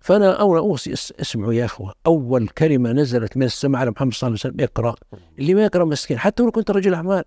[0.00, 1.94] فأنا أول أوصي اسمعوا يا أخوة.
[2.06, 4.94] أول كلمة نزلت من السماء على محمد صلى الله عليه وسلم اقرأ.
[5.38, 6.18] اللي ما يقرأ مسكين.
[6.18, 7.24] حتى لو كنت رجل أعمال.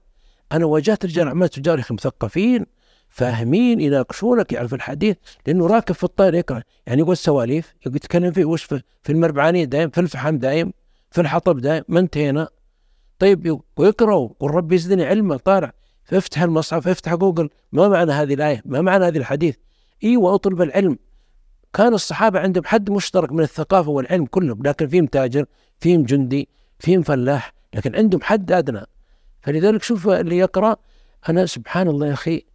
[0.52, 2.66] أنا واجهت رجال أعمال تجار يا أخي مثقفين
[3.10, 5.18] فاهمين يناقشونك يعرف الحديث.
[5.48, 6.62] لأنه راكب في الطائر يقرأ.
[6.88, 10.74] يعني يقول سواليف يتكلم فيه وش في, المربعانية دايم في الفحم دايم
[11.12, 12.48] في الحطب دايم ما انتهينا.
[13.20, 15.74] طيب ويقرأوا والرب يزدني علما طالع
[16.04, 17.50] فافتح المصحف افتح جوجل.
[17.72, 19.56] ما معنى هذه الآية؟ ما معنى هذه الحديث؟
[20.04, 20.98] إيوه أطلب العلم.
[21.74, 25.46] كان الصحابة عندهم حد مشترك من الثقافة والعلم كلهم لكن فيهم تاجر
[25.80, 26.50] فيهم جندي
[26.80, 28.86] فيهم فلاح لكن عندهم حد أدنى.
[29.42, 30.76] فلذلك شوف اللي يقرأ
[31.30, 32.46] أنا سبحان الله يا أخي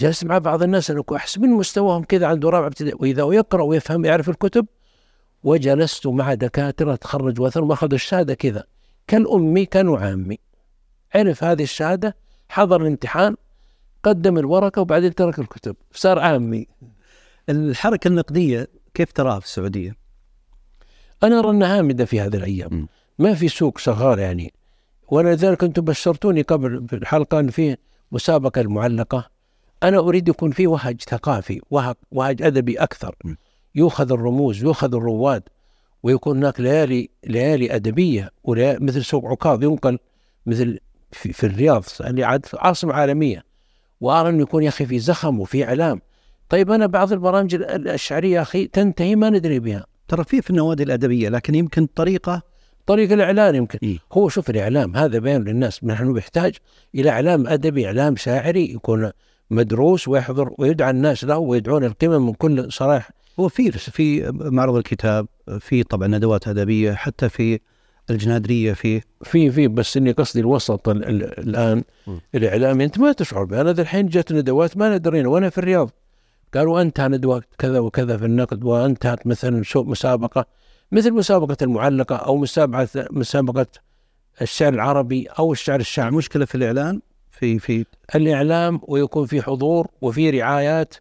[0.00, 2.96] جلست مع بعض الناس أنا أحس من مستواهم كذا عنده رابع ابتدائي.
[3.00, 4.66] وإذا يقرأ ويفهم يعرف الكتب
[5.44, 8.64] وجلست مع دكاترة تخرجوا وثم أخذوا الشهادة كذا.
[9.06, 10.38] كالأمي كانوا عامي
[11.14, 12.16] عرف هذه الشهادة
[12.48, 13.36] حضر الامتحان
[14.02, 15.76] قدم الورقة وبعدين ترك الكتب.
[15.92, 16.66] صار عامي.
[17.48, 19.96] الحركة النقدية كيف تراها في السعودية؟
[21.22, 22.88] أنا أرى أنها هامدة في هذه الأيام.
[23.18, 24.52] ما في سوق شغال يعني.
[25.08, 27.76] ولذلك أنتم بشرتوني قبل في الحلقة أن في
[28.12, 29.30] مسابقة المعلقة.
[29.82, 31.60] أنا أريد يكون في وهج ثقافي
[32.10, 33.14] وهج أدبي أكثر.
[33.74, 35.42] يؤخذ الرموز يؤخذ الرواد
[36.02, 39.98] ويكون هناك ليالي ليالي أدبية مثل سوق عكاظ ينقل
[40.46, 40.78] مثل
[41.12, 43.44] في, في الرياض اللي عاصمة عالمية.
[44.00, 46.00] وأرى أنه يكون يا أخي في زخم وفي إعلام.
[46.48, 49.86] طيب أنا بعض البرامج الشعرية يا أخي تنتهي ما ندري بها.
[50.08, 52.42] ترى في في النوادي الأدبية لكن يمكن طريقة
[52.86, 53.78] طريق الإعلان يمكن.
[53.82, 55.84] إيه؟ هو شوف الإعلام هذا بيان للناس.
[55.84, 56.56] نحن نحتاج
[56.94, 59.10] إلى إعلام أدبي إعلام شاعري يكون
[59.50, 65.26] مدروس ويحضر ويدعى الناس له ويدعون القمم من كل صراحة هو في في معرض الكتاب
[65.60, 67.60] في طبعا ندوات أدبية حتى في
[68.10, 71.82] الجنادرية فيه في في بس إني قصدي الوسط الآن.
[72.34, 75.90] الاعلامي أنت ما تشعر به أنا الحين جت ندوات ما ندرينا وأنا في الرياض.
[76.54, 80.46] قالوا انتهى ندوه كذا وكذا في النقد وانتهت مثلا مسابقة
[80.92, 83.66] مثل مسابقة المعلقة أو مسابقة مسابقة
[84.42, 86.16] الشعر العربي أو الشعر الشعبي.
[86.16, 87.00] مشكلة في الاعلان
[87.30, 90.94] في في الإعلام ويكون في حضور وفي رعايات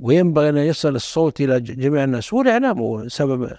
[0.00, 2.32] وينبغي أن يصل الصوت إلى جميع الناس.
[2.32, 3.50] والاعلام هو سبب.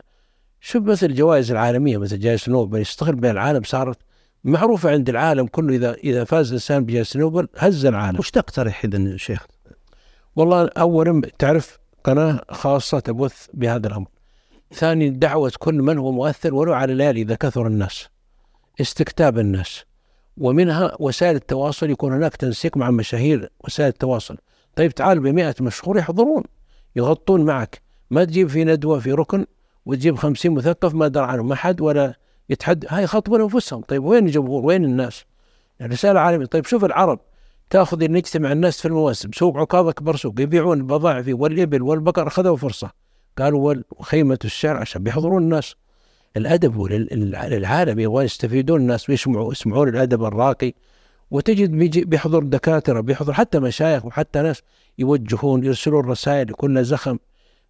[0.62, 3.98] شوف مثل الجوائز العالمية مثل جائزة نوبل يشتغل بين العالم صارت
[4.44, 8.20] معروفة عند العالم كله إذا إذا فاز الإنسان بجائزة نوبل هز العالم.
[8.20, 9.46] وش تقترح إذا شيخ؟
[10.36, 14.08] والله أولا تعرف قناة خاصة تبث بهذا الأمر.
[14.74, 18.08] ثاني دعوة كل من هو مؤثر ولو على الليالي إذا كثر الناس
[18.82, 19.84] استكتاب الناس
[20.38, 24.38] ومنها وسائل التواصل يكون هناك تنسيق مع مشاهير وسائل التواصل.
[24.76, 26.44] طيب تعال بمئة مشهور يحضرون
[26.96, 27.82] يغطون معك.
[28.10, 29.46] ما تجيب في ندوة في ركن
[29.86, 32.14] وتجيب خمسين مثقف ما درى عنهم أحد ولا
[32.50, 33.82] يتحد هاي يخاطبون أنفسهم.
[33.82, 35.26] طيب وين الجمهور؟ وين الناس؟
[35.80, 36.46] يعني رسالة عالمية.
[36.46, 37.20] طيب شوف العرب.
[37.70, 42.58] تاخذ نجتمع الناس في المواسم سوق عكاظ أكبر سوق يبيعون البضائع فيه والإبل والبقر أخذوا
[42.58, 42.92] فرصة.
[43.38, 45.76] قالوا خيمة الشعر عشان بيحضرون الناس.
[46.38, 50.74] الأدب للعالم يبغون يستفيدون الناس ويسمعوا يسمعون الأدب الراقي.
[51.32, 54.62] وتجد بيجي بيحضر دكاترة بيحضر حتى مشايخ وحتى ناس
[54.98, 57.18] يوجهون يرسلون رسائل يكون زخم.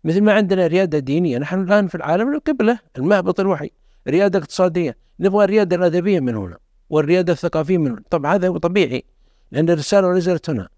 [0.04, 3.72] مثل ما عندنا ريادة دينية نحن الآن في العالم القبلة المهبط الوحي
[4.08, 6.58] ريادة اقتصادية نبغى الريادة الأدبية من هنا
[6.90, 8.02] والريادة الثقافية من هنا.
[8.10, 9.04] طبعا هذا طبيعي.
[9.52, 10.70] لأن الرسالة نزلت هنا.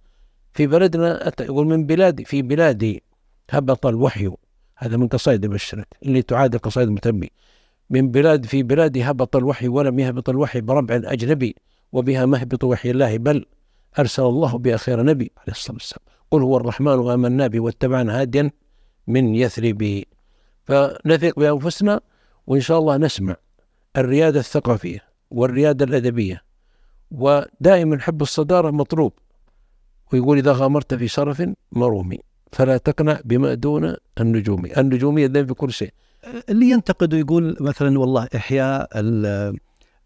[0.53, 3.03] في بلدنا يقول من بلادي في بلادي
[3.51, 4.31] هبط الوحي.
[4.77, 7.29] هذا من قصائد بشرك اللي تعادل قصائد متمي
[7.89, 11.55] من بلاد في بلادي هبط الوحي ولم يهبط الوحي بربع أجنبي
[11.91, 13.45] وبها مهبط وحي الله بل
[13.99, 16.05] أرسل الله بها خير نبي عليه الصلاة والسلام.
[16.31, 18.51] قل هو الرحمن وآمنا به واتبعنا هاديا
[19.07, 20.03] من يثرب.
[20.63, 22.01] فنثق بأنفسنا
[22.47, 23.35] وإن شاء الله نسمع
[23.97, 26.41] الريادة الثقافية والريادة الأدبية.
[27.11, 29.13] ودائما حب الصدارة مطلوب.
[30.13, 32.19] ويقول إذا غامرت في شرف مرومي
[32.51, 34.65] فلا تقنع بما دون النجوم.
[34.77, 35.93] النجومية دائما في كل شيء.
[36.49, 38.89] اللي ينتقد ويقول مثلا والله إحياء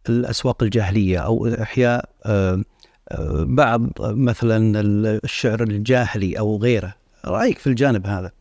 [0.09, 2.63] الأسواق الجاهلية أو إحياء آه،
[3.11, 4.81] آه، بعض مثلا
[5.23, 6.93] الشعر الجاهلي أو غيره.
[7.25, 8.31] رأيك في الجانب هذا؟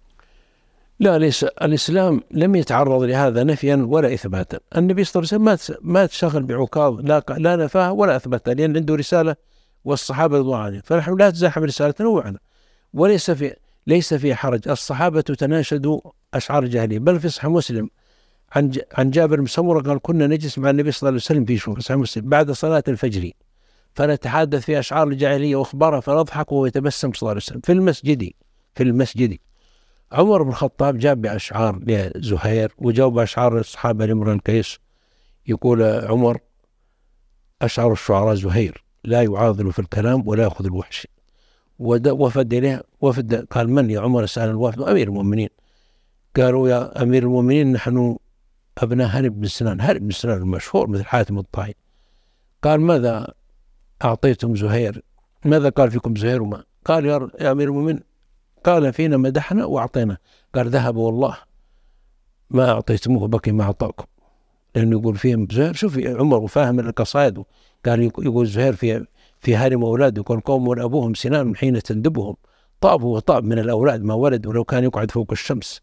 [1.00, 1.44] لا ليس.
[1.44, 4.58] الإسلام لم يتعرض لهذا نفيا ولا إثباتا.
[4.76, 8.76] النبي صلى الله عليه وسلم ما ما تشغل بعكاظ لا لا نفاها ولا أثبتها لأن
[8.76, 9.36] عنده رسالة
[9.84, 12.38] والصحابة رضوان عليهم فنحن لا تزاحم رسالتنا وعنا
[12.94, 13.56] وليس في
[13.86, 14.68] ليس في حرج.
[14.68, 16.00] الصحابة تناشدوا
[16.34, 16.98] أشعار الجاهلية.
[16.98, 17.90] بل في صحيح مسلم.
[18.52, 21.56] عن عن جابر بن سمرة قال كنا نجلس مع النبي صلى الله عليه وسلم في
[21.58, 23.30] شوف صحيح مسلم بعد صلاة الفجر.
[23.94, 28.30] فنتحدث في أشعار الجاهلية وأخبارها فنضحك وهو يتبسم صلى الله عليه وسلم في المسجد
[28.74, 29.38] في المسجد.
[30.12, 34.78] عمر بن الخطاب جاب بأشعار لزهير وجاوب بأشعار الصحابه لامرؤ القيس
[35.46, 36.38] يقول عمر
[37.62, 41.06] أشعر الشعراء زهير لا يعاضل في الكلام ولا يأخذ الوحش.
[41.78, 45.48] وفد إليه وفد قال من يا عمر؟ سأل الوفد أمير المؤمنين.
[46.36, 48.16] قالوا يا أمير المؤمنين نحن
[48.78, 49.80] أبناء هرب بن سنان.
[49.80, 51.74] هرب بن سنان المشهور مثل حاتم الطائي.
[52.62, 53.34] قال ماذا
[54.04, 55.02] أعطيتم زهير؟
[55.44, 58.09] ماذا قال فيكم زهير؟ وما قال يا أمير المؤمنين
[58.64, 60.16] قال فينا مدحنا وأعطينا.
[60.54, 61.36] قال ذهب والله.
[62.50, 64.04] ما أعطيتموه بقي ما أعطاكم.
[64.74, 67.42] لأنه يقول فيهم زهير شوف عمر وفاهم القصائد
[67.86, 69.06] قال يقول زهير في
[69.40, 70.20] في هارم أولاده.
[70.20, 72.36] يقول قوم أبوهم سنان حين تندبهم.
[72.80, 74.46] طابوا وطاب من الأولاد ما ولد.
[74.46, 75.80] ولو كان يقعد فوق الشمس.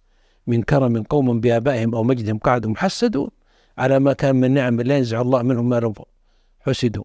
[0.47, 3.27] من كرم قوم بآبائهم أو مجدهم قعدوا محسدوا
[3.77, 5.93] على ما كان من نعم لا ينزع الله منهم ما لهم
[6.59, 7.03] حسدوا.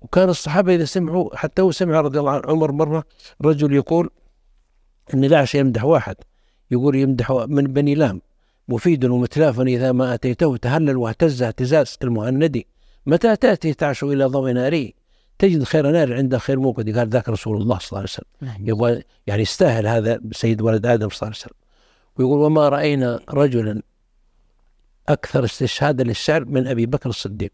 [0.00, 3.04] وكان الصحابة إذا سمعوا حتى هو سمع رضي الله عنه عمر مرة
[3.44, 4.10] رجل يقول
[5.44, 6.16] شيء يمدح واحد.
[6.70, 8.20] يقول يمدح من بني لام.
[8.68, 12.66] مفيد ومتلاف إذا ما أتيته تهلل واهتز اهتزاز المهندي.
[13.06, 14.94] متى تأتي تعشو إلى ضوء ناري؟
[15.38, 16.98] تجد خير نار عند خير موقد.
[16.98, 18.26] قال ذاك رسول الله صلى الله عليه وسلم.
[18.40, 18.68] نعم.
[18.68, 21.56] يبغى يعني يستاهل هذا سيد ولد آدم صلى الله عليه وسلم.
[22.16, 23.82] ويقول وما رأينا رجلا
[25.08, 27.52] أكثر استشهادا للشعر من أبي بكر الصديق.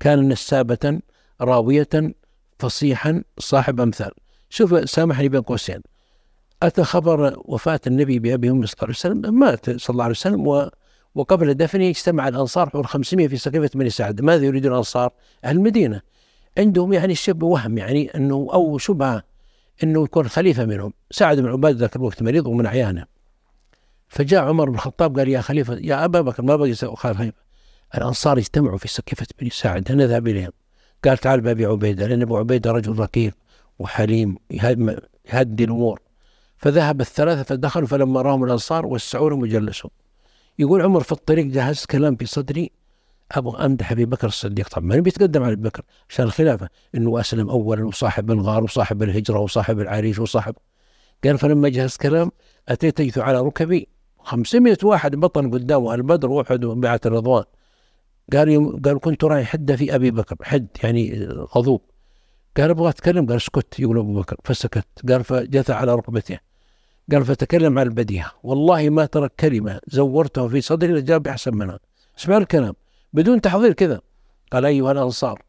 [0.00, 1.00] كان نسابة
[1.40, 2.14] راوية
[2.58, 4.10] فصيحا صاحب أمثال.
[4.50, 5.80] شوف سامحني بين قوسين.
[6.62, 10.46] أتى خبر وفاة النبي بأبي أمي صلى الله عليه وسلم مات صلى الله عليه وسلم
[10.46, 10.70] و
[11.14, 14.20] وقبل دفنه اجتمع الأنصار حول 500 في سقيفة بني سعد.
[14.20, 15.12] ماذا يريد الأنصار؟
[15.44, 16.00] أهل المدينة.
[16.58, 19.22] عندهم يعني شبه وهم يعني أنه أو شبهة
[19.82, 20.92] أنه يكون خليفة منهم.
[21.10, 23.04] سعد بن عبادة ذاك الوقت مريض ومن أعيانه
[24.08, 27.32] فجاء عمر بن الخطاب قال يا خليفة يا أبا بكر ما بقي خليفة.
[27.94, 30.52] الأنصار اجتمعوا في سقيفة بني ساعد نذهب إليهم؟
[31.04, 33.34] قال تعال بأبي عبيدة لأن أبو عبيدة رجل رقيق
[33.78, 36.00] وحليم يهدي الأمور.
[36.60, 39.90] فذهب الثلاثة فدخلوا فلما راهم الأنصار وسعوا لهم وجلسوا.
[40.58, 42.70] يقول عمر في الطريق جهزت كلام في صدري.
[43.32, 44.68] أبغى أمدح أبي بكر الصديق.
[44.68, 46.68] طبعا ما بيتقدم على أبي بكر؟ عشان الخلافة.
[46.94, 50.54] إنه أسلم اولا وصاحب الغار وصاحب الهجرة وصاحب العريش وصاحب.
[51.24, 52.30] قال فلما جهزت كلام
[52.68, 53.88] أتيت على ركبي.
[54.18, 57.44] 500 واحد بطن قدامه البدر وأحد وبيعة الرضوان
[58.32, 60.36] قال قال كنت رايح حده في أبي بكر.
[60.42, 61.82] حد يعني غضوب.
[62.56, 63.26] قال أبغى أتكلم.
[63.26, 63.80] قال اسكت.
[63.80, 64.36] يقول أبو بكر.
[64.44, 64.86] فسكت.
[65.08, 66.49] قال فجثى على ركبته.
[67.12, 68.32] قال فتكلم على البديهة.
[68.42, 71.78] والله ما ترك كلمة زورته في صدري لجاب احسن منها.
[72.18, 72.74] اسمع الكلام؟
[73.12, 74.00] بدون تحضير كذا.
[74.52, 75.42] قال أيها الأنصار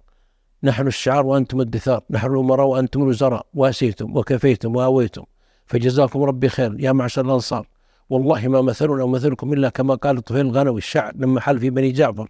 [0.64, 5.24] نحن الشعار وأنتم الدثار نحن الأمراء وأنتم الوزراء وأسيتم وكفيتم وآويتم
[5.66, 7.68] فجزاكم ربي خير يا معشر الأنصار.
[8.10, 12.30] والله ما مثلنا ومثلكم إلا كما قال طفيل الغنوي الشعر لما حل في بني جعفر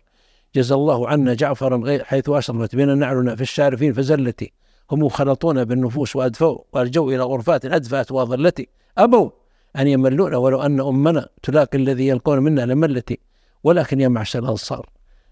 [0.55, 4.53] جزى الله عنا جعفرا حيث أشرفت بنا نعلنا في الشارفين فزلتي.
[4.91, 8.67] هم خلطونا بالنفوس وأدفوا وأرجوا إلى غرفات أدفأت وأظلتي.
[8.97, 9.29] أبوا
[9.77, 13.19] أن يملون ولو أن أمنا تلاقي الذي يلقون منا لملتي.
[13.63, 14.89] ولكن يا معشر الأنصار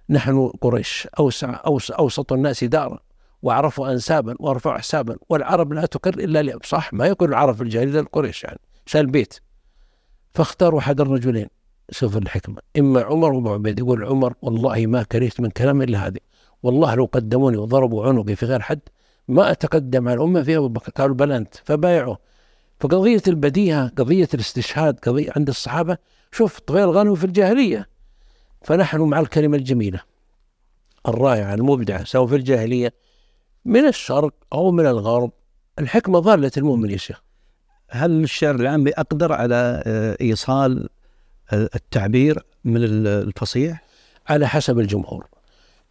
[0.10, 3.00] نحن قريش أوسع أوس أوسط الناس دارا
[3.42, 8.44] وأعرفوا أنسابا وأرفع حسابا والعرب لا تكر إلا صح؟ ما يكون العرب في الجاهلية القريش
[8.44, 8.60] يعني.
[8.86, 9.40] سأل البيت
[10.34, 11.48] فاختاروا أحد الرجلين
[11.92, 12.58] شوف الحكمة.
[12.78, 13.80] إما عمر وأبو عبيد.
[13.80, 16.20] يقول عمر والله ما كرهت من كلام إلا هذه.
[16.64, 18.80] والله لو قدموني وضربوا عنقي في غير حد
[19.30, 22.16] ما أتقدم على الأمة في أبو بكر قالوا بل أنت فبايعوا.
[22.80, 25.98] فقضية البديهة قضية الاستشهاد قضية عند الصحابة
[26.32, 27.90] شوف طغير الغنم في الجاهلية.
[28.62, 30.02] فنحن مع الكلمة الجميلة
[31.08, 32.94] الرائعة المبدعة سواء في الجاهلية
[33.66, 35.32] من الشرق أو من الغرب.
[35.80, 37.22] الحكمة ضالة المؤمن يا شيخ.
[37.90, 40.90] هل الشعر العامي أقدر على آه، إيصال
[41.54, 42.78] آه، التعبير من
[43.08, 43.84] الفصيح؟
[44.28, 45.28] على حسب الجمهور.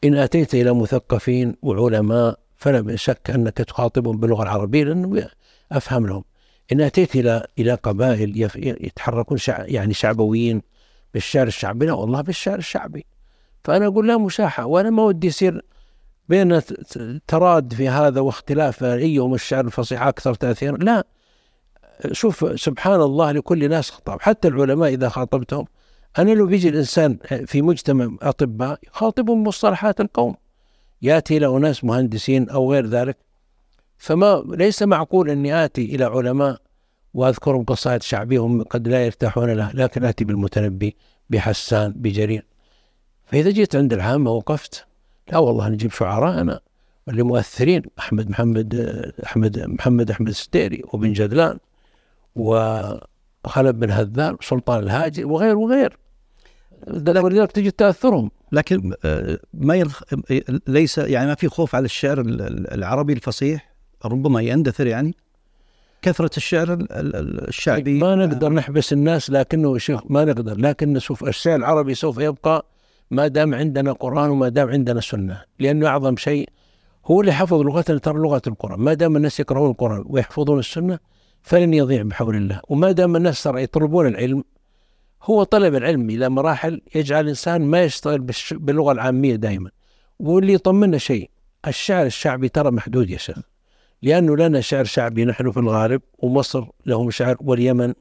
[0.05, 5.29] إن أتيت إلى مثقفين وعلماء فلا شك أنك تخاطبهم باللغة العربية لأنه
[5.73, 6.25] أفهم لهم.
[6.73, 10.63] إن أتيت إلى إلى قبائل يتحركون شع يعني شعبويين
[11.15, 13.07] بالشعر الشعبي لا والله بالشعر الشعبي.
[13.65, 15.63] فأنا أقول لا مشاحة وأنا ما ودي يصير
[16.29, 16.61] بين
[17.27, 20.77] تراد في هذا واختلاف أيهم الشعر الفصيح أكثر تأثيرا.
[20.77, 21.05] لا.
[22.13, 25.65] شوف سبحان الله لكل ناس خطاب حتى العلماء إذا خاطبتهم.
[26.19, 30.35] أنا لو بيجي الإنسان في مجتمع أطباء يخاطبهم مصطلحات القوم.
[31.03, 33.17] يأتي إلى أناس مهندسين أو غير ذلك.
[33.99, 36.61] فما ليس معقول أني آتي إلى علماء
[37.15, 40.97] وأذكرهم قصائد شعبية هم قد لا يرتاحون لها لكن آتي بالمتنبي
[41.31, 42.47] بحسان بجرير.
[43.27, 44.87] فإذا جيت عند العامة وقفت
[45.33, 46.61] لا والله نجيب شعراءنا
[47.09, 48.75] اللي مؤثرين أحمد محمد
[49.25, 51.59] أحمد محمد أحمد الستيري وبن جدلان
[52.37, 55.99] وخلف بن هذان وسلطان الهاجر وغير وغير.
[56.87, 58.31] ولذلك تجد تأثرهم.
[58.53, 60.03] لكن آه، ما يلخ...
[60.67, 62.21] ليس يعني ما في خوف على الشعر
[62.73, 63.75] العربي الفصيح
[64.05, 65.15] ربما يندثر يعني
[66.03, 67.99] كثرة الشعر الشعبي.
[67.99, 72.67] ما نقدر نحبس الناس لكنه شيخ ما نقدر لكن شوف الشعر العربي سوف يبقى
[73.11, 76.49] ما دام عندنا قرآن وما دام عندنا سنة لأنه أعظم شيء
[77.07, 78.81] هو اللي حفظ لغتنا ترى لغة القرآن.
[78.81, 80.99] ما دام الناس يقرؤون القرآن ويحفظون السنة
[81.43, 82.61] فلن يضيع بحول الله.
[82.69, 84.45] وما دام الناس ترى يطلبون العلم
[85.23, 89.71] هو طلب العلم إلى مراحل يجعل الإنسان ما يشتغل باللغة العامية دائما
[90.19, 91.31] واللي يطمنا شيء
[91.67, 93.39] الشعر الشعبي ترى محدود يا شيخ.
[94.03, 97.95] لأنه لنا شعر شعبي نحن في الغالب ومصر لهم شعر واليمن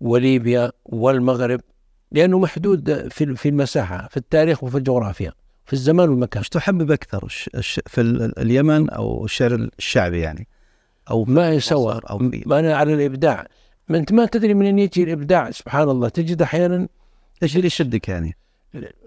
[0.00, 1.60] وليبيا والمغرب
[2.12, 5.32] لأنه محدود في في المساحة في التاريخ وفي الجغرافيا
[5.66, 6.40] في الزمان والمكان.
[6.40, 7.28] إيش تحبب أكثر
[7.86, 8.00] في
[8.38, 10.48] اليمن أو الشعر الشعبي يعني؟
[11.10, 12.00] أو ما يسوى.
[12.10, 13.46] أو ما أنا على الإبداع.
[13.90, 15.50] ما أنت ما تدري منين يجي الإبداع.
[15.50, 16.08] سبحان الله.
[16.08, 16.88] تجد أحيانا
[17.42, 18.36] إيش اللي يشدك يعني؟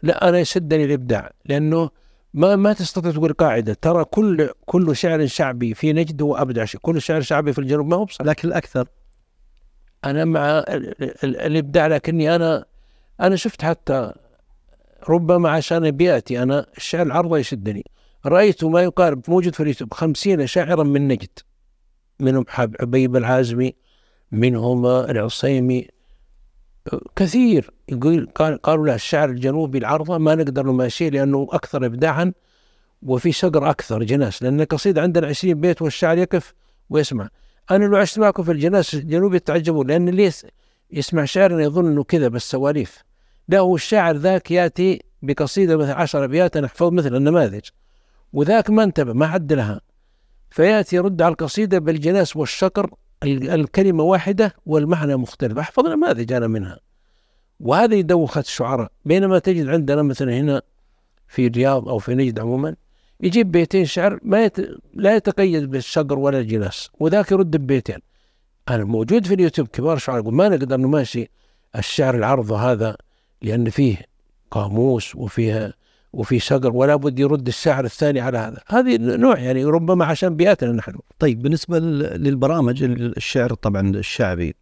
[0.04, 1.32] لا أنا يشدني الإبداع.
[1.46, 1.90] لأنه
[2.34, 3.74] ما ما تستطيع تقول قاعدة.
[3.74, 6.82] ترى كل كل شعر شعبي في نجد هو أبدع شيء.
[6.82, 8.26] كل شعر شعبي في الجنوب ما هو بصح.
[8.26, 8.88] لكن الأكثر.
[10.06, 10.64] أنا مع
[11.24, 12.66] الإبداع لكني أنا
[13.22, 14.14] أنا شفت حتى
[15.10, 17.86] ربما عشان بيئتي أنا الشعر العرضي يشدني.
[18.26, 21.40] رأيت ما يقارب موجود في اليوتيوب خمسين شاعرا من نجد.
[22.20, 23.83] منهم حبيب العازمي
[24.34, 25.88] منهم العصيمي
[27.16, 28.30] كثير يقول
[28.64, 32.34] قالوا له الشعر الجنوبي العرضة ما نقدر نماشيه لأنه أكثر إبداعا
[33.02, 36.54] وفي شقر أكثر جناس لأن القصيدة عندنا 20 بيت والشاعر يقف
[36.90, 37.30] ويسمع.
[37.72, 40.32] أنا لو عشت معكم في الجناس الجنوبي تعجبون لأن اللي
[40.92, 43.04] يسمع شعر يظن أنه كذا بس سواليف.
[43.48, 47.62] لا هو الشاعر ذاك يأتي بقصيدة مثل عشر أبيات نحفظ مثل النماذج.
[48.34, 49.82] وذاك ما انتبه ما حد لها.
[50.50, 52.90] فيأتي يرد على القصيدة بالجناس والشقر
[53.24, 55.58] الكلمة واحدة والمعنى مختلف.
[55.58, 56.80] أحفظ نماذج أنا منها.
[57.60, 60.62] وهذه دوخة الشعراء بينما تجد عندنا مثلا هنا
[61.28, 62.76] في الرياض أو في نجد عموما
[63.20, 64.58] يجيب بيتين شعر ما يت...
[64.94, 68.00] لا يتقيد بالشقر ولا الجلاس وذاك يرد ببيتين.
[68.70, 71.30] أنا موجود في اليوتيوب كبار شعراء يقول ما نقدر نماشي
[71.76, 72.98] الشعر العرض هذا
[73.42, 73.98] لأن فيه
[74.52, 75.74] قاموس وفيه
[76.14, 78.62] وفي شجر ولا بد يرد الشاعر الثاني على هذا.
[78.68, 81.00] هذه نوع يعني ربما عشان بيئتنا نحن.
[81.20, 84.56] طيب بالنسبة للبرامج الشعر طبعا الشعبي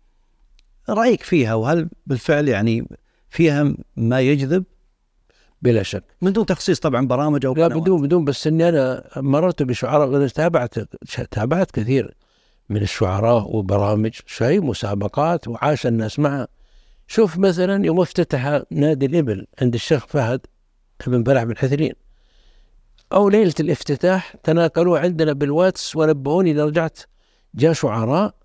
[0.89, 2.87] رأيك فيها؟ وهل بالفعل يعني
[3.29, 4.63] فيها ما يجذب؟
[5.61, 6.03] بلا شك.
[6.21, 10.79] من دون تخصيص طبعا برامج أو لا بدون بدون بس إني أنا مررت بشعراء تابعت
[11.31, 12.15] تابعت كثير
[12.69, 16.47] من الشعراء وبرامج شيء مسابقات وعاش الناس معها
[17.07, 20.41] شوف مثلا يوم افتتح نادي الإبل عند الشيخ فهد
[21.09, 21.93] بن بلع بن حثلين
[23.13, 26.99] أو ليلة الافتتاح تناقلوا عندنا بالواتس ونبهوني إذا رجعت
[27.55, 28.35] جاء شعراء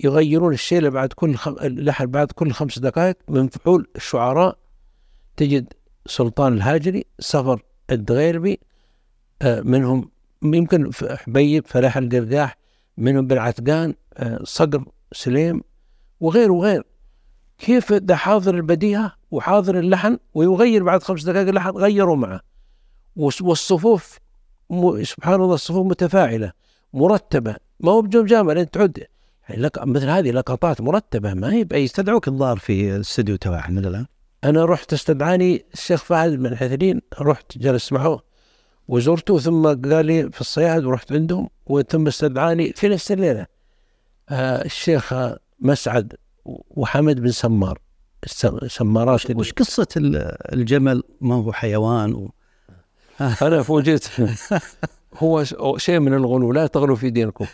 [0.00, 1.56] يغيرون الشيلة بعد كل خم...
[1.62, 4.58] اللحن بعد كل خمس دقائق من فحول الشعراء.
[5.36, 5.72] تجد
[6.06, 8.60] سلطان الهاجري سفر الدغيربي
[9.42, 10.10] آه منهم
[10.42, 12.56] يمكن حبيب فلاح القرداح
[12.96, 15.62] منهم بالعتقان آه صقر سليم
[16.20, 16.82] وغير وغير
[17.58, 22.40] كيف ده حاضر البديهة؟ وحاضر اللحن ويغير بعد خمس دقائق اللحن غيروا معه.
[23.16, 24.18] والصفوف
[25.02, 26.52] سبحان الله الصفوف متفاعلة
[26.92, 27.56] مرتبة.
[27.80, 29.06] ما هو بجوم جامع لأن تعد
[29.48, 33.84] يعني لك مثل هذه لقطات مرتبة ما هي بأي استدعوك الظاهر في الاستديو تبعهم من
[33.84, 34.06] الآن.
[34.44, 38.20] أنا رحت استدعاني الشيخ فهد بن الحثرين رحت جلست معه
[38.88, 43.46] وزرته ثم قال لي في الصياد ورحت عندهم وثم استدعاني في نفس الليلة.
[44.28, 45.14] آه الشيخ
[45.60, 46.14] مسعد
[46.70, 47.78] وحمد بن سمار.
[48.66, 49.88] سمارات وش قصة
[50.52, 52.30] الجمل؟ ما هو حيوان و...
[53.42, 54.08] أنا فوجئت.
[55.18, 55.44] هو
[55.76, 57.46] شيء من الغلو لا تغلوا في دينكم.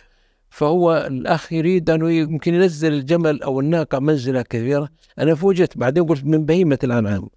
[0.50, 4.88] فهو الأخ يريد أنه يمكن ينزل الجمل أو الناقة منزلة كبيرة.
[5.18, 7.28] أنا فوجئت بعدين قلت من بهيمة الأنعام.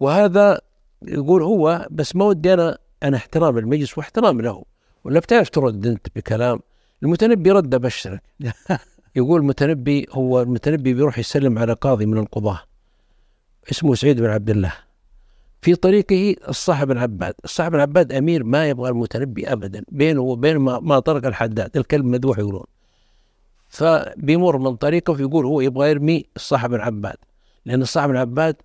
[0.00, 0.60] وهذا
[1.02, 4.64] يقول هو بس ما ودي أنا أنا احترام المجلس واحترام له.
[5.04, 6.60] ولا بتعرف ترد أنت بكلام؟
[7.02, 8.22] المتنبي رد أبشرك
[9.16, 12.60] يقول المتنبي هو المتنبي بيروح يسلم على قاضي من القضاة
[13.70, 14.72] اسمه سعيد بن عبد الله.
[15.62, 20.56] في طريقه الصاحب بن عباد الصاحب بن عباد أمير ما يبغى المتنبي أبدا بينه وبين
[20.56, 22.64] ما, ما طرق الحداد الكلب مذبوح يقولون.
[23.68, 27.16] فبيمر من طريقه فيقول هو يبغى يرمي الصاحب بن عباد
[27.64, 28.56] لأن الصاحب بن عباد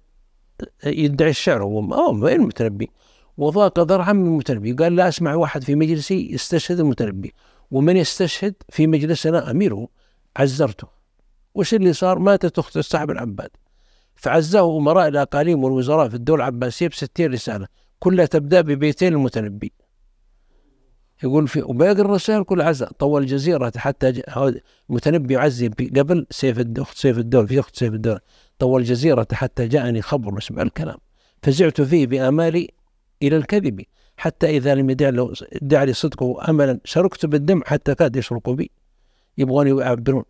[0.86, 2.90] يدعي الشعر هو وين المتنبي؟
[3.38, 7.34] وضاق ذرعا من المتنبي قال لا أسمع واحد في مجلسي يستشهد المتنبي
[7.72, 9.88] ومن يستشهد في مجلسنا أميره.
[10.38, 10.88] عزرته.
[11.56, 13.49] وش اللي صار؟ ماتت أخت الصاحب العباد.
[14.16, 17.68] فعزاه أمراء الأقاليم والوزراء في الدولة العباسية بستين رسالة.
[17.99, 19.74] كلها تبدأ ببيتين المتنبي.
[21.24, 22.91] يقول في وباقي الرسائل كل عزاء.
[22.91, 24.22] طول الجزيرة حتى
[24.90, 28.20] المتنبي يعزي قبل سيف أخت سيف الدولة في أخت سيف الدولة.
[28.60, 30.98] طوى الجزيرة حتى جاءني خبر اسمع الكلام.
[31.44, 32.70] فزعت فيه بآمالي
[33.24, 33.82] إلى الكذب.
[34.18, 38.72] حتى إذا لم يدع لي صدقه أملا شرقت بالدمع حتى كاد يشرق بي.
[39.38, 40.24] يبغون يعبرون.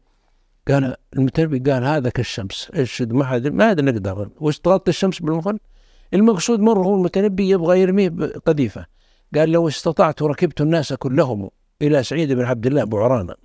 [0.68, 2.72] قال المتنبي قال هذا كالشمس.
[2.76, 4.30] إيش ما حد ما حد نقدر.
[4.40, 5.60] وش طلبت الشمس بالمخل
[6.14, 8.86] المقصود مره هو المتنبي يبغى يرميه بقذيفة.
[9.36, 11.49] قال لو استطعت ركبت الناس كلهم
[11.82, 13.36] إلى سعيد بن عبد الله بعرانا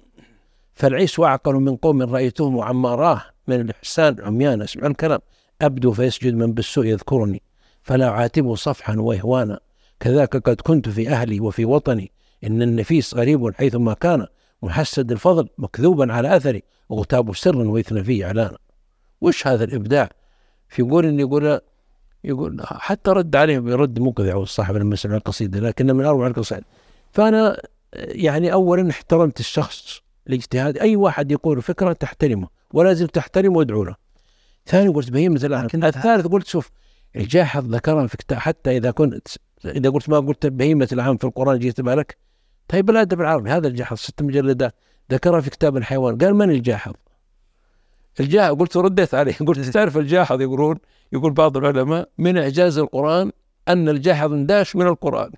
[0.74, 5.19] فالعيس واعقل من قوم رأيتهم عما راه من الإحسان عميانا أسمع الكلام
[5.62, 7.43] أبدو فيسجد من بالسوء يذكرني
[7.83, 9.61] فلا عاتبه صفحا وإهوانا.
[10.01, 12.11] كذاك قد كنت في أهلي وفي وطني.
[12.45, 14.27] إن النفيس غريب حيثما كان.
[14.62, 18.59] محسد الفضل مكذوبا على أثري وغتاب سرا ويثنى فيه اعلانا
[19.20, 20.11] وش هذا الإبداع؟
[20.69, 21.61] في يقول إن يقول
[22.24, 26.65] يقول حتى رد عليه برد مقذع الصاحب لما سمع القصيدة لكن من أروع القصائد.
[27.12, 27.62] فأنا
[27.93, 30.78] يعني اولا احترمت الشخص الاجتهاد.
[30.78, 33.97] أي واحد يقول فكرة تحترمه ولازم تحترمه وأدعو له.
[34.66, 36.70] ثاني قلت بهيمة الأحكام الثالث قلت شوف
[37.16, 39.28] الجاحظ ذكرها في كتاب حتى إذا كنت
[39.65, 42.16] إذا قلت ما قلت بهيمة العام في القرآن جيت بالك
[42.68, 44.74] طيب الأدب العربي هذا الجاحظ ست مجلدات
[45.12, 46.18] ذكرها في كتاب الحيوان.
[46.18, 46.93] قال من الجاحظ؟
[48.20, 50.78] الجاحظ قلت رديت عليه قلت تعرف الجاحظ يقولون
[51.12, 53.32] يقول بعض العلماء من إعجاز القرآن
[53.68, 55.30] أن الجاحظ انداش من القرآن.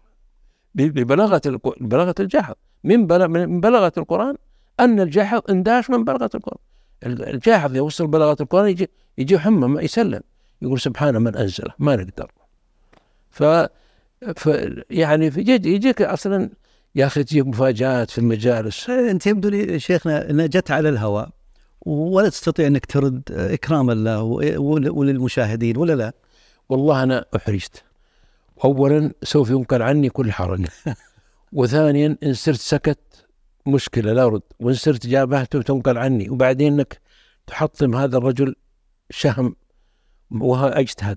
[0.74, 1.42] ببلاغة
[1.80, 2.54] بلاغة الجاحظ.
[2.84, 3.00] من
[3.30, 4.36] من بلاغة القرآن
[4.80, 6.58] أن الجاحظ انداش من بلاغة القرآن.
[7.04, 10.20] الجاحظ يوصل بلاغة القرآن يجي يجي حمى يسلم.
[10.62, 12.32] يقول سبحان من أنزله ما نقدر.
[13.30, 13.42] ف,
[14.36, 14.48] ف
[14.90, 16.50] يعني يجيك أصلا
[16.94, 18.90] يا أخي تجيك مفاجآت في المجالس.
[18.90, 21.30] أنت يبدو لي شيخنا أنها جت على الهواء
[21.86, 24.22] ولا تستطيع أنك ترد إكراما له
[24.90, 26.12] وللمشاهدين ولا لا؟
[26.68, 27.84] والله أنا أحرجت.
[28.64, 30.66] أولا سوف ينكر عني كل حرج.
[31.52, 33.26] وثانيا إن صرت سكت
[33.66, 34.42] مشكلة لا أرد.
[34.60, 36.30] وإن صرت جابهته تنقل عني.
[36.30, 37.00] وبعدين أنك
[37.46, 38.54] تحطم هذا الرجل
[39.10, 39.56] شهم
[40.30, 41.16] وها أجتهد.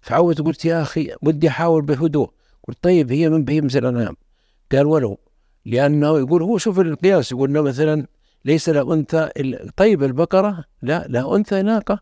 [0.00, 2.30] فعودت قلت يا أخي ودي أحاول بهدوء.
[2.68, 4.16] قلت طيب هي من بهيمة الأنعام.
[4.72, 5.18] قال ولو
[5.64, 8.06] لأنه يقول هو شوف القياس يقول إنه مثلا
[8.44, 9.28] ليس له أنثى
[9.76, 12.00] طيب البقرة؟ لا لا أنثى ناقة.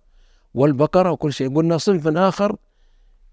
[0.54, 2.56] والبقرة وكل شيء قلنا صنف آخر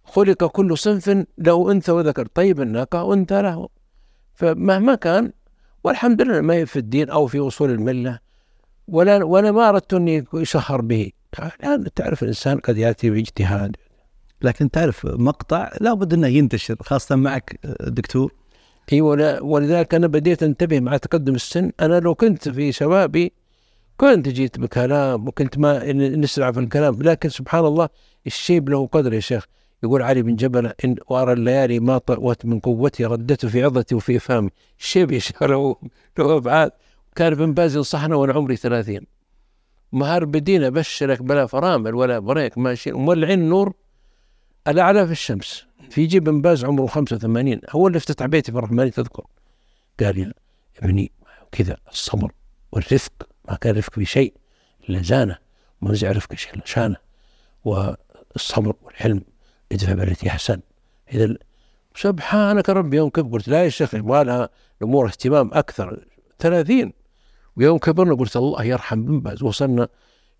[0.04, 2.26] خلق كل صنف له أنثى وذكر.
[2.26, 3.70] طيب الناقة أنثى له.
[4.34, 5.32] فمهما كان
[5.84, 8.20] والحمد لله ما هي في الدين أو في أصول الملة
[8.88, 11.12] ولا وأنا ما أردت أني يشهر به.
[11.40, 13.76] الآن تعرف الإنسان قد يأتي باجتهاد.
[14.42, 18.34] لكن تعرف مقطع لابد أنه ينتشر خاصة معك دكتور.
[18.94, 19.02] اي
[19.42, 21.72] ولذلك أنا بديت أنتبه مع تقدم السن.
[21.80, 23.34] أنا لو كنت في شبابي
[23.98, 27.90] كنت جيت بكلام وكنت ما نسرع في الكلام لكن سبحان الله
[28.28, 29.46] الشيب له قدر يا شيخ.
[29.84, 34.16] يقول علي بن جبل إن وأرى الليالي ما طوت من قوتي ردته في عظتي وفي
[34.16, 34.50] إفهامي
[34.80, 35.76] الشيب يا شيخ له
[36.20, 36.72] له أبعاد.
[37.16, 39.02] كان ابن باز ينصحنا وأنا عمري ثلاثين.
[39.92, 43.74] مهار بدينا بشرك بلا فرامل ولا بريك ماشي مولعين النور
[44.68, 45.69] الأعلى في الشمس.
[45.90, 49.26] في جيب ابن باز عمره 85 هو اللي افتتح بيتي في الرحمن تذكر؟
[50.00, 50.34] قال يا
[50.80, 51.12] ابني
[51.52, 52.32] كذا الصبر
[52.72, 53.14] والرفق.
[53.50, 54.34] ما كان رفق في شيء
[54.90, 55.38] إلا زانة.
[55.82, 56.96] ما نزع رفق إلا شانة.
[57.66, 59.22] والصبر والحلم
[59.72, 60.60] ادفع بالتي أحسن.
[61.14, 61.36] إذا
[61.96, 64.50] سبحانك ربي يوم كبر قلت لا يا شيخ يبغى لها
[64.82, 66.06] الأمور اهتمام أكثر.
[66.40, 66.94] 30
[67.56, 69.44] ويوم كبرنا قلت الله يرحم بن باز.
[69.44, 69.88] وصلنا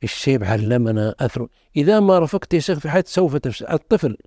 [0.04, 1.48] الشيب علمنا أثر.
[1.76, 4.18] إذا ما رفقت يا شيخ في حياتك سوف تفسد الطفل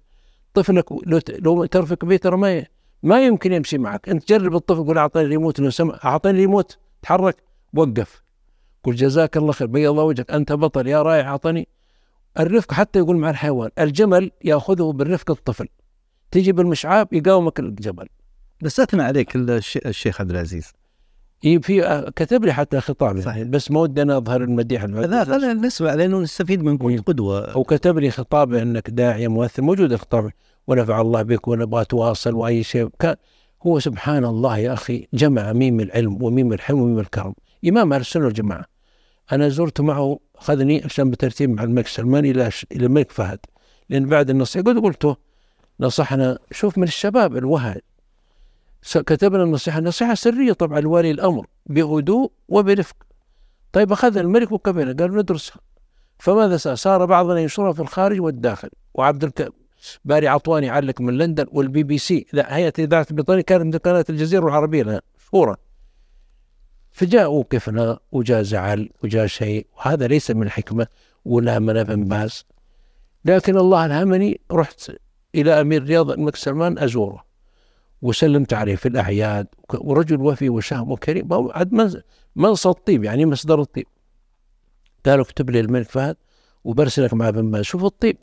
[0.55, 2.65] طفلك لو لو ترفق به ترى ما
[3.03, 4.09] ما يمكن يمشي معك.
[4.09, 7.37] انت جرب الطفل قول أعطيني ريموت لو سمع أعطيني ريموت تحرك
[7.75, 8.23] وقف.
[8.85, 11.69] قل جزاك الله خير بيض الله وجهك أنت بطل يا رايح أعطني.
[12.39, 15.69] الرفق حتى يقول مع الحيوان الجمل يأخذه بالرفق الطفل.
[16.31, 18.09] تجي بالمشعاب يقاومك الجبل
[18.63, 20.73] بس اثنى عليك الشيخ عبد العزيز.
[21.43, 23.43] في آه، كتب لي حتى خطاب صحيح.
[23.43, 27.59] بس ما ودنا أظهر المديح لا خلينا نسمع لأنه نستفيد منكم قدوة.
[27.59, 30.31] وكتب لي خطاب إنك داعية مؤثر موجود الخطاب
[30.67, 32.89] ونفع الله بك ونبغى تواصل وأي شيء.
[32.99, 33.17] كان
[33.67, 37.35] هو سبحان الله يا أخي جمع ميم العلم وميم الحلم وميم الكرم.
[37.69, 38.65] إمام أهل السنة والجماعة.
[39.33, 43.39] أنا زرت معه أخذني عشان بترتيب مع الملك سلمان إلى إلى الملك فهد.
[43.91, 45.17] لأن بعد النصيحة قلت قلت
[45.81, 47.81] نصحنا شوف من الشباب الوهج
[48.83, 49.79] كتبنا النصيحة.
[49.79, 52.97] النصيحة سرية طبعا لولي الأمر بهدوء وبرفق.
[53.73, 55.57] طيب اخذ الملك وكبرنا قال ندرسها.
[56.19, 58.71] فماذا صار؟ صار بعضنا ينشرها في الخارج والداخل.
[58.95, 59.53] وعبد الك...
[60.05, 62.27] الباري عطواني علق من لندن والبي بي سي.
[62.33, 65.57] لا هيئة إذاعة البريطانيه كانت من قناة الجزيرة العربية لها مشهورة.
[66.93, 70.87] فجاء وقفنا وجاء زعل وجاء شيء وهذا ليس من الحكمة
[71.25, 72.47] ولا من ابن باز
[73.25, 74.93] لكن الله ألهمني رحت
[75.35, 77.25] إلى أمير الرياض الملك سلمان أزوره.
[78.03, 81.29] وسلمت عليه في الأعياد ورجل وفي وشهم وكريم.
[81.33, 81.99] عاد
[82.37, 83.87] منصب الطيب يعني مصدر الطيب.
[85.07, 86.17] قالوا اكتب لي الملك فهد
[86.65, 87.65] وبرسلك مع بن باز.
[87.65, 88.17] شوف الطيب.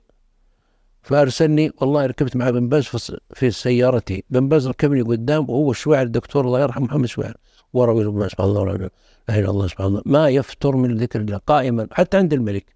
[1.02, 4.24] فأرسلني والله ركبت مع بن باز في سيارتي.
[4.30, 7.38] بن باز ركبني قدام وهو الشويعر الدكتور الله يرحمه محمد شويعر
[7.74, 8.90] ورا سبحان الله لا
[9.30, 10.02] إله إلا الله سبحان الله.
[10.06, 12.76] ما يفتر من ذكر الله قائما حتى عند الملك.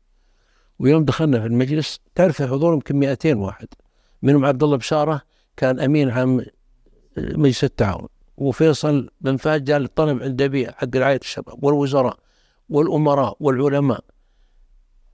[0.80, 3.68] ويوم دخلنا في المجلس تعرف حضور يمكن 200 واحد.
[4.22, 5.22] منهم عبد الله بشارة
[5.58, 6.46] كان أمين عام
[7.18, 8.08] مجلس التعاون
[8.38, 12.18] وفيصل بن فهد جاء للطلب عند أبي حق رعايه الشباب والوزراء
[12.70, 14.04] والأمراء والعلماء.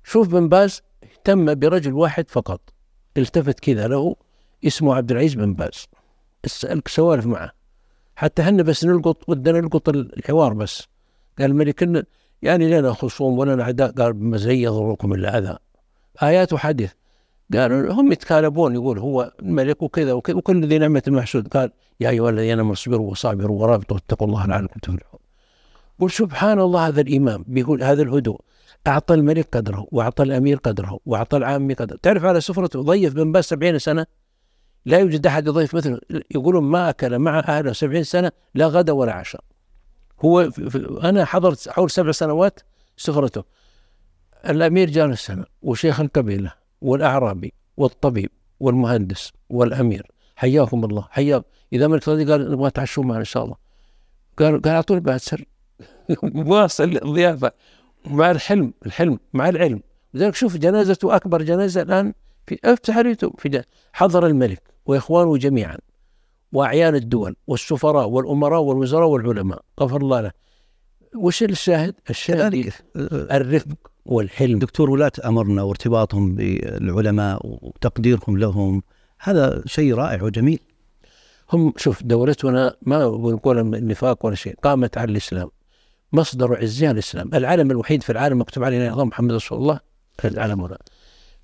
[0.04, 2.62] شوف بن باز اهتم برجل واحد فقط
[3.18, 4.16] التفت كذا له
[4.66, 5.88] اسمه عبد العزيز بن باز.
[6.88, 7.52] سوالف معه.
[8.16, 10.88] حتى إحنا بس نلقط ودنا نلقط الحوار بس.
[11.40, 12.08] قال الملك
[12.42, 15.58] يعني لنا خصوم ولنا اعداء قال بما يضركم إلا أذى.
[16.24, 16.92] آيات وحديث.
[17.54, 22.30] قالوا هم يتكالبون يقول هو الملك وكذا وكذا وكل ذي نعمة محسود قال يا أيها
[22.30, 25.20] الذين آمنوا اصبروا وصابروا ورابطوا واتقوا الله لعلكم تفلحون.
[26.00, 28.42] قل سبحان الله هذا الإمام بيقول هذا الهدوء
[28.88, 32.00] أعطى الملك قدره وأعطى الأمير قدره وأعطى العامي قدره.
[32.02, 34.06] تعرف على سفرته ضيف بن باز سبعين سنة؟
[34.86, 36.00] لا يوجد أحد يضيف مثله.
[36.32, 39.44] يقولون ما أكل مع أهله سبعين سنة لا غدا ولا عشاء.
[40.26, 40.50] هو
[41.04, 42.60] أنا حضرت حول سبع سنوات
[42.98, 43.44] سفرته.
[44.50, 48.30] الأمير جالس سنة وشيخ القبيلة والأعرابي والطبيب
[48.60, 50.12] والمهندس والأمير.
[50.36, 51.08] حياكم الله.
[51.10, 51.44] حياكم
[51.74, 53.56] إذا ملك صديق قال نبغى تعشوا معنا إن شاء الله.
[54.40, 55.46] قال قال أعطوني بعد سر.
[56.52, 57.52] واصل الضيافة.
[58.06, 59.82] مع الحلم الحلم مع العلم.
[60.14, 62.14] لذلك شوف جنازته أكبر جنازة الآن
[62.48, 63.40] في أفتح اليوتيوب.
[63.40, 65.78] في حضر الملك وإخوانه جميعا
[66.54, 69.62] وأعيان الدول والسفراء والأمراء والوزراء والعلماء.
[69.80, 70.32] غفر الله له.
[71.16, 72.72] وش الشاهد؟ الشاهد
[73.32, 73.92] الرفق.
[74.10, 74.60] والحلم.
[74.60, 78.84] دكتور ولاة أمرنا وارتباطهم بالعلماء وتقديرهم لهم
[79.20, 80.60] هذا شيء رائع وجميل.
[81.54, 85.50] هم شوف دولتنا ما نقول النفاق ولا شيء قامت على الإسلام
[86.14, 87.30] مصدر عزها الإسلام.
[87.34, 89.80] العالم الوحيد في العالم مكتوب عليه نظام محمد رسول الله
[90.26, 90.78] العالم هنا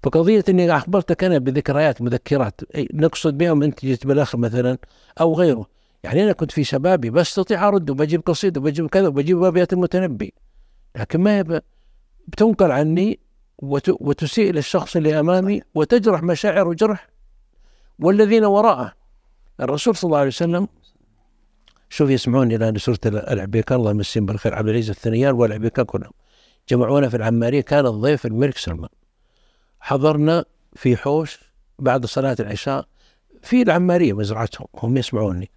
[0.04, 2.62] فقضية إني اخبرتك أنا بذكريات مذكرات
[2.94, 4.78] نقصد بهم أنت جيت بالآخر مثلا
[5.22, 5.66] أو غيره.
[6.04, 10.34] يعني أنا كنت في شبابي بستطيع أرد وبجيب قصيده وبجيب كذا وبجيب ابيات المتنبي
[10.96, 11.64] لكن ما يبقى
[12.28, 13.20] بتنقل عني
[13.88, 17.08] وتسيء للشخص اللي أمامي وتجرح مشاعر وجرح
[18.00, 18.94] والذين وراءه.
[19.60, 20.68] الرسول صلى الله عليه وسلم
[21.90, 24.56] شوف يسمعون إلى سورة العبيكان الله يمسيهم بالخير.
[24.56, 26.12] عبد العزيز الثنيان والعبيكان كلهم
[26.70, 27.62] جمعونا في العمارية.
[27.62, 28.90] كان الضيف الملك سلمان.
[29.80, 30.46] حضرنا
[30.76, 31.40] في حوش
[31.80, 32.88] بعد صلاة العشاء
[33.44, 34.68] في العمارية مزرعتهم.
[34.76, 35.52] هم يسمعوني.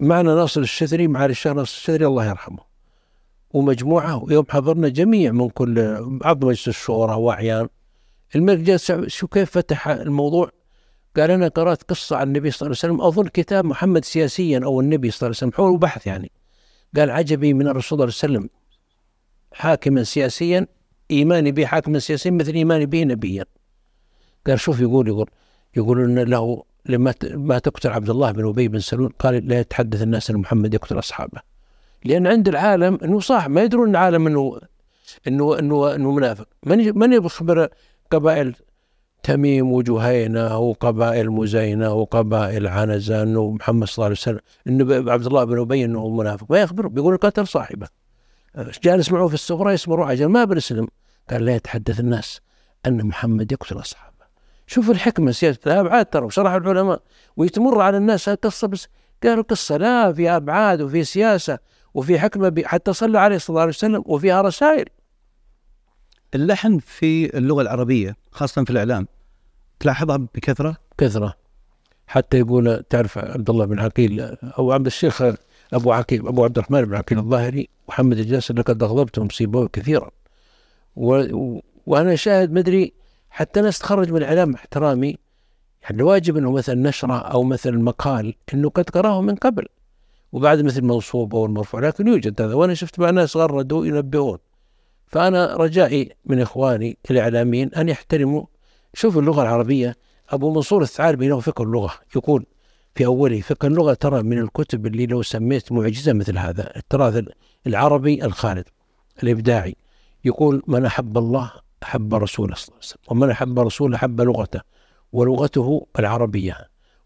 [0.00, 2.73] معنا ناصر الشثري مع الشيخ ناصر الشثري الله يرحمه.
[3.54, 7.68] ومجموعة ويوم حضرنا جميع من كل بعض مجلس الشورى وأعيان.
[8.36, 10.50] الملك جالس شو كيف فتح الموضوع؟
[11.16, 13.06] قال أنا قرأت قصة عن النبي صلى الله عليه وسلم.
[13.06, 16.32] أظن كتاب محمد سياسيا أو النبي صلى الله عليه وسلم حول بحث يعني.
[16.96, 18.50] قال عجبي من الرسول صلى الله عليه وسلم
[19.52, 20.66] حاكما سياسيا
[21.10, 23.44] إيماني به حاكما سياسيا مثل إيماني به نبيا.
[24.46, 25.30] قال شوف يقول يقول
[25.76, 30.02] يقول أن له لما ما تقتل عبد الله بن أبي بن سلول قال لا يتحدث
[30.02, 31.53] الناس أن محمد يقتل أصحابه.
[32.04, 34.60] لأن عند العالم إنه صح ما يدرون العالم إنه
[35.28, 36.48] إنه إنه إنه منافق.
[36.66, 37.68] من من يخبر
[38.10, 38.54] قبائل
[39.22, 45.44] تميم وجهينة وقبائل مزينة وقبائل عنزة إنه محمد صلى الله عليه وسلم إنه عبد الله
[45.44, 46.46] بن أبي إنه منافق.
[46.50, 47.88] ما يخبر بيقول قتل صاحبه.
[48.82, 50.88] جالس معه في السفرة يسمى عجل ما بنسلم
[51.30, 52.40] قال لا يتحدث الناس
[52.86, 54.14] أن محمد يقتل أصحابه.
[54.66, 57.02] شوف الحكمة سياسه الابعاد ترى وشرح العلماء
[57.36, 58.88] ويتمر على الناس القصة بس
[59.22, 61.58] قالوا قصة لا في أبعاد وفي سياسة.
[61.94, 64.84] وفي حكمة حتى صلى عليه صلى الله عليه وسلم وفيها رسائل.
[66.34, 69.06] اللحن في اللغة العربية خاصة في الإعلام
[69.80, 71.34] تلاحظها بكثرة؟ كثرة.
[72.06, 75.22] حتى يقول تعرف عبد الله بن عقيل أو عبد الشيخ
[75.72, 80.10] أبو عقيل أبو عبد الرحمن بن عقيل الظاهري محمد الجاسر لقد أغضبتهم سيبوه كثيرا.
[80.96, 81.24] و...
[81.86, 82.92] وأنا شاهد مدري
[83.30, 85.18] حتى ناس تخرج من الإعلام احترامي
[85.82, 89.66] يعني الواجب أنه مثلا نشرة أو مثلا مقال أنه قد قرأه من قبل.
[90.34, 92.54] وبعد مثل منصوب أو المرفوع لكن يوجد هذا.
[92.54, 94.38] وأنا شفت مع ناس غردوا ينبهون.
[95.06, 98.44] فأنا رجائي من إخواني الإعلاميين أن يحترموا.
[98.94, 99.96] شوفوا اللغة العربية.
[100.30, 101.90] أبو منصور الثعالبي له فقه اللغة.
[102.16, 102.46] يقول
[102.94, 107.24] في أوله فقه اللغة ترى من الكتب اللي لو سميت معجزة مثل هذا التراث
[107.66, 108.64] العربي الخالد
[109.22, 109.76] الإبداعي.
[110.24, 111.52] يقول من أحب الله
[111.82, 114.60] أحب رسوله صلى الله عليه وسلم ومن أحب رسوله أحب لغته
[115.12, 116.56] ولغته العربية.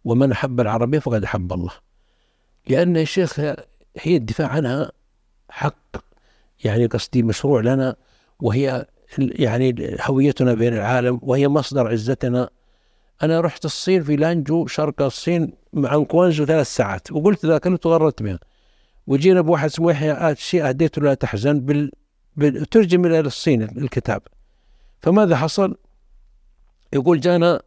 [0.05, 1.88] ومن أحب العربية فقد أحب الله.
[2.69, 3.41] لأن يا شيخ
[4.01, 4.93] هي الدفاع عنها
[5.49, 5.97] حق
[6.65, 7.97] يعني قصدي مشروع لنا
[8.41, 8.87] وهي
[9.19, 12.51] يعني هويتنا بين العالم وهي مصدر عزتنا.
[13.23, 18.23] أنا رحت الصين في لانجو شرق الصين مع كوانزو ثلاث ساعات وقلت ذاك أنا تغرت
[18.23, 18.39] بها.
[19.07, 21.91] وجينا بواحد اسمه يحيى شيء أهديته لا تحزن بال...
[22.37, 22.67] بال...
[22.67, 24.23] ترجم إلى الصين الكتاب.
[25.01, 25.77] فماذا حصل؟
[26.93, 27.63] يقول جانا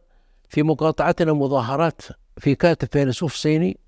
[0.48, 2.02] في مقاطعتنا مظاهرات
[2.38, 3.81] في كاتب فيلسوف صيني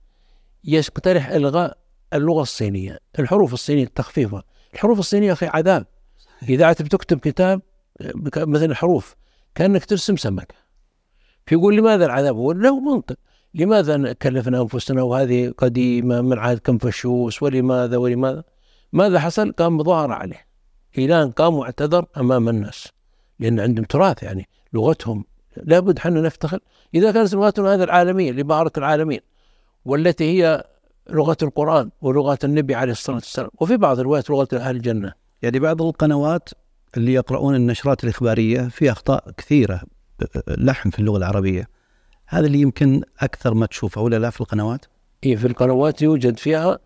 [0.65, 1.78] يقترح إلغاء
[2.12, 4.43] اللغة الصينية، الحروف الصينية تخفيفها،
[4.74, 5.86] الحروف الصينية أخي عذاب.
[6.49, 7.62] إذا تكتب كتاب
[8.36, 9.16] مثل الحروف
[9.55, 10.55] كأنك ترسم سمكه
[11.47, 13.16] فيقول لماذا العذاب؟ هو له منطق.
[13.55, 18.45] لماذا كلفنا أنفسنا وهذه قديمة؟ من عهد كنفشوس ولماذا؟ ولماذا؟
[18.93, 20.47] ماذا حصل؟ قام مظاهره عليه.
[20.99, 22.89] إلى ان قام واعتذر أمام الناس.
[23.39, 25.24] لأن عندهم تراث يعني لغتهم.
[25.57, 26.59] لابد حنا نفتخر.
[26.95, 29.20] إذا كانت لغتنا هذه العالمية لبارة العالمين.
[29.85, 30.65] والتي هي
[31.11, 33.51] لغة القرآن ولغة النبي عليه الصلاة والسلام.
[33.61, 35.12] وفي بعض الروايات لغة أهل الجنة.
[35.43, 36.48] يعني بعض القنوات
[36.97, 39.82] اللي يقرؤون النشرات الإخبارية في أخطاء كثيرة
[40.48, 41.69] لحن في اللغة العربية.
[42.27, 44.85] هذا اللي يمكن أكثر ما تشوفه ولا لا في القنوات؟
[45.27, 46.78] إي في القنوات يوجد فيها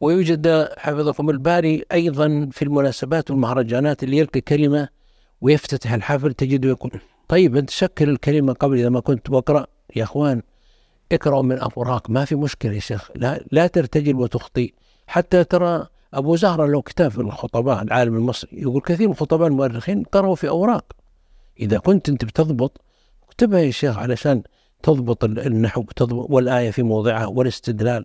[0.00, 4.88] ويوجد حفظكم الباري أيضا في المناسبات والمهرجانات اللي يلقي كلمة
[5.40, 6.90] ويفتتح الحفل تجده يقول
[7.28, 9.66] طيب أنت شكل الكلمة قبل إذا ما كنت بقرا
[9.96, 10.42] يا إخوان.
[11.14, 14.72] اقرأوا من اوراق ما في مشكلة يا شيخ لا, لا ترتجل وتخطئ
[15.06, 20.02] حتى ترى أبو زهرة له كتاب في الخطباء العالم المصري يقول كثير من الخطباء المؤرخين
[20.02, 20.92] قرأوا في أوراق.
[21.60, 22.80] إذا كنت أنت بتضبط
[23.28, 24.42] اكتبها يا شيخ علشان
[24.82, 28.04] تضبط النحو تضبط والآية في موضعها والاستدلال.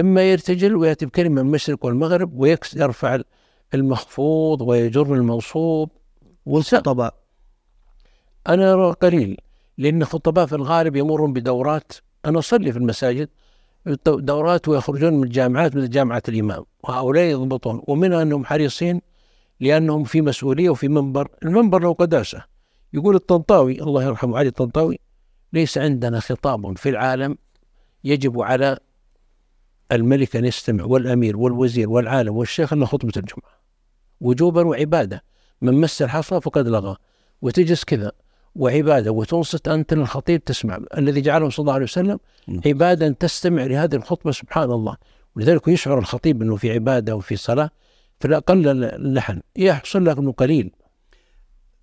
[0.00, 3.18] إما يرتجل ويأتي بكلمة من المشرق والمغرب ويرفع
[3.74, 5.90] المخفوض ويجر المنصوب
[6.46, 7.14] والخطباء
[8.48, 9.36] أنا أرى قليل
[9.78, 11.92] لأن الخطباء في الغالب يمرون بدورات
[12.26, 13.28] أنا أصلي في المساجد
[14.06, 16.64] دورات ويخرجون من الجامعات مثل جامعة الإمام.
[16.84, 17.82] وهؤلاء يضبطون.
[17.88, 19.00] ومنها أنهم حريصين
[19.60, 21.28] لأنهم في مسؤولية وفي منبر.
[21.42, 22.44] المنبر له قداسة.
[22.92, 24.98] يقول الطنطاوي الله يرحمه علي الطنطاوي
[25.52, 27.38] ليس عندنا خطاب في العالم
[28.04, 28.78] يجب على
[29.92, 33.62] الملك أن يستمع والأمير والوزير والعالم والشيخ أن خطبة الجمعة.
[34.20, 35.22] وجوبا وعبادة.
[35.60, 36.96] من مس الحصى فقد لغى.
[37.42, 38.12] وتجلس كذا.
[38.56, 42.18] وعبادة وتنصت أنت للخطيب تسمع الذي جعله صلى الله عليه وسلم
[42.48, 42.60] نعم.
[42.66, 44.96] عبادة تستمع لهذه الخطبة سبحان الله
[45.36, 47.70] ولذلك يشعر الخطيب أنه في عبادة وفي صلاة
[48.20, 50.70] فالأقل اللحن يحصل لك أنه قليل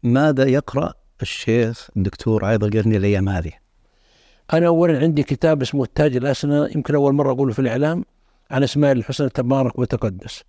[0.03, 3.51] ماذا يقرأ الشيخ الدكتور عايض القرني الأيام هذه؟
[4.53, 8.05] أنا اولا عندي كتاب اسمه التاج الأسنى يمكن أول مرة أقوله في الإعلام
[8.51, 10.43] عن اسماء الحسنى تبارك وتقدس.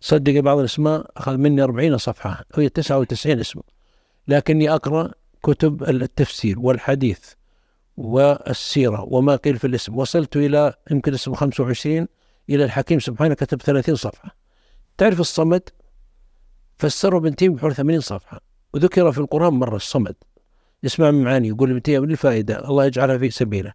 [0.00, 3.60] صدق بعض الأسماء أخذ مني 40 صفحة وهي 99 اسم.
[4.28, 5.10] لكني أقرأ
[5.42, 7.20] كتب التفسير والحديث
[7.96, 9.96] والسيرة وما قيل في الاسم.
[9.98, 12.08] وصلت إلى يمكن اسم 25
[12.50, 12.98] إلى الحكيم.
[12.98, 14.36] سبحانه كتب 30 صفحة.
[14.98, 15.62] تعرف الصمد؟
[16.78, 18.40] فسره ابن تيمية بحوالي 80 صفحة.
[18.74, 20.14] وذكر في القرآن مرة الصمد.
[20.82, 23.72] يسمع من معاني يقول ابن تيمية للفائدة الله يجعلها في سبيله.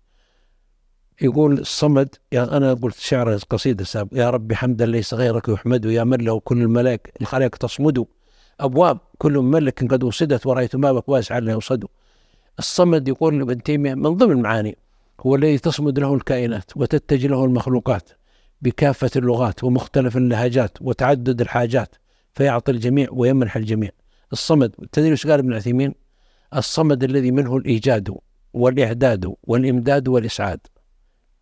[1.22, 6.04] يقول الصمد يا أنا قلت شعر قصيدة ساب يا ربي حمدا ليس غيرك يحمد يا
[6.04, 8.06] من له كل الملائكة الخلائق تصمد.
[8.62, 11.86] أبواب كل ملك قد وصدت ورأيت بابك واسعا لا يوصد.
[12.60, 14.78] الصمد يقول ابن تيمية من ضمن المعاني
[15.22, 18.10] هو الذي تصمد له الكائنات وتتجه له المخلوقات
[18.62, 21.96] بكافة اللغات ومختلف اللهجات وتعدد الحاجات
[22.34, 23.90] فيعطي الجميع ويمنح الجميع.
[24.34, 25.94] الصمد تدري وش قال ابن عثيمين؟
[26.56, 28.16] الصمد الذي منه الإيجاد
[28.54, 30.60] والإعداد والإمداد والإسعاد.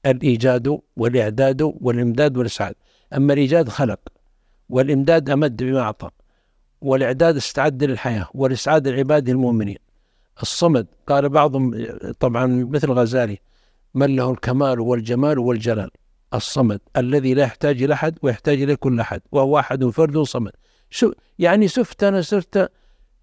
[0.05, 2.75] الإيجاد والإعداد والإمداد والإسعاد.
[3.15, 3.99] أما الإيجاد خلق
[4.69, 6.09] والإمداد أمد بما أعطى.
[6.81, 9.77] والإعداد استعد للحياة والإسعاد العباد المؤمنين.
[10.41, 11.85] الصمد قال بعضهم
[12.19, 13.38] طبعا مثل الغزالي
[13.93, 15.89] من له الكمال والجمال والجلال؟
[16.34, 20.51] الصمد الذي لا يحتاج إلى أحد ويحتاج إلى كل أحد وهو أحد فرد صمد.
[20.89, 22.72] شو يعني سفت أنا صرت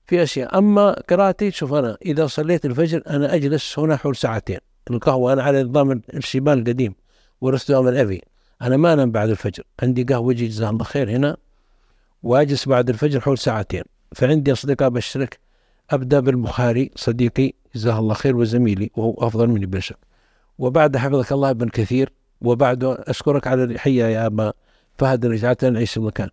[0.04, 0.58] في أشياء.
[0.58, 4.58] أما قراءتي شوف أنا إذا صليت الفجر أنا أجلس هنا حول ساعتين.
[4.90, 6.94] القهوة أنا على نظام الشيبان القديم
[7.40, 8.22] ورثته من أبي
[8.62, 9.62] أنا ما أنام بعد الفجر.
[9.82, 11.36] عندي قهوة جزاه الله خير هنا.
[12.26, 13.82] وأجلس بعد الفجر حول ساعتين.
[14.14, 15.38] فعندي أصدقاء بشرك.
[15.90, 19.98] أبدأ بالبخاري صديقي جزاه الله خير وزميلي وهو أفضل مني بلا شك.
[20.58, 22.12] وبعد حفظك الله ابن كثير.
[22.40, 24.52] وبعد أشكرك على الحية يا أبا
[24.98, 26.28] فهد رجعتنا نعيش المكان.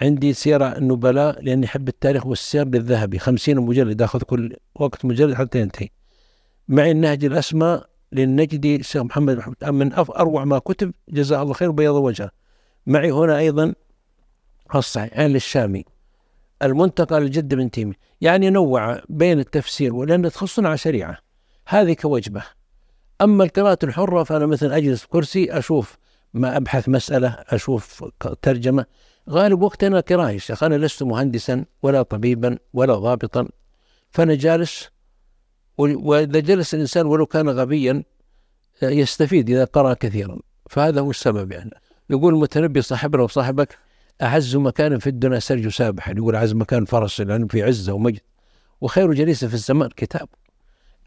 [0.00, 3.18] عندي سيرة النبلاء لأني أحب التاريخ والسير للذهبي.
[3.18, 5.88] خمسين مجلد أخذ كل وقت مجلد حتى ينتهي.
[6.68, 7.80] معي النهج الأسمى
[8.12, 10.92] للنجدي الشيخ محمد من أروع ما كتب.
[11.08, 12.30] جزاه الله خير وبيض وجهه
[12.86, 13.74] معي هنا أيضا
[14.76, 15.84] الصحيحين للشامي
[16.62, 17.94] المنتقى للجد بن تيمي.
[18.20, 21.18] يعني نوع بين التفسير ولأن تخصنا على شريعة.
[21.66, 22.42] هذه كوجبة.
[23.20, 25.96] أما القراءة الحرة فأنا مثلا أجلس كرسي أشوف
[26.34, 28.04] ما أبحث مسألة أشوف
[28.42, 28.86] ترجمة.
[29.30, 30.62] غالب وقتنا قراءة يا شيخ.
[30.62, 33.48] أنا لست مهندسا ولا طبيبا ولا ضابطا.
[34.10, 34.88] فأنا جالس
[35.78, 38.04] وإذا جلس الإنسان ولو كان غبيا
[38.82, 40.38] يستفيد إذا قرأ كثيرا.
[40.70, 41.70] فهذا هو السبب يعني.
[42.10, 43.78] يقول المتنبي صاحبنا وصاحبك
[44.22, 48.20] أعز مكان في الدنيا سرج سابحا يقول أعز مكان فرس لأنه في عزة ومجد.
[48.80, 50.28] وخير جليس في الزمان كتاب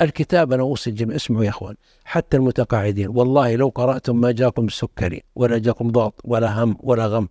[0.01, 1.15] الكتاب أنا أوصي الجميع.
[1.15, 1.75] اسمعوا يا أخوان.
[2.05, 3.07] حتى المتقاعدين.
[3.07, 7.27] والله لو قرأتم ما جاكم سكري ولا جاكم ضغط ولا هم ولا غم.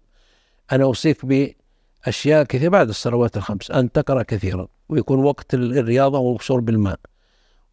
[0.73, 3.71] أنا أوصيك بأشياء كثيرة بعد الصلوات الخمس.
[3.71, 4.69] أن تقرأ كثيرا.
[4.89, 7.01] ويكون وقت الرياضة وشرب الماء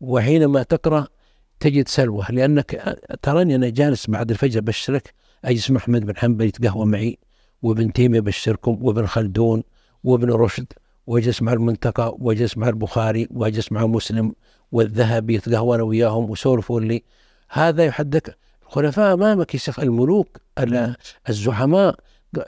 [0.01, 1.07] وحينما تقرأ
[1.59, 2.25] تجد سلوى.
[2.29, 4.61] لأنك تراني أنا جالس بعد الفجر.
[4.61, 5.13] بشرك.
[5.45, 7.17] أجلس مع أحمد بن حنبل يتقهوى معي.
[7.67, 9.63] وابن تيمية بشركم وابن خلدون
[10.03, 10.73] وابن رشد
[11.07, 14.33] واجلس مع المنتقى واجلس مع البخاري واجلس مع مسلم
[14.71, 17.03] والذهبي يتقهوى أنا وياهم وسولفوا لي.
[17.49, 18.37] هذا يحدك
[18.67, 20.37] الخلفاء أمامك يا شيخ الملوك
[21.29, 21.95] الزعماء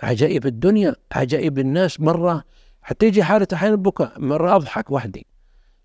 [0.04, 2.44] عجائب الدنيا عجائب الناس مرة
[2.82, 5.26] حتى يجي حالة أحيانا البكاء مرة أضحك وحدي.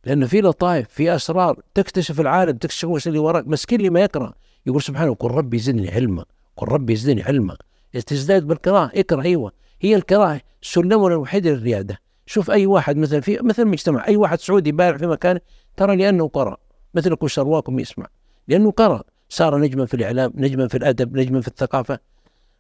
[0.04, 4.34] لأنه في لطائف في أسرار تكتشف العالم تكتشف وش اللي وراك مسكين اللي ما يقرأ
[4.66, 6.24] يقول سبحانه قل ربي زدني علما
[6.56, 7.56] قل ربي زدني علما.
[8.00, 8.90] تزداد بالقراءة.
[8.94, 9.52] اقرأ أيوه.
[9.80, 12.00] هي القراءة سلمنا الوحيد للريادة.
[12.26, 15.40] شوف أي واحد مثلا في مثل مجتمع أي واحد سعودي بارع في مكانه
[15.76, 16.56] ترى لأنه قرأ.
[16.94, 18.06] مثل كل شرواكم يسمع.
[18.48, 19.02] لأنه قرأ.
[19.28, 21.98] صار نجما في الإعلام نجما في الأدب نجما في الثقافة.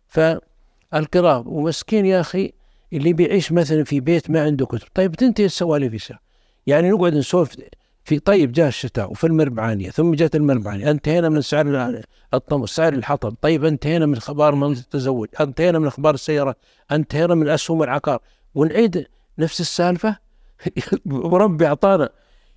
[0.08, 2.52] فالقراءة ومسكين يا أخي
[2.92, 4.88] اللي بيعيش مثلا في بيت ما عنده كتب.
[4.94, 6.12] طيب تنتهي السوالف
[6.66, 7.56] يعني نقعد نسولف
[8.04, 12.00] في طيب جاء الشتاء وفي المربعانية ثم جاءت المربعانية انتهينا من سعر
[12.34, 13.34] الطمس سعر الحطب.
[13.42, 16.56] طيب انتهينا من أخبار من التزوج انتهينا من أخبار السيارة
[16.92, 18.18] انتهينا من اسهم العقار
[18.54, 19.06] ونعيد
[19.38, 20.16] نفس السالفة؟
[21.06, 22.08] وربي أعطانا.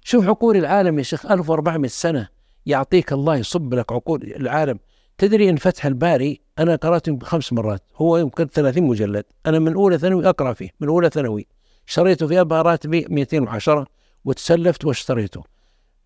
[0.02, 2.28] شوف عقول العالم يا شيخ 1400 سنة
[2.66, 4.80] يعطيك الله يصب لك عقول العالم.
[5.18, 9.26] تدري إن فتح الباري أنا قرأته خمس مرات هو يمكن 30 مجلد.
[9.46, 11.48] أنا من أولى ثانوي أقرأ فيه من أولى ثانوي.
[11.86, 13.88] شريته في أبها راتبي 210
[14.26, 15.44] وتسلفت واشتريته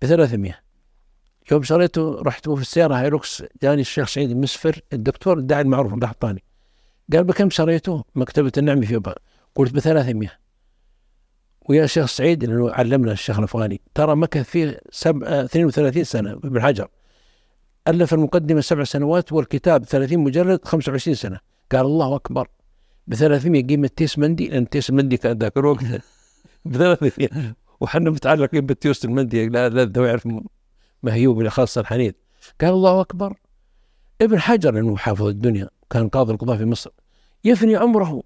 [0.01, 0.59] ب 300
[1.51, 6.43] يوم شريته رحت في السيارة هايلوكس جاني الشيخ سعيد المسفر الدكتور الداعية المعروف القحطاني
[7.13, 9.15] قال بكم شريته؟ مكتبة النعمي في ابها
[9.55, 10.41] قلت ب 300
[11.69, 15.23] ويا شيخ سعيد لأنه علمنا الشيخ الأفغاني ترى مكث فيه سب...
[15.23, 16.87] 32 سنة ابن حجر.
[17.87, 21.39] ألف المقدمة سبع سنوات والكتاب 30 مجلد 25 سنة.
[21.71, 22.47] قال الله أكبر.
[23.07, 25.83] ب 300 قيمة تيس مندي لأن تيس مندي كان ذاك الوقت.
[26.65, 30.27] ب 300 وحنا متعلقين بالتيوس المندي لا لا يعرف
[31.03, 32.11] مهيوب خاصة الحنيذ
[32.61, 33.33] قال الله أكبر
[34.21, 36.91] ابن حجر انه حافظ الدنيا كان قاضي القضاة في مصر
[37.43, 38.23] يفني عمره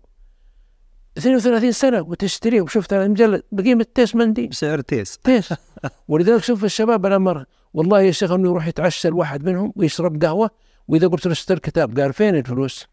[1.17, 2.61] 32 سنة وتشتريه.
[2.61, 5.17] وشفت هذا المجلد بقيمة تيس مندي بسعر تيس.
[5.17, 5.53] تيس.
[6.07, 10.49] ولذلك شوف الشباب الأمر والله يا شيخ إنه يروح يتعشى الواحد منهم ويشرب قهوة
[10.87, 12.87] وإذا قلت له اشتري كتاب قال فين الفلوس؟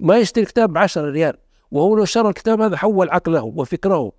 [0.00, 1.38] ما يشتري كتاب ب 10 ريال.
[1.70, 4.12] وهو لو شرى الكتاب هذا حول عقله وفكره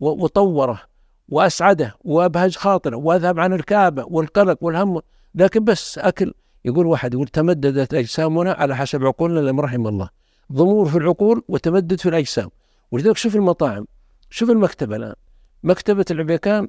[0.00, 0.82] وطوره
[1.28, 5.00] وأسعده وأبهج خاطره وأذهب عن الكابه والقلق والهم.
[5.34, 6.34] لكن بس أكل.
[6.64, 10.08] يقول واحد يقول تمددت أجسامنا على حسب عقولنا لم رحم الله.
[10.52, 12.50] ضمور في العقول وتمدد في الأجسام.
[12.90, 13.86] ولذلك شوف المطاعم.
[14.30, 15.14] شوف المكتبة الآن.
[15.62, 16.68] مكتبة العبيكان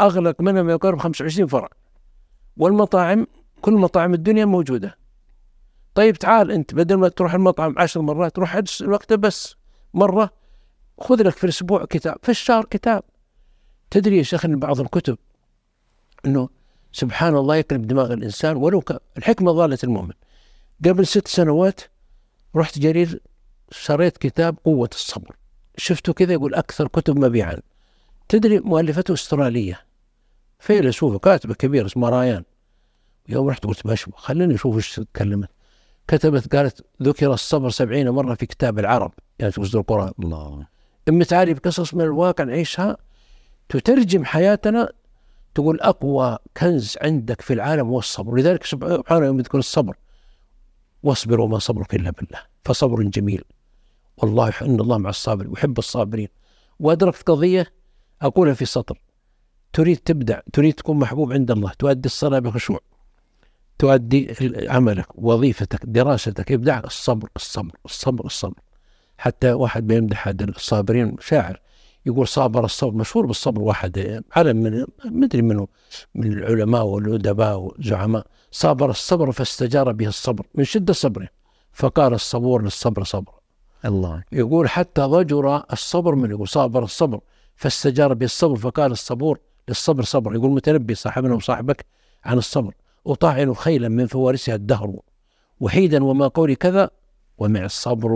[0.00, 1.68] أغلق منها ما يقارب 25 فرع.
[2.56, 3.26] والمطاعم
[3.60, 4.98] كل مطاعم الدنيا موجودة.
[5.94, 9.56] طيب تعال أنت بدل ما تروح المطعم عشر مرات تروح المكتب بس
[9.94, 10.37] مرة.
[11.00, 13.02] خذ لك في الأسبوع كتاب في الشهر كتاب.
[13.90, 15.18] تدري يا شيخ إن بعض الكتب
[16.26, 16.48] إنه
[16.92, 20.12] سبحان الله يقلب دماغ الإنسان ولو كان الحكمة ضالة المؤمن.
[20.84, 21.80] قبل ست سنوات
[22.56, 23.20] رحت جرير
[23.70, 25.36] شريت كتاب قوة الصبر.
[25.76, 27.56] شفته كذا يقول أكثر كتب مبيعا.
[28.28, 29.80] تدري مؤلفته أسترالية.
[30.58, 32.44] فيلسوفه كاتبه كبير اسمه رايان.
[33.28, 35.48] يوم رحت قلت بشبه خليني أشوف إيش تكلمت.
[36.08, 39.12] كتبت قالت ذكر الصبر سبعين مرة في كتاب العرب.
[39.38, 40.12] يعني في القرآن.
[40.18, 40.66] الله.
[41.08, 42.96] أم تعالي بقصص من الواقع نعيشها؟
[43.68, 44.92] تترجم حياتنا
[45.54, 48.32] تقول أقوى كنز عندك في العالم هو الصبر.
[48.32, 49.96] ولذلك سبحانه يوم يذكر الصبر
[51.02, 53.44] واصبر وما صبرك إلا بالله فصبر جميل.
[54.16, 56.28] والله إن الله مع الصابرين ويحب الصابرين.
[56.80, 57.72] وأدركت قضية
[58.22, 59.00] أقولها في سطر
[59.72, 62.80] تريد تبدع تريد تكون محبوب عند الله تؤدي الصلاة بخشوع.
[63.78, 64.34] تؤدي
[64.68, 68.60] عملك وظيفتك دراستك إبداعك الصبر الصبر الصبر الصبر.
[69.18, 71.60] حتى واحد بيمدح الصابرين شاعر.
[72.06, 75.68] يقول صابر الصبر مشهور بالصبر واحد علم من مدري منه
[76.14, 78.26] من العلماء والأدباء والزعماء.
[78.50, 81.28] صابر الصبر فاستجار به الصبر من شدة صبره
[81.72, 83.32] فقال الصبور للصبر صبر.
[83.84, 84.24] الله.
[84.32, 87.20] يقول حتى ضجر الصبر من يقول صابر الصبر
[87.56, 90.34] فاستجار به الصبر فقال الصبور للصبر صبر.
[90.34, 91.84] يقول متنبي صاحبنا وصاحبك
[92.24, 92.74] عن الصبر.
[93.06, 94.96] أطاعن خيلا من فوارسها الدهر
[95.60, 96.90] وحيدا وما قولي كذا
[97.38, 98.12] ومع الصبر.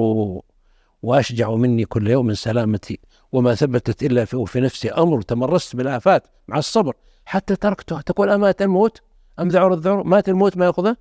[1.02, 2.98] وأشجع مني كل يوم سلامتي
[3.32, 4.90] وما ثبتت إلا في, في نفسي.
[4.90, 6.94] أمر تمرست بالآفات مع الصبر.
[7.24, 8.00] حتى تركته.
[8.00, 9.00] تقول أمات الموت؟
[9.40, 10.96] أم ذعر الذعر؟ مات الموت ما يأخذه؟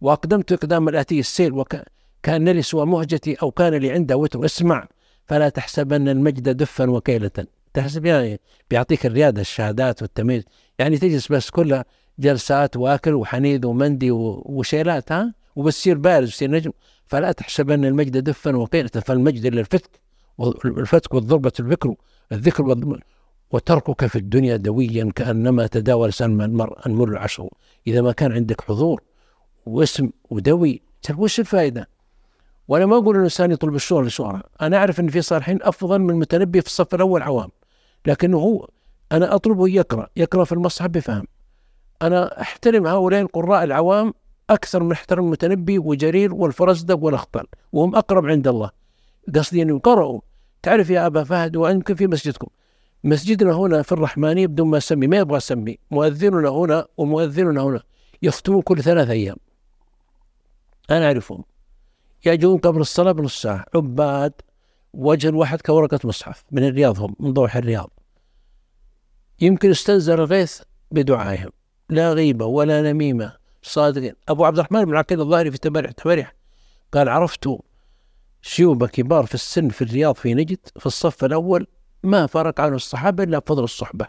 [0.00, 4.44] وأقدمت إقدام الآتي السيل وكان لي سوى مهجتي أو كان لي عنده وتر.
[4.44, 4.88] اسمع
[5.26, 7.30] فلا تحسبن المجد دفا وكيلة.
[7.74, 8.40] تحسب يعني
[8.70, 10.44] بيعطيك الريادة الشهادات والتمييز.
[10.78, 11.84] يعني تجلس بس كلها
[12.18, 16.72] جلسات وأكل وحنيذ ومندي وشيلات ها؟ وبتصير بارز وتصير نجم.
[17.06, 20.00] فلا تحسب أن المجد دفا وقيلة فالمجد الا الفتك
[20.38, 21.52] والفتك والضربة
[22.32, 23.00] الذكر والضربة
[23.50, 27.48] وتركك في الدنيا دويا كأنما تداول سلم المرء المر العشر
[27.86, 29.02] إذا ما كان عندك حضور
[29.66, 30.82] واسم ودوي
[31.16, 31.88] وش الفائدة؟
[32.68, 36.10] وأنا ما أقول إن الإنسان يطلب الشهره للشهره، أنا أعرف إن في صالحين أفضل من
[36.10, 37.48] المتنبي في الصف الأول عوام،
[38.06, 38.68] لكنه هو
[39.12, 41.24] أنا اطلبه يقرأ، يقرأ في المصحف بفهم.
[42.02, 44.14] أنا أحترم هؤلاء القراء العوام
[44.50, 48.70] أكثر من احترم المتنبي وجرير والفرزدق والأخطل، وهم أقرب عند الله.
[49.34, 50.20] قصدي أنهم قرأوا،
[50.62, 52.46] تعرف يا أبا فهد ويمكن في مسجدكم،
[53.04, 55.78] مسجدنا هنا في الرحمانية بدون ما أسمي ما يبغى أسمي.
[55.90, 57.82] مؤذننا هنا ومؤذننا هنا.
[58.22, 59.36] يختمون كل ثلاث أيام.
[60.90, 61.44] أنا أعرفهم.
[62.26, 63.64] يجون قبل الصلاة بنص ساعة.
[63.74, 64.32] عباد
[64.94, 67.90] وجه الواحد كورقة مصحف من الرياض هم من ضوح الرياض.
[69.40, 70.60] يمكن استنزل الغيث
[70.90, 71.50] بدعائهم.
[71.90, 73.35] لا غيبة ولا نميمة.
[73.66, 76.34] صادقين أبو عبد الرحمن بن عقيل الظاهري في تبارح تبارح
[76.92, 77.48] قال عرفت
[78.42, 81.66] شيوبة كبار في السن في الرياض في نجد في الصف الأول
[82.02, 84.06] ما فرق عنه الصحابة إلا بفضل الصحبة.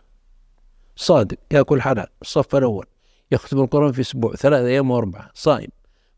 [0.95, 2.85] صادق يأكل حلال الصف الأول
[3.31, 5.69] يختم القرآن في أسبوع ثلاثة أيام وأربعة صائم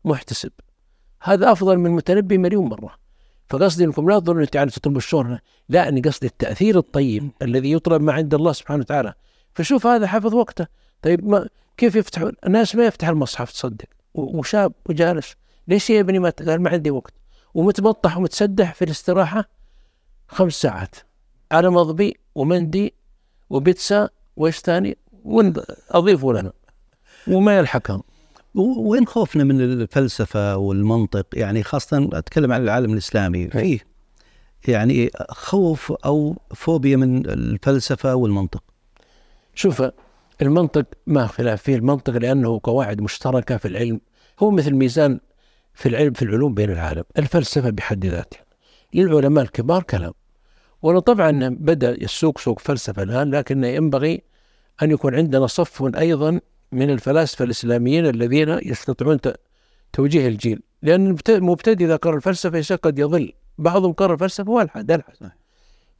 [0.04, 0.52] محتسب.
[1.22, 2.94] هذا أفضل من المتنبي مليون مرة.
[3.48, 8.12] فقصدي أنكم لا تظنوا يعني تطلبوا الشهره لا أني قصدي التأثير الطيب الذي يطلب ما
[8.12, 9.14] عند الله سبحانه وتعالى.
[9.54, 10.66] فشوف هذا حفظ وقته.
[11.02, 13.86] طيب ما كيف يفتح الناس ما يفتح المصحف تصدق.
[14.14, 15.34] وشاب وجالس
[15.68, 17.14] ليش يا ابني ما قال ما عندي وقت.
[17.54, 19.48] ومتبطح ومتسدح في الاستراحة
[20.28, 20.94] خمس ساعات.
[21.52, 22.94] على مضبي ومندي
[23.50, 24.98] وبيتسا وإيش ثاني؟
[25.90, 26.52] اضيفوا لنا.
[27.28, 28.02] وما يلحقهم
[28.54, 33.48] وين خوفنا من الفلسفة والمنطق؟ يعني خاصة أتكلم عن العالم الإسلامي.
[33.48, 33.80] فيه
[34.68, 38.62] يعني خوف أو فوبيا من الفلسفة والمنطق؟
[39.54, 39.82] شوف
[40.42, 44.00] المنطق ما خلاف فيه المنطق لأنه قواعد مشتركة في العلم.
[44.40, 45.20] هو مثل ميزان
[45.74, 47.04] في العلم في العلوم بين العالم.
[47.18, 48.44] الفلسفة بحد ذاتها.
[48.94, 50.12] للعلماء الكبار كلام.
[50.82, 54.22] ولو طبعا بدأ السوق سوق فلسفة الآن لكن ينبغي
[54.82, 56.40] أن يكون عندنا صف أيضا
[56.72, 59.18] من الفلاسفة الإسلاميين الذين يستطيعون
[59.92, 60.62] توجيه الجيل.
[60.82, 63.32] لأن المبتدئ إذا قرأ الفلسفة قد يضل.
[63.58, 65.30] بعضهم قرأ الفلسفة والحد ألحد.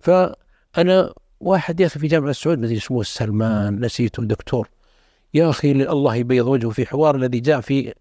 [0.01, 4.69] فأنا واحد يا أخي في جامعة السعود مدري اسمه سلمان نسيته دكتور.
[5.35, 7.95] يا أخي الله يبيض وجهه في حوار الذي جاء في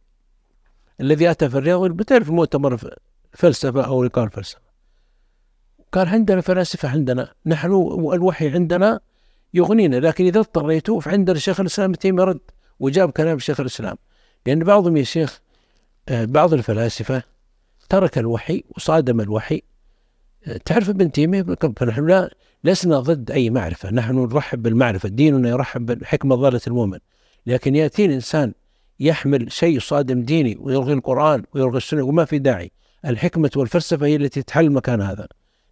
[1.02, 2.94] الذي أتى في الرياض بتعرف المؤتمر
[3.34, 4.62] فلسفة أو لقاء الفلسفة
[5.92, 7.72] قال عندنا فلاسفة عندنا نحن
[8.14, 9.00] الوحي عندنا
[9.54, 12.40] يغنينا لكن إذا اضطريتوا فعندنا شيخ الإسلام تيمية رد
[12.80, 13.98] وجاب كلام شيخ الإسلام.
[14.46, 15.42] لأن بعضهم يا شيخ
[16.10, 17.24] آه، بعض الفلاسفة
[17.90, 19.62] ترك الوحي وصادم الوحي
[20.66, 21.42] تعرف ابن تيمية
[21.78, 23.92] فنحن لا لسنا ضد أي معرفة.
[23.92, 25.10] نحن نرحب بالمعرفة.
[25.10, 27.00] ديننا يرحب بالحكمة ضالة المؤمن.
[27.46, 28.54] لكن يأتي إنسان
[29.00, 32.72] يحمل شيء صادم ديني ويلغي القرآن ويلغي السنة وما في داعي.
[33.06, 35.28] الحكمة والفلسفة هي التي تحل مكان هذا.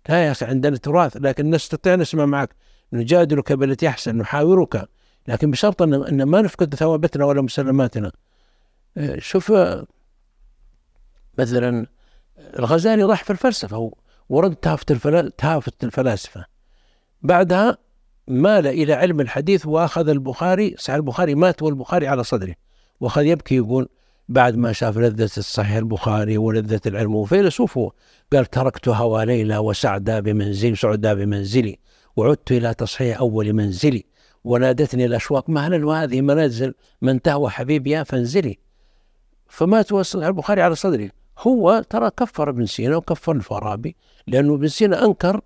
[0.09, 2.49] لا يا أخي عندنا تراث لكن نستطيع نسمع معك.
[2.93, 4.89] نجادلك بالتي أحسن نحاورك.
[5.27, 8.11] لكن بشرط أن ما نفقد ثوابتنا ولا مسلماتنا.
[8.97, 9.53] آه، شوف
[11.37, 11.85] مثلا
[12.59, 13.91] الغزالي راح في الفلسفة.
[14.29, 16.45] ورد تافت الفلاسفة.
[17.21, 17.77] بعدها
[18.27, 22.55] مال إلى علم الحديث وأخذ البخاري صحيح البخاري مات والبخاري على صدره.
[22.99, 23.89] وأخذ يبكي يقول
[24.29, 27.79] بعد ما شاف لذة الصحيح البخاري ولذة العلم وفيلسوف
[28.33, 31.79] قال تركت هوى ليلى وسعدا بمنزل سعدا بمنزلي
[32.15, 34.05] وعدت إلى تصحيح أول منزلي
[34.43, 38.59] ونادتني الأشواق مهلا وهذه منازل من تهوى حبيبي؟ فانزلي.
[39.47, 43.95] فما توصل البخاري على صدري هو ترى كفر ابن سينا وكفر الفارابي
[44.27, 45.41] لأنه ابن سينا أنكر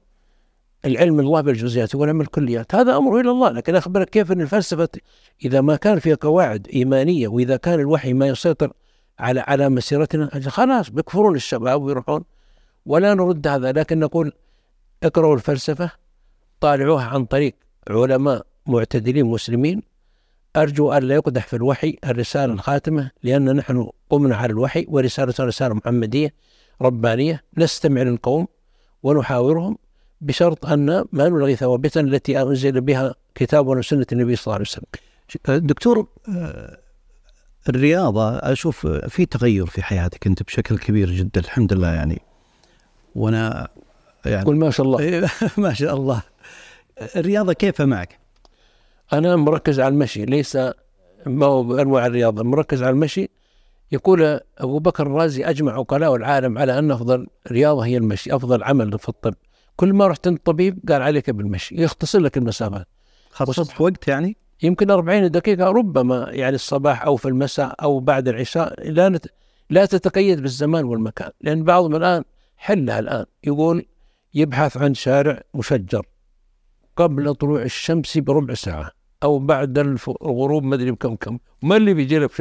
[0.86, 2.76] العلم الله بالجزئيات والعلم الكليات.
[2.76, 4.90] هذا أمره إلى الله لكن أخبرك كيف أن الفلسفة
[5.46, 8.74] إذا ما كان فيها قواعد إيمانية وإذا كان الوحي ما يسيطر
[9.20, 12.24] على على مسيرتنا خلاص بيكفرون الشباب ويروحون.
[12.86, 14.34] ولا نرد هذا لكن نقول
[15.04, 15.92] اقرأوا الفلسفة
[16.60, 17.56] طالعوها عن طريق
[17.90, 19.91] علماء معتدلين مسلمين
[20.56, 25.74] أرجو أن لا يقدح في الوحي الرسالة الخاتمة لأن نحن قمنا على الوحي ورسالة رسالة
[25.74, 26.34] محمدية
[26.82, 27.44] ربانية.
[27.58, 28.48] نستمع للقوم
[29.04, 29.78] ونحاورهم
[30.22, 35.68] بشرط أن ما نلغي ثوابتنا التي أنزل بها كتابنا وسنة النبي صلى الله عليه وسلم.
[35.68, 36.78] دكتور آه،
[37.70, 42.22] الرياضة أشوف في تغير في حياتك أنت بشكل كبير جدا الحمد لله يعني.
[43.16, 43.68] وأنا
[44.26, 45.30] يعني قل ما شاء الله.
[45.58, 46.22] ما شاء الله.
[47.16, 48.21] الرياضة كيف معك؟
[49.14, 50.56] أنا مركز على المشي ليس
[51.26, 53.30] ما هو بأنواع الرياضة مركز على المشي.
[53.92, 59.00] يقول أبو بكر الرازي أجمع عقلاء العالم على أن أفضل رياضة هي المشي أفضل عمل
[59.00, 59.34] في الطب.
[59.76, 62.88] كل ما رحت عند الطبيب قال عليك بالمشي يختصر لك المسافات
[63.30, 68.92] خصصت وقت يعني؟ يمكن 40 دقيقة ربما يعني الصباح أو في المساء أو بعد العشاء
[68.92, 69.26] لا نت...
[69.70, 71.32] لا تتقيد بالزمان والمكان.
[71.42, 72.24] لأن بعضهم الآن
[72.58, 73.86] حلها الآن يقول
[74.34, 76.06] يبحث عن شارع مشجر
[76.96, 79.01] قبل طلوع الشمس بربع ساعة.
[79.24, 81.40] أو بعد الغروب ما أدري بكم كم.
[81.62, 82.32] ما اللي بيجي لك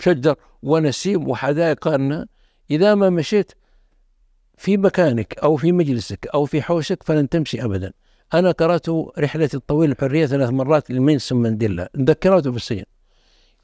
[0.00, 2.26] مشجر ونسيم وحدائق قارنة
[2.70, 3.52] إذا ما مشيت
[4.56, 7.92] في مكانك أو في مجلسك أو في حوشك فلن تمشي أبدا.
[8.34, 11.90] أنا قرأت رحلتي الطويلة الحرية ثلاث مرات لمينسون مانديلا.
[11.96, 12.84] ذكرته في السجن.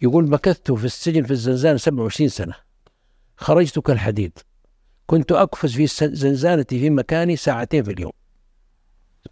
[0.03, 2.55] يقول مكثت في السجن في الزنزانة 27 سنة.
[3.37, 4.39] خرجت كالحديد.
[5.07, 8.13] كنت أقفز في زنزانتي في مكاني ساعتين في اليوم.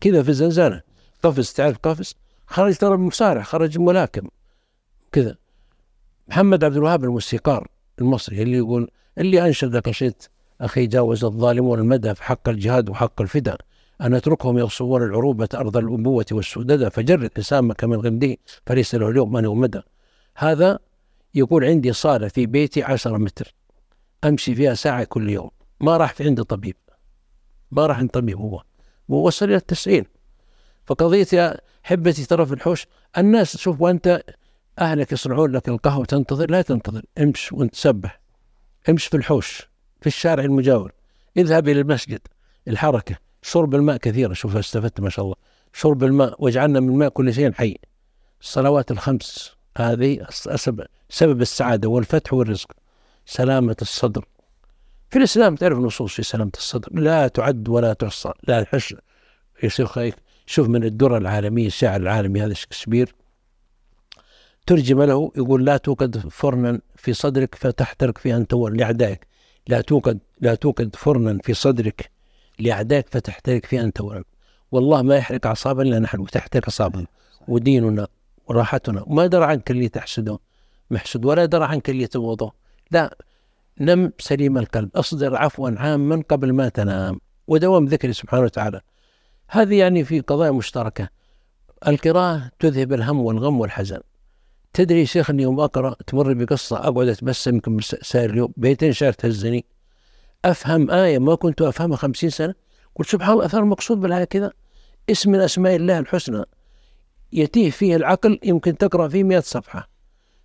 [0.00, 0.80] كذا في الزنزانة.
[1.22, 2.14] قفز تعرف قفز؟
[2.52, 4.28] خرج ترى مصارع خرج ملاكم
[5.12, 5.36] كذا.
[6.28, 7.68] محمد عبد الوهاب الموسيقار
[7.98, 10.16] المصري اللي يقول اللي أنشد قصيدة
[10.60, 13.60] أخي جاوز الظالمون المدى في حق الجهاد وحق الفداء.
[14.00, 19.44] أن أتركهم يغصبون العروبة أرض الأبوة والسددة فجرد حسامك من غمدي فليس له اليوم من
[19.44, 19.80] مدى
[20.36, 20.78] هذا
[21.34, 23.54] يقول عندي صالة في بيتي عشرة متر
[24.24, 25.50] أمشي فيها ساعة كل يوم.
[25.80, 26.76] ما راح في عندي طبيب
[27.70, 28.62] ما راح عند طبيب هو.
[29.08, 30.04] ووصل إلى التسعين.
[30.86, 32.86] فقضية يا حبتي في الحوش
[33.18, 34.22] الناس شوف وأنت
[34.78, 38.20] أهلك يصنعون لك القهوة تنتظر لا تنتظر امش وأنت تسبح
[38.88, 39.68] امش في الحوش
[40.00, 40.92] في الشارع المجاور
[41.36, 42.20] اذهب إلى المسجد
[42.68, 45.36] الحركة شرب الماء كثيرة شوف استفدت ما شاء الله
[45.72, 47.76] شرب الماء واجعلنا من الماء كل شيء حي.
[48.40, 50.26] الصلوات الخمس هذه
[51.08, 52.72] سبب السعادة والفتح والرزق
[53.26, 54.24] سلامة الصدر.
[55.10, 58.94] في الإسلام تعرف نصوص في سلامة الصدر لا تعد ولا تحصى لا الحش
[59.62, 60.14] يصير خيك
[60.46, 63.14] شوف من الدرة العالمية الشاعر العالمي هذا شكسبير
[64.66, 69.26] ترجم له يقول لا توقد فرنا في صدرك فتحترق في أنت لأعدائك.
[69.68, 72.10] لا توقد لا توقد فرنا في صدرك
[72.58, 74.00] لأعدائك فتحترق في أنت
[74.72, 77.06] والله ما يحرق أعصابنا إلا نحن وتحترق أعصابنا
[77.48, 78.06] وديننا
[78.46, 79.04] وراحتنا.
[79.06, 80.38] وما درى عنك اللي تحسده
[80.90, 82.52] محسود ولا درى عنك اللي تبغضه
[82.90, 83.16] لا
[83.80, 88.80] نم سليم القلب أصدر عفوا عاما قبل ما تنام ودوام ذكر سبحانه وتعالى.
[89.54, 91.08] هذه يعني في قضايا مشتركة.
[91.88, 94.00] القراءة تذهب الهم والغم والحزن.
[94.72, 99.64] تدري شيخ أني يوم أقرأ تمر بقصة أقعد أتبسم يمكن سائر اليوم بيتين شهر تهزني.
[100.44, 102.54] أفهم آية ما كنت أفهمها خمسين سنة
[102.94, 104.52] قلت سبحان الله أثر المقصود بالايه كذا.
[105.10, 106.44] اسم من أسماء الله الحسنى.
[107.32, 109.88] يتيه فيه العقل يمكن تقرأ فيه مئة صفحة.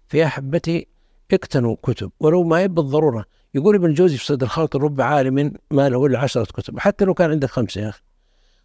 [0.07, 0.87] في أحبتي
[1.33, 3.25] اقتنوا كتب ولو ما هي بالضرورة.
[3.53, 6.79] يقول ابن جوزي في صيد الخاطر رب عالم ما له إلا عشرة كتب.
[6.79, 8.01] حتى لو كان عندك خمسة يا أخي.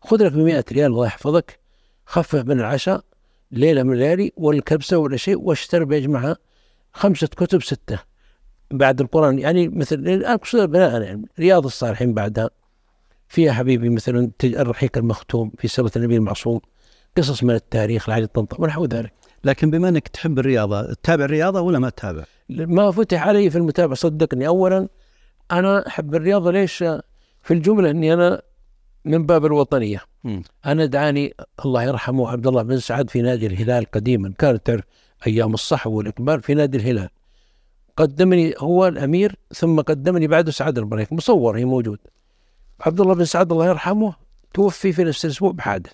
[0.04, 1.60] خذ لك ب 100 ريال الله يحفظك.
[2.06, 3.04] خفف من العشاء
[3.50, 6.36] ليلة من الليالي والكبسة ولا شيء واشتري بيجمعها
[6.92, 7.98] خمسة كتب ستة.
[8.70, 12.50] بعد القرآن يعني مثل الان بناء يعني رياض الصالحين بعدها.
[13.28, 16.60] فيها حبيبي مثلا الرحيق المختوم في سيرة النبي المعصوم.
[17.16, 19.12] قصص من التاريخ لعلي الطنطا ونحو ذلك.
[19.44, 23.94] لكن بما إنك تحب الرياضة تتابع الرياضة ولا ما تتابع؟ ما فتح علي في المتابعة
[23.94, 24.46] صدقني.
[24.46, 24.88] اولا
[25.52, 26.76] أنا أحب الرياضة ليش؟
[27.42, 28.42] في الجملة إني أنا
[29.04, 30.02] من باب الوطنية.
[30.24, 30.40] م.
[30.66, 31.34] أنا دعاني
[31.64, 34.80] الله يرحمه عبد الله بن سعد في نادي الهلال قديما كانت
[35.26, 37.08] أيام الصحو والإقبال في نادي الهلال.
[37.96, 41.98] قدمني هو الأمير ثم قدمني بعده سعد البريك مصور هي موجود.
[42.80, 44.14] عبد الله بن سعد الله يرحمه
[44.54, 45.92] توفي في نفس الأسبوع بحادث.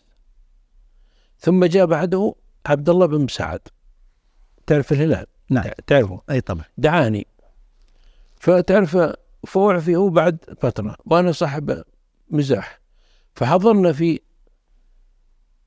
[1.39, 2.35] ثم جاء بعده
[2.67, 3.61] عبد الله بن مسعد
[4.67, 5.65] تعرف الهلال؟ نعم.
[5.87, 6.65] تعرفه؟ أي طبعا.
[6.79, 7.27] دعاني.
[8.37, 8.99] فتعرف
[9.47, 11.83] فوعفي هو بعد فترة وأنا صاحب
[12.31, 12.78] مزاح.
[13.39, 14.21] فحضرنا في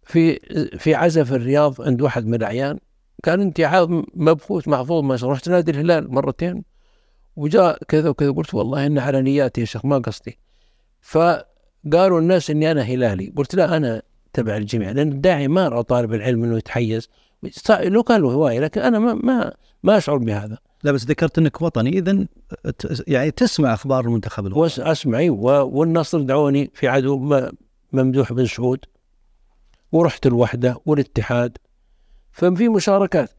[0.03, 0.39] في
[0.77, 2.79] في عزا في الرياض عند واحد من الأعيان.
[3.23, 6.63] كان انتعاض مبخوت محفوظ ما رحت نادي الهلال مرتين.
[7.35, 10.39] وجاء كذا وكذا قلت والله إن على نياتي يا شيخ ما قصدي.
[11.01, 13.33] فقالوا الناس إني أنا هلالي.
[13.37, 14.01] قلت لا أنا
[14.33, 17.09] تبع الجميع لأن الداعي ما ارى طالب العلم إنه يتحيز.
[17.69, 19.53] لو كان له هواية لكن أنا ما ما
[19.83, 20.57] ما أشعر بهذا.
[20.83, 21.89] لا بس ذكرت إنك وطني.
[21.89, 22.27] اذا
[23.07, 24.91] يعني تسمع أخبار المنتخب الوطني.
[24.91, 25.27] اسمع
[25.61, 27.43] والنصر دعوني في عدو
[27.93, 28.85] ممدوح بن سعود.
[29.91, 31.57] ورحت الوحدة والاتحاد.
[32.31, 33.29] ففي مشاركات.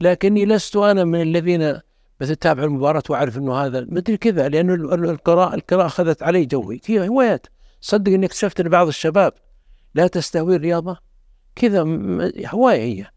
[0.00, 1.80] لكني لست أنا من الذين
[2.20, 6.78] بس أتابع المباراة وأعرف إنه هذا مدري كذا لأنه القراءة القراءة أخذت علي جوي.
[6.78, 7.46] في هوايات.
[7.80, 9.32] صدق إني اكتشفت إن بعض الشباب
[9.94, 10.98] لا تستهوي الرياضة.
[11.54, 11.80] كذا
[12.46, 13.13] هواية هي.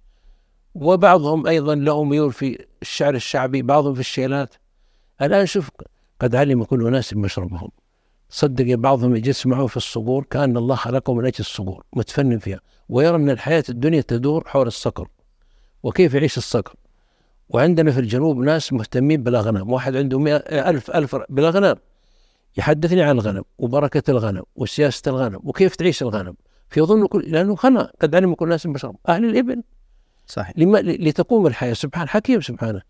[0.81, 4.55] وبعضهم أيضا له ميول في الشعر الشعبي بعضهم في الشيلات.
[5.21, 5.69] الآن شوف
[6.19, 7.69] قد علم كل ناس مشربهم
[8.29, 12.59] صدق بعضهم يجلس معه في الصقور كأن الله خلقه من أجل الصقور متفنن فيها.
[12.89, 15.07] ويرى أن الحياة الدنيا تدور حول الصقر
[15.83, 16.75] وكيف يعيش الصقر.
[17.49, 19.71] وعندنا في الجنوب ناس مهتمين بالأغنام.
[19.71, 21.75] واحد عنده مئة ألف ألف بالأغنام.
[22.57, 26.35] يحدثني عن الغنم وبركة الغنم وسياسة الغنم وكيف تعيش الغنم.
[26.69, 29.63] فيظن كل لأنه خنا قد علم كل الناس بشر أهل الإبل
[30.27, 32.81] صحيح لما لتقوم الحياة سبحان حكيم سبحانه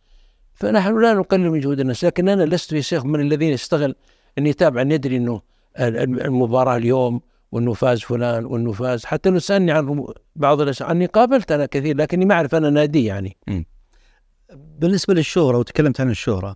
[0.53, 3.95] فنحن لا نقلل من جهود الناس لكن أنا لست يا شيخ من الذين يشتغل
[4.37, 5.41] يتابع أن يدري أنه
[5.79, 10.05] المباراة اليوم وأنه فاز فلان وأنه فاز حتى لو سألني عن
[10.35, 13.63] بعض الأشياء أني قابلت أنا كثير لكني ما أعرف أنا نادي يعني م.
[14.53, 16.55] بالنسبة للشهرة وتكلمت عن الشهرة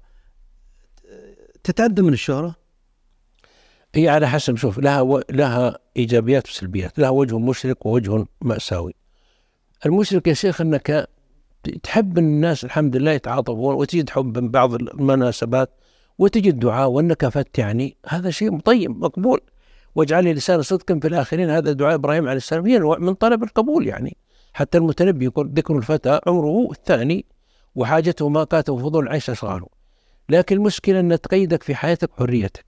[1.63, 2.55] تتعدى من الشهرة؟
[3.95, 5.21] هي على حسب شوف لها و...
[5.29, 8.93] لها إيجابيات وسلبيات، لها وجه مشرق ووجه مأساوي.
[9.85, 11.09] المشرق يا شيخ أنك
[11.83, 15.69] تحب الناس الحمد لله يتعاطفون وتجد حب من بعض المناسبات
[16.17, 19.41] وتجد دعاء وأنك فت يعني هذا شيء طيب مقبول.
[19.95, 23.87] واجعل لسان صدق في الآخرين هذا دعاء إبراهيم عليه السلام هي نوع من طلب القبول
[23.87, 24.17] يعني.
[24.53, 27.25] حتى المتنبي يقول ذكر الفتى عمره الثاني
[27.75, 29.67] وحاجته ما كاته فضول العيش صغاره
[30.29, 32.65] لكن المشكلة أن تقيدك في حياتك حريتك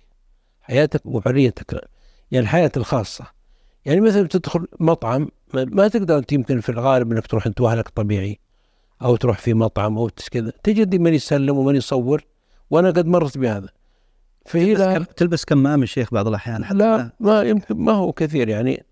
[0.61, 1.89] حياتك وحريتك
[2.31, 3.25] يعني الحياة الخاصة.
[3.85, 8.39] يعني مثلا تدخل مطعم ما تقدر أنت يمكن في الغالب إنك تروح أنت وأهلك طبيعي
[9.01, 10.51] أو تروح في مطعم أو كذا.
[10.63, 12.25] تجد من يسلم ومن يصور
[12.69, 13.69] وأنا قد مرت بهذا.
[14.45, 18.49] فهي لا تلبس كمام الشيخ بعض الأحيان لا ما يمكن ما هو كثير.
[18.49, 18.85] يعني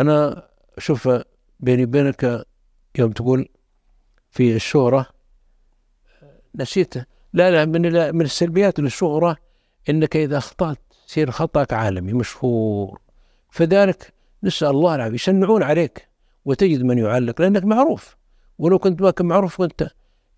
[0.00, 1.08] أنا شوف
[1.60, 2.46] بيني وبينك
[2.98, 3.48] يوم تقول
[4.30, 5.06] في الشهره
[6.54, 7.04] نسيته.
[7.32, 7.82] لا لا من
[8.16, 9.36] من السلبيات للشهره
[9.88, 13.00] إنك إذا أخطأت تصير خطأك عالمي مشهور.
[13.50, 14.13] فذلك
[14.44, 15.14] نسأل الله العافية.
[15.14, 16.08] يشنعون عليك
[16.44, 18.16] وتجد من يعلق لأنك معروف.
[18.58, 19.88] ولو كنت ما كنت معروف كنت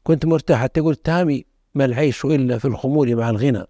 [0.03, 0.61] كنت مرتاح.
[0.61, 3.65] حتى يقول تامي ما العيش إلا في الخمول مع الغنى.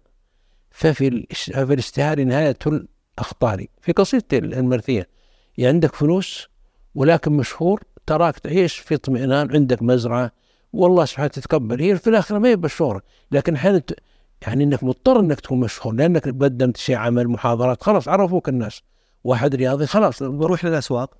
[0.71, 3.65] ففي في الاستهار نهاية الأخطار.
[3.81, 5.09] في قصيدة المرثية
[5.57, 6.47] يعني عندك فلوس
[6.95, 10.31] ولكن مشهور تراك تعيش في اطمئنان عندك مزرعة
[10.73, 11.81] والله سبحانه تتقبل.
[11.81, 13.01] هي في الآخرة ما هي بالشهرة
[13.31, 13.81] لكن أحيانا
[14.41, 18.81] يعني إنك مضطر إنك تكون مشهور لأنك قدمت شيء عمل محاضرات خلاص عرفوك الناس.
[19.27, 21.17] واحد رياضي خلاص بروح للأسواق.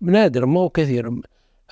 [0.00, 1.20] نادر ما هو كثير.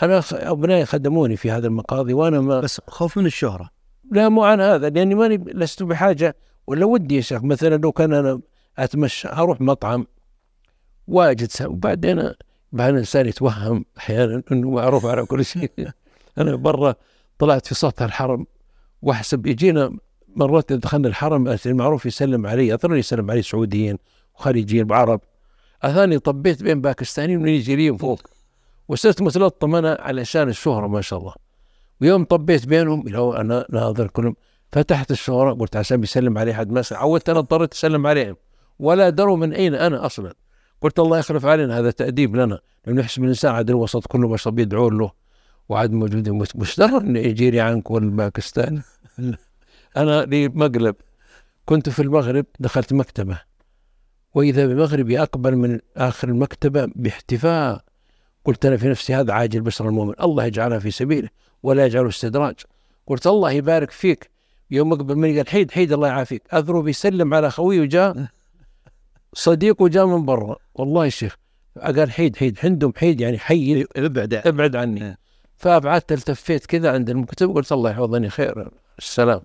[0.02, 3.70] أنا أبنائي خدموني في هذا المقاضي وأنا ما بس خوف من الشهرة.
[4.12, 6.36] لا مو عن هذا لأني ماني لست بحاجة.
[6.66, 8.40] ولا ودي يا شيخ مثلا لو كان أنا
[8.78, 10.06] أتمشى أروح مطعم
[11.06, 12.32] واجد وبعدين
[12.72, 15.70] بعد الإنسان يتوهم أحيانا إنه معروف على كل شيء.
[16.39, 16.94] أنا برا
[17.39, 18.47] طلعت في سطح الحرم
[19.02, 19.97] واحسب يجينا
[20.36, 23.98] مرات دخلنا الحرم المعروف يسلم علي اثرني يسلم علي سعوديين
[24.35, 25.20] وخليجيين وعرب
[25.85, 28.20] أثاني طبيت بين باكستانيين ونيجيريين فوق.
[28.89, 31.35] وصرت متلطم أنا علشان الشهرة ما شاء الله.
[32.01, 34.36] ويوم طبيت بينهم لو أنا ناظر كلهم
[34.73, 38.36] فتحت الشهرة قلت عشان بيسلم علي حد ما عودت أنا اضطريت أسلم عليهم.
[38.78, 40.35] ولا دروا من أين أنا أصلا.
[40.81, 42.59] قلت الله يخلف علينا هذا تأديب لنا.
[42.86, 45.11] لأنه يحسب الإنسان عاد الوسط كله بشر بيدعون له.
[45.69, 48.82] وعاد موجودين مش در النيجيري عنك ولا الباكستاني
[49.97, 50.94] أنا لي مقلب.
[51.66, 53.53] كنت في المغرب دخلت مكتبة.
[54.35, 57.85] وإذا بمغربي أقبل من آخر المكتبة باحتفاء
[58.44, 61.28] قلت أنا في نفسي هذا عاجل بشر المؤمن الله يجعلها في سبيله
[61.62, 62.55] ولا يجعله استدراج.
[63.06, 64.31] قلت الله يبارك فيك.
[64.70, 66.43] يوم أقبل مني قال حيد حيد الله يعافيك.
[66.55, 68.27] أذرو بيسلم على خوي وجاء
[69.32, 70.56] صديقه جاء من برا.
[70.74, 71.36] والله يا شيخ
[71.82, 73.86] قال حيد حيد عندهم حيد يعني حي.
[73.97, 75.05] ابعد ابعد عني.
[75.05, 75.19] إيه.
[75.56, 78.69] فأبعدت التفيت كذا عند المكتب قلت الله يحفظني خير.
[78.98, 79.40] السلام.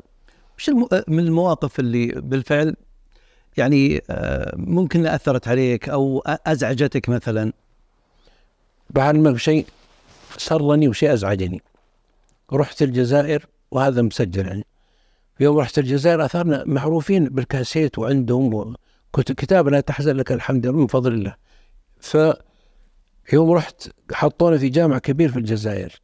[0.58, 0.70] وش
[1.08, 2.76] من المواقف اللي بالفعل
[3.60, 7.54] يعني آه، ممكن أثرت عليك أو أزعجتك مثلا؟
[8.90, 9.66] بعلمك شيء
[10.38, 11.62] سرني وشيء أزعجني.
[12.54, 14.66] رحت الجزائر وهذا مسجل يعني.
[15.40, 18.76] يوم رحت الجزائر أثرنا معروفين بالكاسيت وعندهم
[19.14, 21.36] كتاب لا تحزن لك الحمد من فضل الله.
[22.00, 22.18] ف
[23.34, 26.02] يوم رحت حطونا في جامع كبير في الجزائر.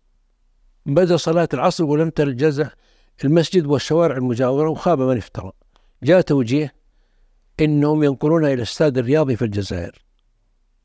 [0.85, 2.67] بدأ صلاة العصر ولم تر الجزع
[3.23, 5.51] المسجد والشوارع المجاورة وخاب من افترى
[6.03, 6.73] جاء توجيه
[7.61, 10.05] إنهم ينقلونها إلى الاستاد الرياضي في الجزائر.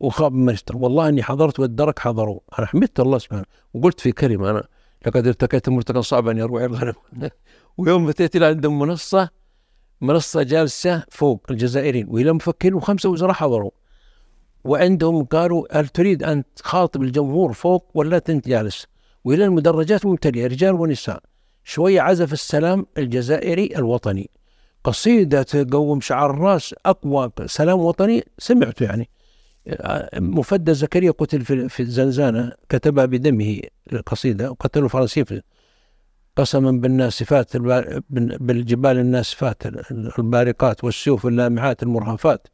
[0.00, 2.40] وخاب افترى والله إني حضرت والدرك حضروا.
[2.58, 3.44] أنا حمدت الله سبحانه.
[3.74, 4.64] وقلت في كلمة أنا
[5.06, 6.92] لقد ارتكيت مرتكا صعبا يروع الغنم
[7.78, 9.30] ويوم أتيت إلى عندهم منصة
[10.00, 13.70] منصة جالسة فوق الجزائريين والى مفكرين وخمسة وزراء حضروا.
[14.64, 18.86] وعندهم قالوا هل تريد أن تخاطب الجمهور فوق ولا انت جالس؟
[19.24, 21.22] وإلى المدرجات ممتلئة رجال ونساء.
[21.64, 24.30] شوية عزف السلام الجزائري الوطني.
[24.84, 29.08] قصيدة تقوم شعار الراس أقوى سلام وطني سمعته يعني.
[30.16, 33.60] مفدى زكريا قتل في, في الزنزانة كتبها بدمه
[33.92, 35.26] القصيدة وقتلوا الفرنسيين
[36.36, 37.56] قسما بالناسفات
[38.40, 39.62] بالجبال الناسفات
[40.18, 42.48] البارقات والسيوف اللامعات المرهفات.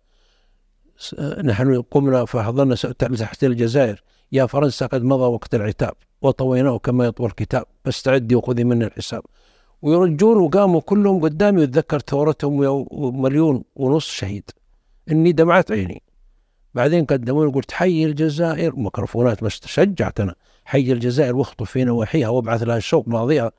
[1.44, 4.02] نحن قمنا فحضرنا تحت الجزائر.
[4.32, 7.64] يا فرنسا قد مضى وقت العتاب وطويناه كما يطوى الكتاب.
[7.84, 9.22] فاستعدي وخذي منا الحساب.
[9.86, 14.50] ويرجون وقاموا كلهم قدامي واتذكر ثورتهم ومليون ونص شهيد.
[15.10, 16.02] إني دمعت عيني.
[16.74, 18.76] بعدين قدموني قلت حي الجزائر.
[18.76, 20.34] ميكروفونات بس شجعت أنا.
[20.64, 23.52] حي الجزائر واخطف في نواحيها وأبعث لها الشوق ماضيها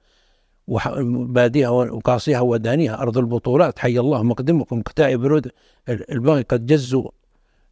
[0.67, 3.01] وباديها وقاصيها ودانيها.
[3.01, 3.79] أرض البطولات.
[3.79, 5.51] حي الله مقدمكم قتائي برود.
[5.89, 7.09] الباقي قد جزوا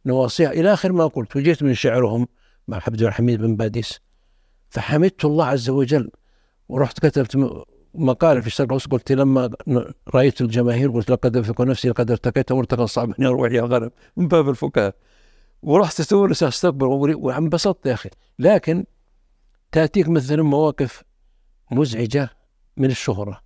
[0.06, 0.50] نواصيها.
[0.50, 2.28] إلى آخر ما قلت وجيت من شعرهم
[2.68, 4.00] مع عبد الحميد بن باديس.
[4.68, 6.10] فحمدت الله عز وجل.
[6.68, 7.66] ورحت كتبت
[7.98, 9.50] مقال في الشرق الأوسط قلت لما
[10.14, 14.28] رأيت الجماهير قلت لقد افق نفسي لقد ارتقيت مرتقى صعب إني أروح يا غنم من
[14.28, 14.92] باب الفكاهة.
[15.62, 18.10] ورحت تونس استقبل وانبسطت يا أخي.
[18.38, 18.84] لكن
[19.72, 21.02] تأتيك مثلا مواقف
[21.70, 22.30] مزعجة
[22.76, 23.40] من الشهرة.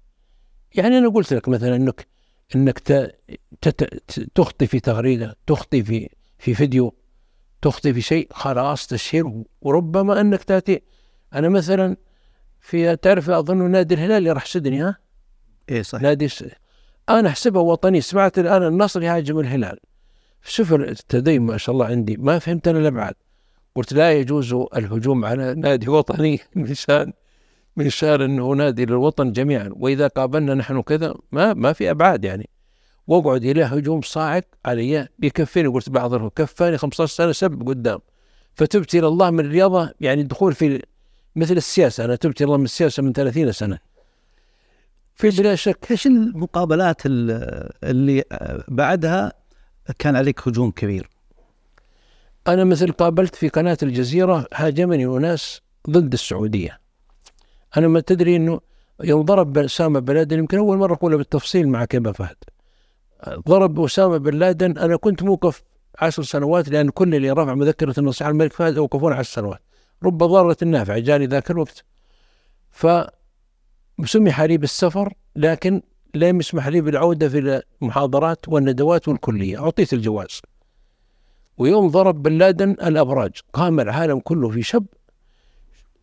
[0.75, 2.07] يعني أنا قلت لك مثلا إنك
[2.55, 2.79] إنك
[4.35, 6.09] تخطي في تغريدة تخطي في
[6.39, 6.95] في فيديو
[7.63, 10.83] تخطي في شيء خلاص تشهير وربما إنك تأتي.
[11.35, 11.97] أنا مثلا
[12.61, 14.97] في تعرف أظن نادي الهلال اللي راح سدني ها؟
[15.69, 16.03] إيه صحيح.
[16.03, 16.45] نادي س...
[17.09, 19.79] أنا احسبها وطني سمعت الآن النصر يهاجم الهلال.
[20.45, 23.15] شوف التدين ما شاء الله عندي ما فهمت أنا الابعاد
[23.75, 27.13] قلت لا يجوز الهجوم على نادي وطني من شان
[27.77, 29.71] من شان إنه نادي للوطن جميعا.
[29.77, 32.49] وإذا قابلنا نحن كذا ما ما في أبعاد يعني.
[33.07, 35.69] وأقعد إلى هجوم صاعق علي بيكفيني.
[35.69, 37.99] قلت بعض كفاني 15 سنة سب قدام.
[38.55, 40.83] فتبت إلى الله من الرياضة يعني الدخول في
[41.37, 42.05] مثل السياسة.
[42.05, 43.79] أنا تبت الله من السياسة من 30 سنة.
[45.15, 45.87] في بلا شك.
[45.91, 48.25] إيش المقابلات اللي
[48.69, 49.33] بعدها
[49.99, 51.11] كان عليك هجوم كبير؟
[52.49, 56.81] أنا مثل قابلت في قناة الجزيرة هاجمني أناس ضد السعودية.
[57.77, 58.61] أنا ما تدري إنه
[59.05, 60.39] يوم ضرب أسامة بن لادن.
[60.39, 62.37] يمكن أول مرة أقولها بالتفصيل مع كيما فهد.
[63.29, 64.79] ضرب أسامة بن لادن.
[64.79, 65.63] أنا كنت موقف
[65.99, 69.61] عشر سنوات لأن كل اللي رفع مذكرة النصيحة الملك فهد اوقفون عشر سنوات.
[70.05, 71.85] رب ضارة نافعة جاني ذاك الوقت.
[72.71, 72.87] ف
[74.05, 75.83] سمح لي بالسفر لكن
[76.15, 79.65] لم يسمح لي بالعودة في المحاضرات والندوات والكلية.
[79.65, 80.41] أعطيت الجواز.
[81.59, 83.33] ويوم ضرب بن لادن الأبراج.
[83.53, 84.87] قام العالم كله في شب.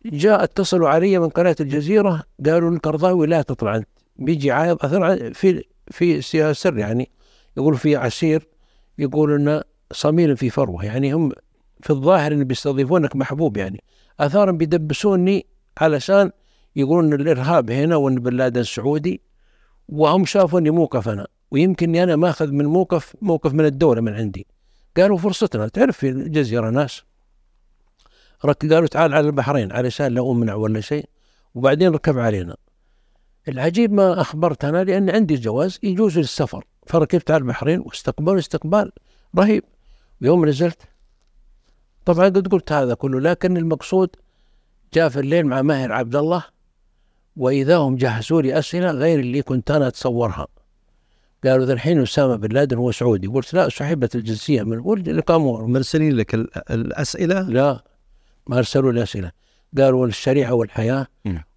[0.06, 2.22] جاء اتصلوا علي من قناة الجزيرة.
[2.46, 4.78] قالوا القرضاوي لا تطلع أنت بيجي عايض.
[4.84, 6.22] أثر في في
[6.54, 7.10] سر يعني
[7.56, 8.48] يقول في عسير
[8.98, 9.62] يقول أن
[9.92, 10.84] صميل في فروة.
[10.84, 11.32] يعني هم
[11.80, 13.82] في الظاهر إن بيستضيفونك محبوب يعني.
[14.20, 15.46] آثارا بيدبسوني
[15.78, 16.30] علشان
[16.76, 19.20] يقولون الإرهاب هنا وإن بن لادن سعودي
[19.88, 21.26] وهم شافوني موقف أنا.
[21.50, 24.46] ويمكن أنا ماخذ من موقف موقف من الدولة من عندي.
[24.96, 27.02] قالوا فرصتنا تعرف في الجزيرة ناس؟
[28.42, 31.08] قالوا تعال على البحرين علشان لا امنع ولا شيء
[31.54, 32.56] وبعدين ركب علينا.
[33.48, 36.64] العجيب ما أخبرت أنا لأن عندي جواز يجوز للسفر.
[36.86, 38.92] فركبت على البحرين واستقبلوا استقبال
[39.38, 39.64] رهيب.
[40.20, 40.82] يوم نزلت
[42.08, 44.10] طبعا قد قلت هذا كله لكن المقصود
[44.94, 46.44] جاء في الليل مع ماهر عبد الله
[47.36, 50.46] وإذا هم جهزوا لي أسئلة غير اللي كنت أنا أتصورها.
[51.44, 53.26] قالوا ذا الحين أسامة بن لادن هو سعودي.
[53.26, 56.34] قلت لا سحبت الجنسية من ولد قاموا مرسلين لك
[56.70, 57.84] الأسئلة؟ لا
[58.46, 59.32] ما أرسلوا لي أسئلة.
[59.78, 61.06] قالوا الشريعه والحياة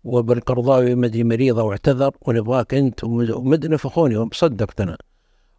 [0.03, 4.97] وبالقرضاوي مدري مريضة واعتذر ونبغاك أنت ومد نفخوني صدقت أنا.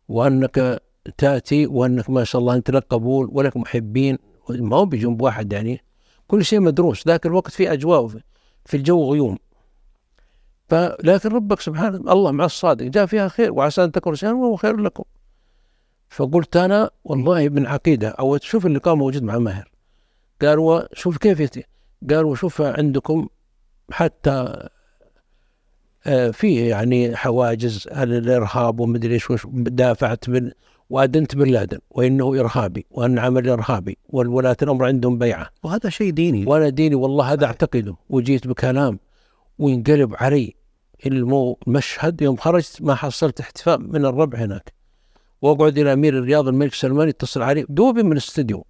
[0.09, 0.83] وأنك
[1.19, 4.19] تأتي وأنك ما شاء الله أنت لك قبول ولك محبين.
[4.51, 5.81] ما هو بجنب واحد يعني
[6.29, 8.09] كل شيء مدروس ذاك الوقت في أجواء
[8.65, 9.39] في الجو غيوم.
[10.69, 14.77] فلكن ربك سبحانه الله مع الصادق جاء فيها خير وعسى أن تكرهوا شيئا وهو خير
[14.77, 15.05] لكم.
[16.11, 19.71] فقلت أنا والله من عقيدة أو شوف اللقاء موجود مع ماهر.
[20.43, 21.59] قال وشوف كيف
[22.11, 23.29] قال وشوف عندكم
[23.91, 24.69] حتى
[26.07, 30.51] آه، في يعني حواجز الإرهاب ومدري إيش دافعت من
[30.93, 35.51] وأدنت بن لادن وإنه إرهابي وأن عمل إرهابي والولاة الأمر عندهم بيعة.
[35.63, 36.47] وهذا شيء ديني.
[36.47, 38.99] وأنا ديني والله هذا أعتقده وجيت بكلام
[39.59, 40.55] وينقلب علي
[41.07, 42.23] المشهد.
[42.23, 44.73] يوم خرجت ما حصلت احتفاء من الربع هناك.
[45.43, 48.65] وأقعد إلى أمير الرياض الملك سلمان يتصل علي دوبي من الاستديو.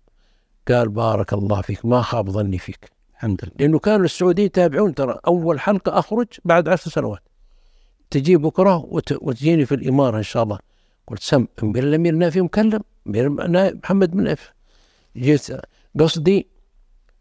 [0.69, 2.91] قال بارك الله فيك ما خاب ظني فيك.
[3.15, 3.53] الحمد لله.
[3.59, 4.95] لأنه كانوا السعوديين يتابعون.
[4.95, 7.23] ترى أول حلقة أخرج بعد عشر سنوات.
[8.11, 8.85] تجي بكرة
[9.21, 10.72] وتجيني في الإمارة إن شاء الله.
[11.07, 13.31] قلت سم امير الامير نافي مكلم امير
[13.85, 14.53] محمد بن نايف
[15.17, 15.47] جيت
[15.99, 16.47] قصدي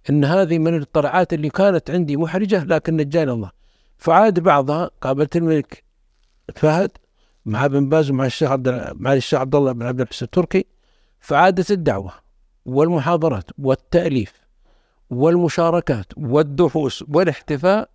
[0.10, 3.52] إن هذه من الطلعات اللي كانت عندي محرجة لكن نجاني الله.
[3.98, 5.84] فعاد بعضها قابلت الملك
[6.56, 6.92] فهد
[7.46, 10.66] مع ابن باز ومع الشيخ عبد مع الشيخ عبد الله بن عبد الحسين التركي.
[11.20, 12.12] فعادت الدعوة
[12.66, 14.34] والمحاضرات والتأليف
[15.10, 17.90] والمشاركات والدروس والاحتفاء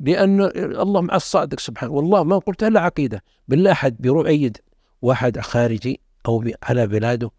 [0.00, 1.92] لأن الله مع الصادق سبحانه.
[1.92, 3.22] والله ما قلت إلا عقيدة.
[3.48, 4.58] بالله أحد بيروح أيد
[5.02, 7.30] واحد خارجي أو على بلاده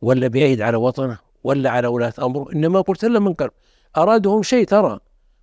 [0.00, 3.50] ولا بيعيد على وطنه ولا على ولاة أمره إنما قلت إلا من قلب
[3.96, 4.98] أرادهم شيء ترى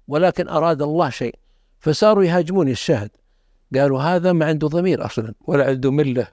[0.07, 1.35] ولكن أراد الله شيء.
[1.79, 3.09] فصاروا يهاجموني الشاهد
[3.75, 6.27] قالوا هذا ما عنده ضمير أصلا ولا عنده ملة.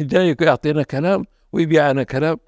[0.00, 2.38] جاي يعطينا كلام ويبيعنا كلام.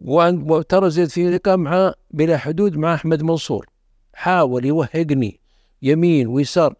[0.00, 3.66] وترى زيد في لقاء مع بلا حدود مع أحمد منصور.
[4.14, 5.40] حاول يوهقني
[5.82, 6.74] يمين ويسار.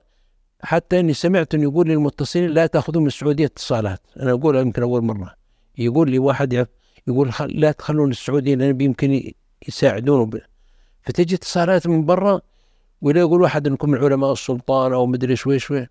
[0.63, 4.01] حتى إني سمعت إنه يقول للمتصلين لا تأخذوا من السعودية اتصالات.
[4.21, 5.35] أنا اقولها يمكن أول مرة.
[5.79, 6.67] يقول لي واحد
[7.07, 9.33] يقول لا تخلون السعوديين لأن يمكن
[9.69, 10.31] يساعدون
[11.03, 12.41] فتجي اتصالات من برا
[13.03, 15.89] ولا يقول واحد إنكم من علماء السلطان أو مدري شوي شوي.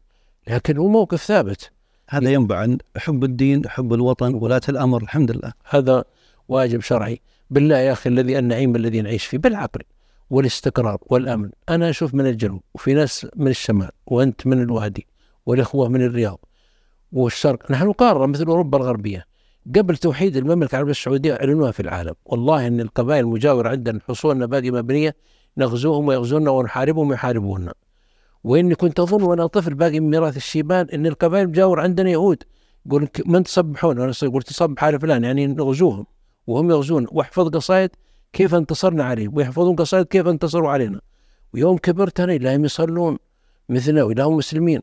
[0.47, 1.71] لكن هو موقف ثابت.
[2.09, 5.53] هذا ينبع عن حب الدين حب الوطن ولاة الأمر الحمد لله.
[5.69, 6.03] هذا
[6.47, 7.21] واجب شرعي.
[7.49, 9.81] بالله يا أخي الذي النعيم الذي نعيش فيه بالعقل.
[10.31, 11.49] والاستقرار والأمن.
[11.69, 15.07] أنا أشوف من الجنوب وفي ناس من الشمال وأنت من الوادي
[15.45, 16.39] والإخوة من الرياض
[17.11, 17.71] والشرق.
[17.71, 19.25] نحن قاره مثل أوروبا الغربية.
[19.75, 22.13] قبل توحيد المملكة العربية السعودية أعلنوها في العالم.
[22.25, 25.15] والله إن القبائل المجاورة عندنا حصولنا باقي مبنية
[25.57, 27.73] نغزوهم ويغزونا ونحاربهم ويحاربونا.
[28.43, 32.43] وإني كنت أظن وأنا طفل باقي من ميراث الشيبان إن القبائل المجاورة عندنا يهود
[32.85, 36.05] يقول من تصبحون؟ أنا قلت تصبح على فلان يعني نغزوهم
[36.47, 37.07] وهم يغزون.
[37.11, 37.89] واحفظ قصائد
[38.33, 41.01] كيف انتصرنا عليهم ويحفظون قصائد كيف انتصروا علينا.
[41.53, 43.17] ويوم كبرت أنا لا يصلون
[43.69, 44.81] مثلنا ولا هم مسلمين.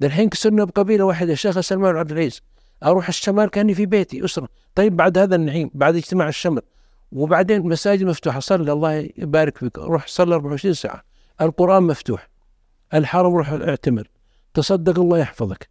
[0.00, 2.42] ده الحين كسرنا بقبيلة واحدة الشيخ سلمان عبد العزيز.
[2.84, 4.48] أروح الشمال كأني في بيتي أسرة.
[4.74, 6.62] طيب بعد هذا النعيم بعد اجتماع الشمل
[7.12, 9.78] وبعدين مساجد مفتوحة صلي الله يبارك فيك.
[9.78, 11.02] روح صلي 24 ساعة.
[11.40, 12.28] القرآن مفتوح.
[12.94, 14.08] الحرم روح اعتمر.
[14.54, 15.68] تصدق الله يحفظك.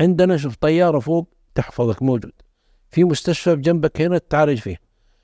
[0.00, 2.32] عندنا شوف طيارة فوق تحفظك موجود.
[2.90, 4.76] في مستشفى بجنبك هنا تعالج فيه.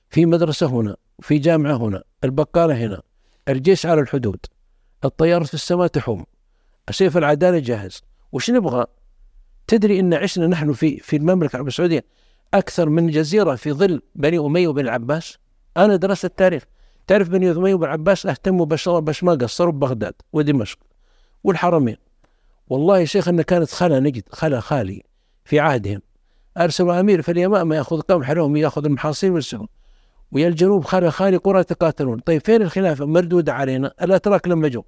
[0.09, 0.97] في مدرسة هنا.
[1.21, 3.03] في جامعة هنا البقالة هنا
[3.49, 4.47] الجيش على الحدود
[5.05, 6.25] الطيارة في السماء تحوم
[6.91, 8.03] سيف العدالة جاهز.
[8.33, 8.87] وش نبغى؟
[9.67, 12.05] تدري إن عشنا نحن في في المملكة العربية السعودية
[12.55, 15.39] أكثر من جزيرة في ظل بني أمية وبن العباس
[15.77, 16.65] أنا درست التاريخ.
[17.07, 20.79] تعرف بني أمية وبن العباس أهتموا بس ما قصروا ببغداد ودمشق
[21.45, 21.97] والحرمين.
[22.69, 25.03] والله يا شيخ انها كانت خلا نجد خلا خالي
[25.45, 26.03] في عهدهم.
[26.57, 29.69] أرسلوا أمير في اليمامة يأخذ قمح لهم يأخذ المحاصيل والسهم.
[30.33, 32.19] ويا الجنوب خالي خالي قرى يتقاتلون.
[32.19, 33.93] طيب فين الخلافه مردوده علينا.
[34.03, 34.85] الاتراك لما جو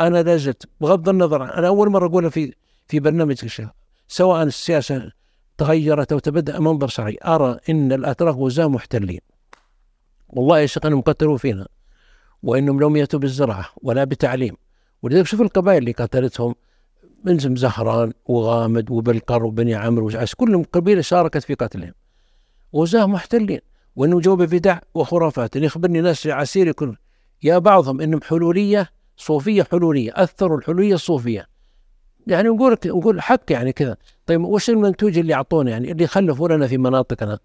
[0.00, 0.68] أنا لا زلت.
[0.80, 2.54] بغض النظر أنا أول مرة أقولها في
[2.86, 3.68] في برنامج الشيخ.
[4.08, 5.12] سواء السياسة
[5.58, 7.18] تغيرت أو تبدأ منظر شرعي.
[7.24, 9.20] أرى أن الأتراك غزاة محتلين.
[10.28, 11.68] والله يا شيخ أنهم قتلوا فينا
[12.42, 14.56] وأنهم لم يأتوا بالزراعة ولا بتعليم.
[15.02, 16.54] ولذلك شوف القبائل اللي قتلتهم
[17.24, 21.92] من زهران وغامد وبلقر وبني عمرو وعس كلهم قبيلة شاركت في قتلهم.
[22.76, 23.60] غزاة محتلين.
[23.96, 26.96] وانه جو ببدع وخرافات يخبرني ناس عسير يكون
[27.42, 31.48] يا بعضهم إنهم حلولية صوفية حلولية أثروا الحلولية الصوفية.
[32.26, 33.96] يعني نقول نقول حق يعني كذا.
[34.26, 37.38] طيب وش المنتوج اللي أعطونا؟ يعني اللي خلفوا لنا في مناطقنا.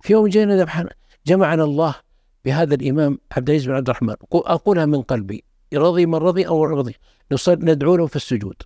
[0.00, 0.88] في يوم جينا
[1.26, 1.94] جمعنا الله
[2.44, 4.14] بهذا الإمام عبد العزيز بن عبد الرحمن.
[4.32, 5.44] أقولها من قلبي.
[5.74, 6.94] رضي من رضي أو رضي.
[7.32, 8.56] نصل ندعو له في السجود.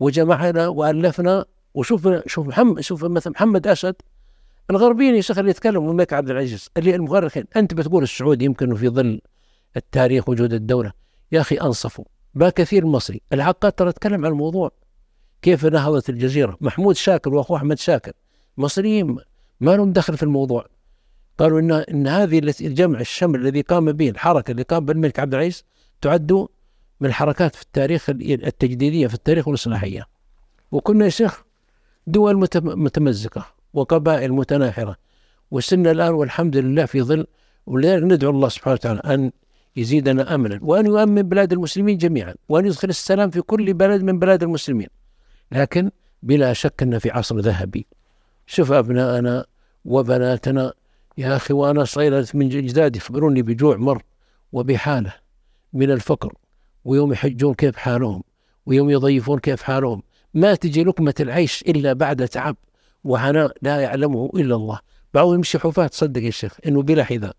[0.00, 1.44] وجمعنا وألفنا.
[1.74, 3.94] وشوف شوف محمد شوف مثلا محمد أسد
[4.70, 8.88] الغربيين يا شيخ اللي يتكلموا الملك عبد العزيز اللي المؤرخين أنت بتقول السعودي يمكن في
[8.88, 9.20] ظل
[9.76, 10.92] التاريخ وجود الدولة.
[11.32, 12.04] يا أخي أنصفوا.
[12.34, 13.20] ما كثير مصري.
[13.32, 14.70] العقاد ترى تكلم عن الموضوع.
[15.42, 18.12] كيف نهضت الجزيرة؟ محمود شاكر وأخوه أحمد شاكر.
[18.56, 19.16] مصريين
[19.60, 20.66] ما لهم دخل في الموضوع.
[21.38, 25.64] قالوا إن, إن هذه الجمع الشمل الذي قام به الحركة اللي قام بالملك عبد العزيز
[26.00, 26.32] تعد
[27.00, 30.06] من الحركات في التاريخ التجديدية في التاريخ والإصلاحية.
[30.72, 31.42] وكنا يا شيخ
[32.06, 33.57] دول متمزقة.
[33.78, 34.96] وقبائل متناحرة.
[35.50, 37.26] وصلنا الآن والحمد لله في ظل
[37.66, 39.30] ولذلك ندعو الله سبحانه وتعالى أن
[39.76, 44.42] يزيدنا أمنا وأن يؤمن بلاد المسلمين جميعا وأن يدخل السلام في كل بلد من بلاد
[44.42, 44.88] المسلمين.
[45.52, 45.90] لكن
[46.22, 47.86] بلا شك أن في عصر ذهبي.
[48.46, 49.44] شوف ابنائنا
[49.84, 50.72] وبناتنا
[51.18, 54.02] يا أخي وأنا صغير من اجدادي يخبروني بجوع مر
[54.52, 55.14] وبحالة
[55.72, 56.34] من الفقر
[56.84, 58.22] ويوم يحجون كيف حالهم
[58.66, 60.02] ويوم يضيفون كيف حالهم.
[60.34, 62.56] ما تجي لقمة العيش إلا بعد تعب.
[63.04, 64.78] وعناء لا يعلمه إلا الله.
[65.14, 67.36] بعضهم يمشي حفاة صدق يا شيخ إنه بلا حذاء.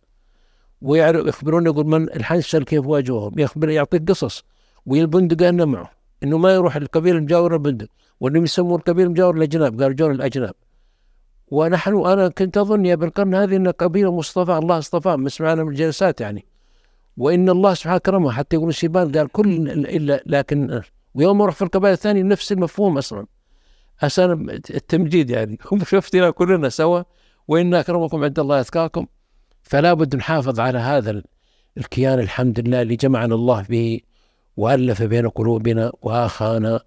[0.82, 4.44] ويعرف يخبرون يقول من الحنشل كيف واجههم؟ يخبر يعطيك قصص.
[4.86, 5.92] والبندق معه
[6.24, 7.88] إنه ما يروح القبيله المجاوره البندق.
[8.20, 10.54] وإنهم يسموا القبيله المجاوره الأجناب قالوا جون الأجناب.
[11.48, 16.22] ونحن أنا كنت أظن يا بالقرن هذه إن قبيلة مصطفى الله اصطفاه مسمعنا من الجلسات
[16.22, 16.46] يعني.
[17.18, 20.82] وإن الله سبحانه كرمه حتى يقول الشيبان قال كل إلا لكن
[21.14, 23.26] ويوم أروح في القبائل الثانية نفس المفهوم أصلا.
[24.04, 25.58] عشان التمجيد يعني.
[25.72, 27.04] هم شفتنا كلنا سوا
[27.48, 29.06] وان أكرمكم عند الله أتقاكم.
[29.64, 31.24] فلا بد نحافظ على هذا
[31.78, 34.00] الكيان الحمد لله اللي جمعنا الله به
[34.58, 36.80] وألف بين قلوبنا وآخانا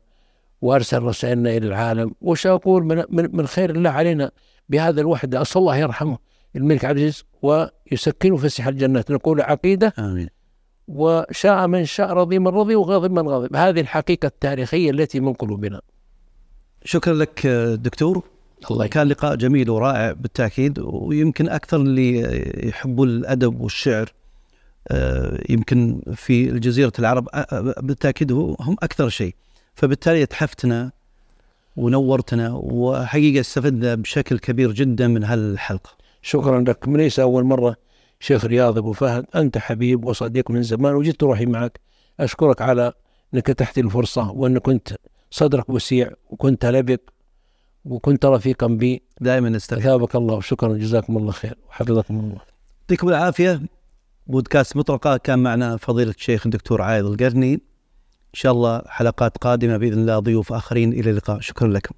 [0.62, 2.14] وأرسل رسائلنا إلى العالم.
[2.20, 4.30] وش أقول من, من, من خير الله علينا
[4.68, 6.18] بهذا الوحدة أسأل الله يرحمه
[6.56, 9.92] الملك عبد العزيز ويسكنه فسح الجنات نقول عقيدة.
[9.98, 10.28] آمين.
[10.88, 15.80] وشاء من شاء رضي من رضي وغاضب من غضب هذه الحقيقة التاريخية التي من قلوبنا.
[16.84, 17.46] شكرا لك
[17.80, 18.22] دكتور.
[18.70, 22.20] الله كان لقاء جميل ورائع بالتأكيد ويمكن أكثر اللي
[22.68, 24.12] يحبوا الأدب والشعر
[24.88, 29.34] آه، يمكن في جزيرة العرب آه، آه، بالتأكيد هم أكثر شيء.
[29.74, 30.92] فبالتالي اتحفتنا
[31.76, 35.90] ونورتنا وحقيقة استفدنا بشكل كبير جدا من هالحلقة.
[36.22, 36.88] شكرا لك.
[36.88, 37.76] من ليس أول مرة؟
[38.20, 41.80] شيخ رياض أبو فهد أنت حبيب وصديق من زمان وجدت روحي معك.
[42.20, 42.92] أشكرك على
[43.34, 44.96] أنك اتحت الفرصة وأنك كنت
[45.32, 47.00] صدرك وسيع وكنت لبق
[47.84, 49.02] وكنت رفيقا بي.
[49.20, 52.40] دائما نستفيد أثابك الله وشكرا جزاكم الله خير وحفظكم الله.
[52.80, 53.62] يعطيكم العافية.
[54.26, 57.54] بودكاست مطرقة كان معنا فضيلة الشيخ الدكتور عايض القرني.
[57.54, 57.60] إن
[58.32, 61.40] شاء الله حلقات قادمة بإذن الله ضيوف آخرين إلى اللقاء.
[61.40, 61.94] شكرا لكم.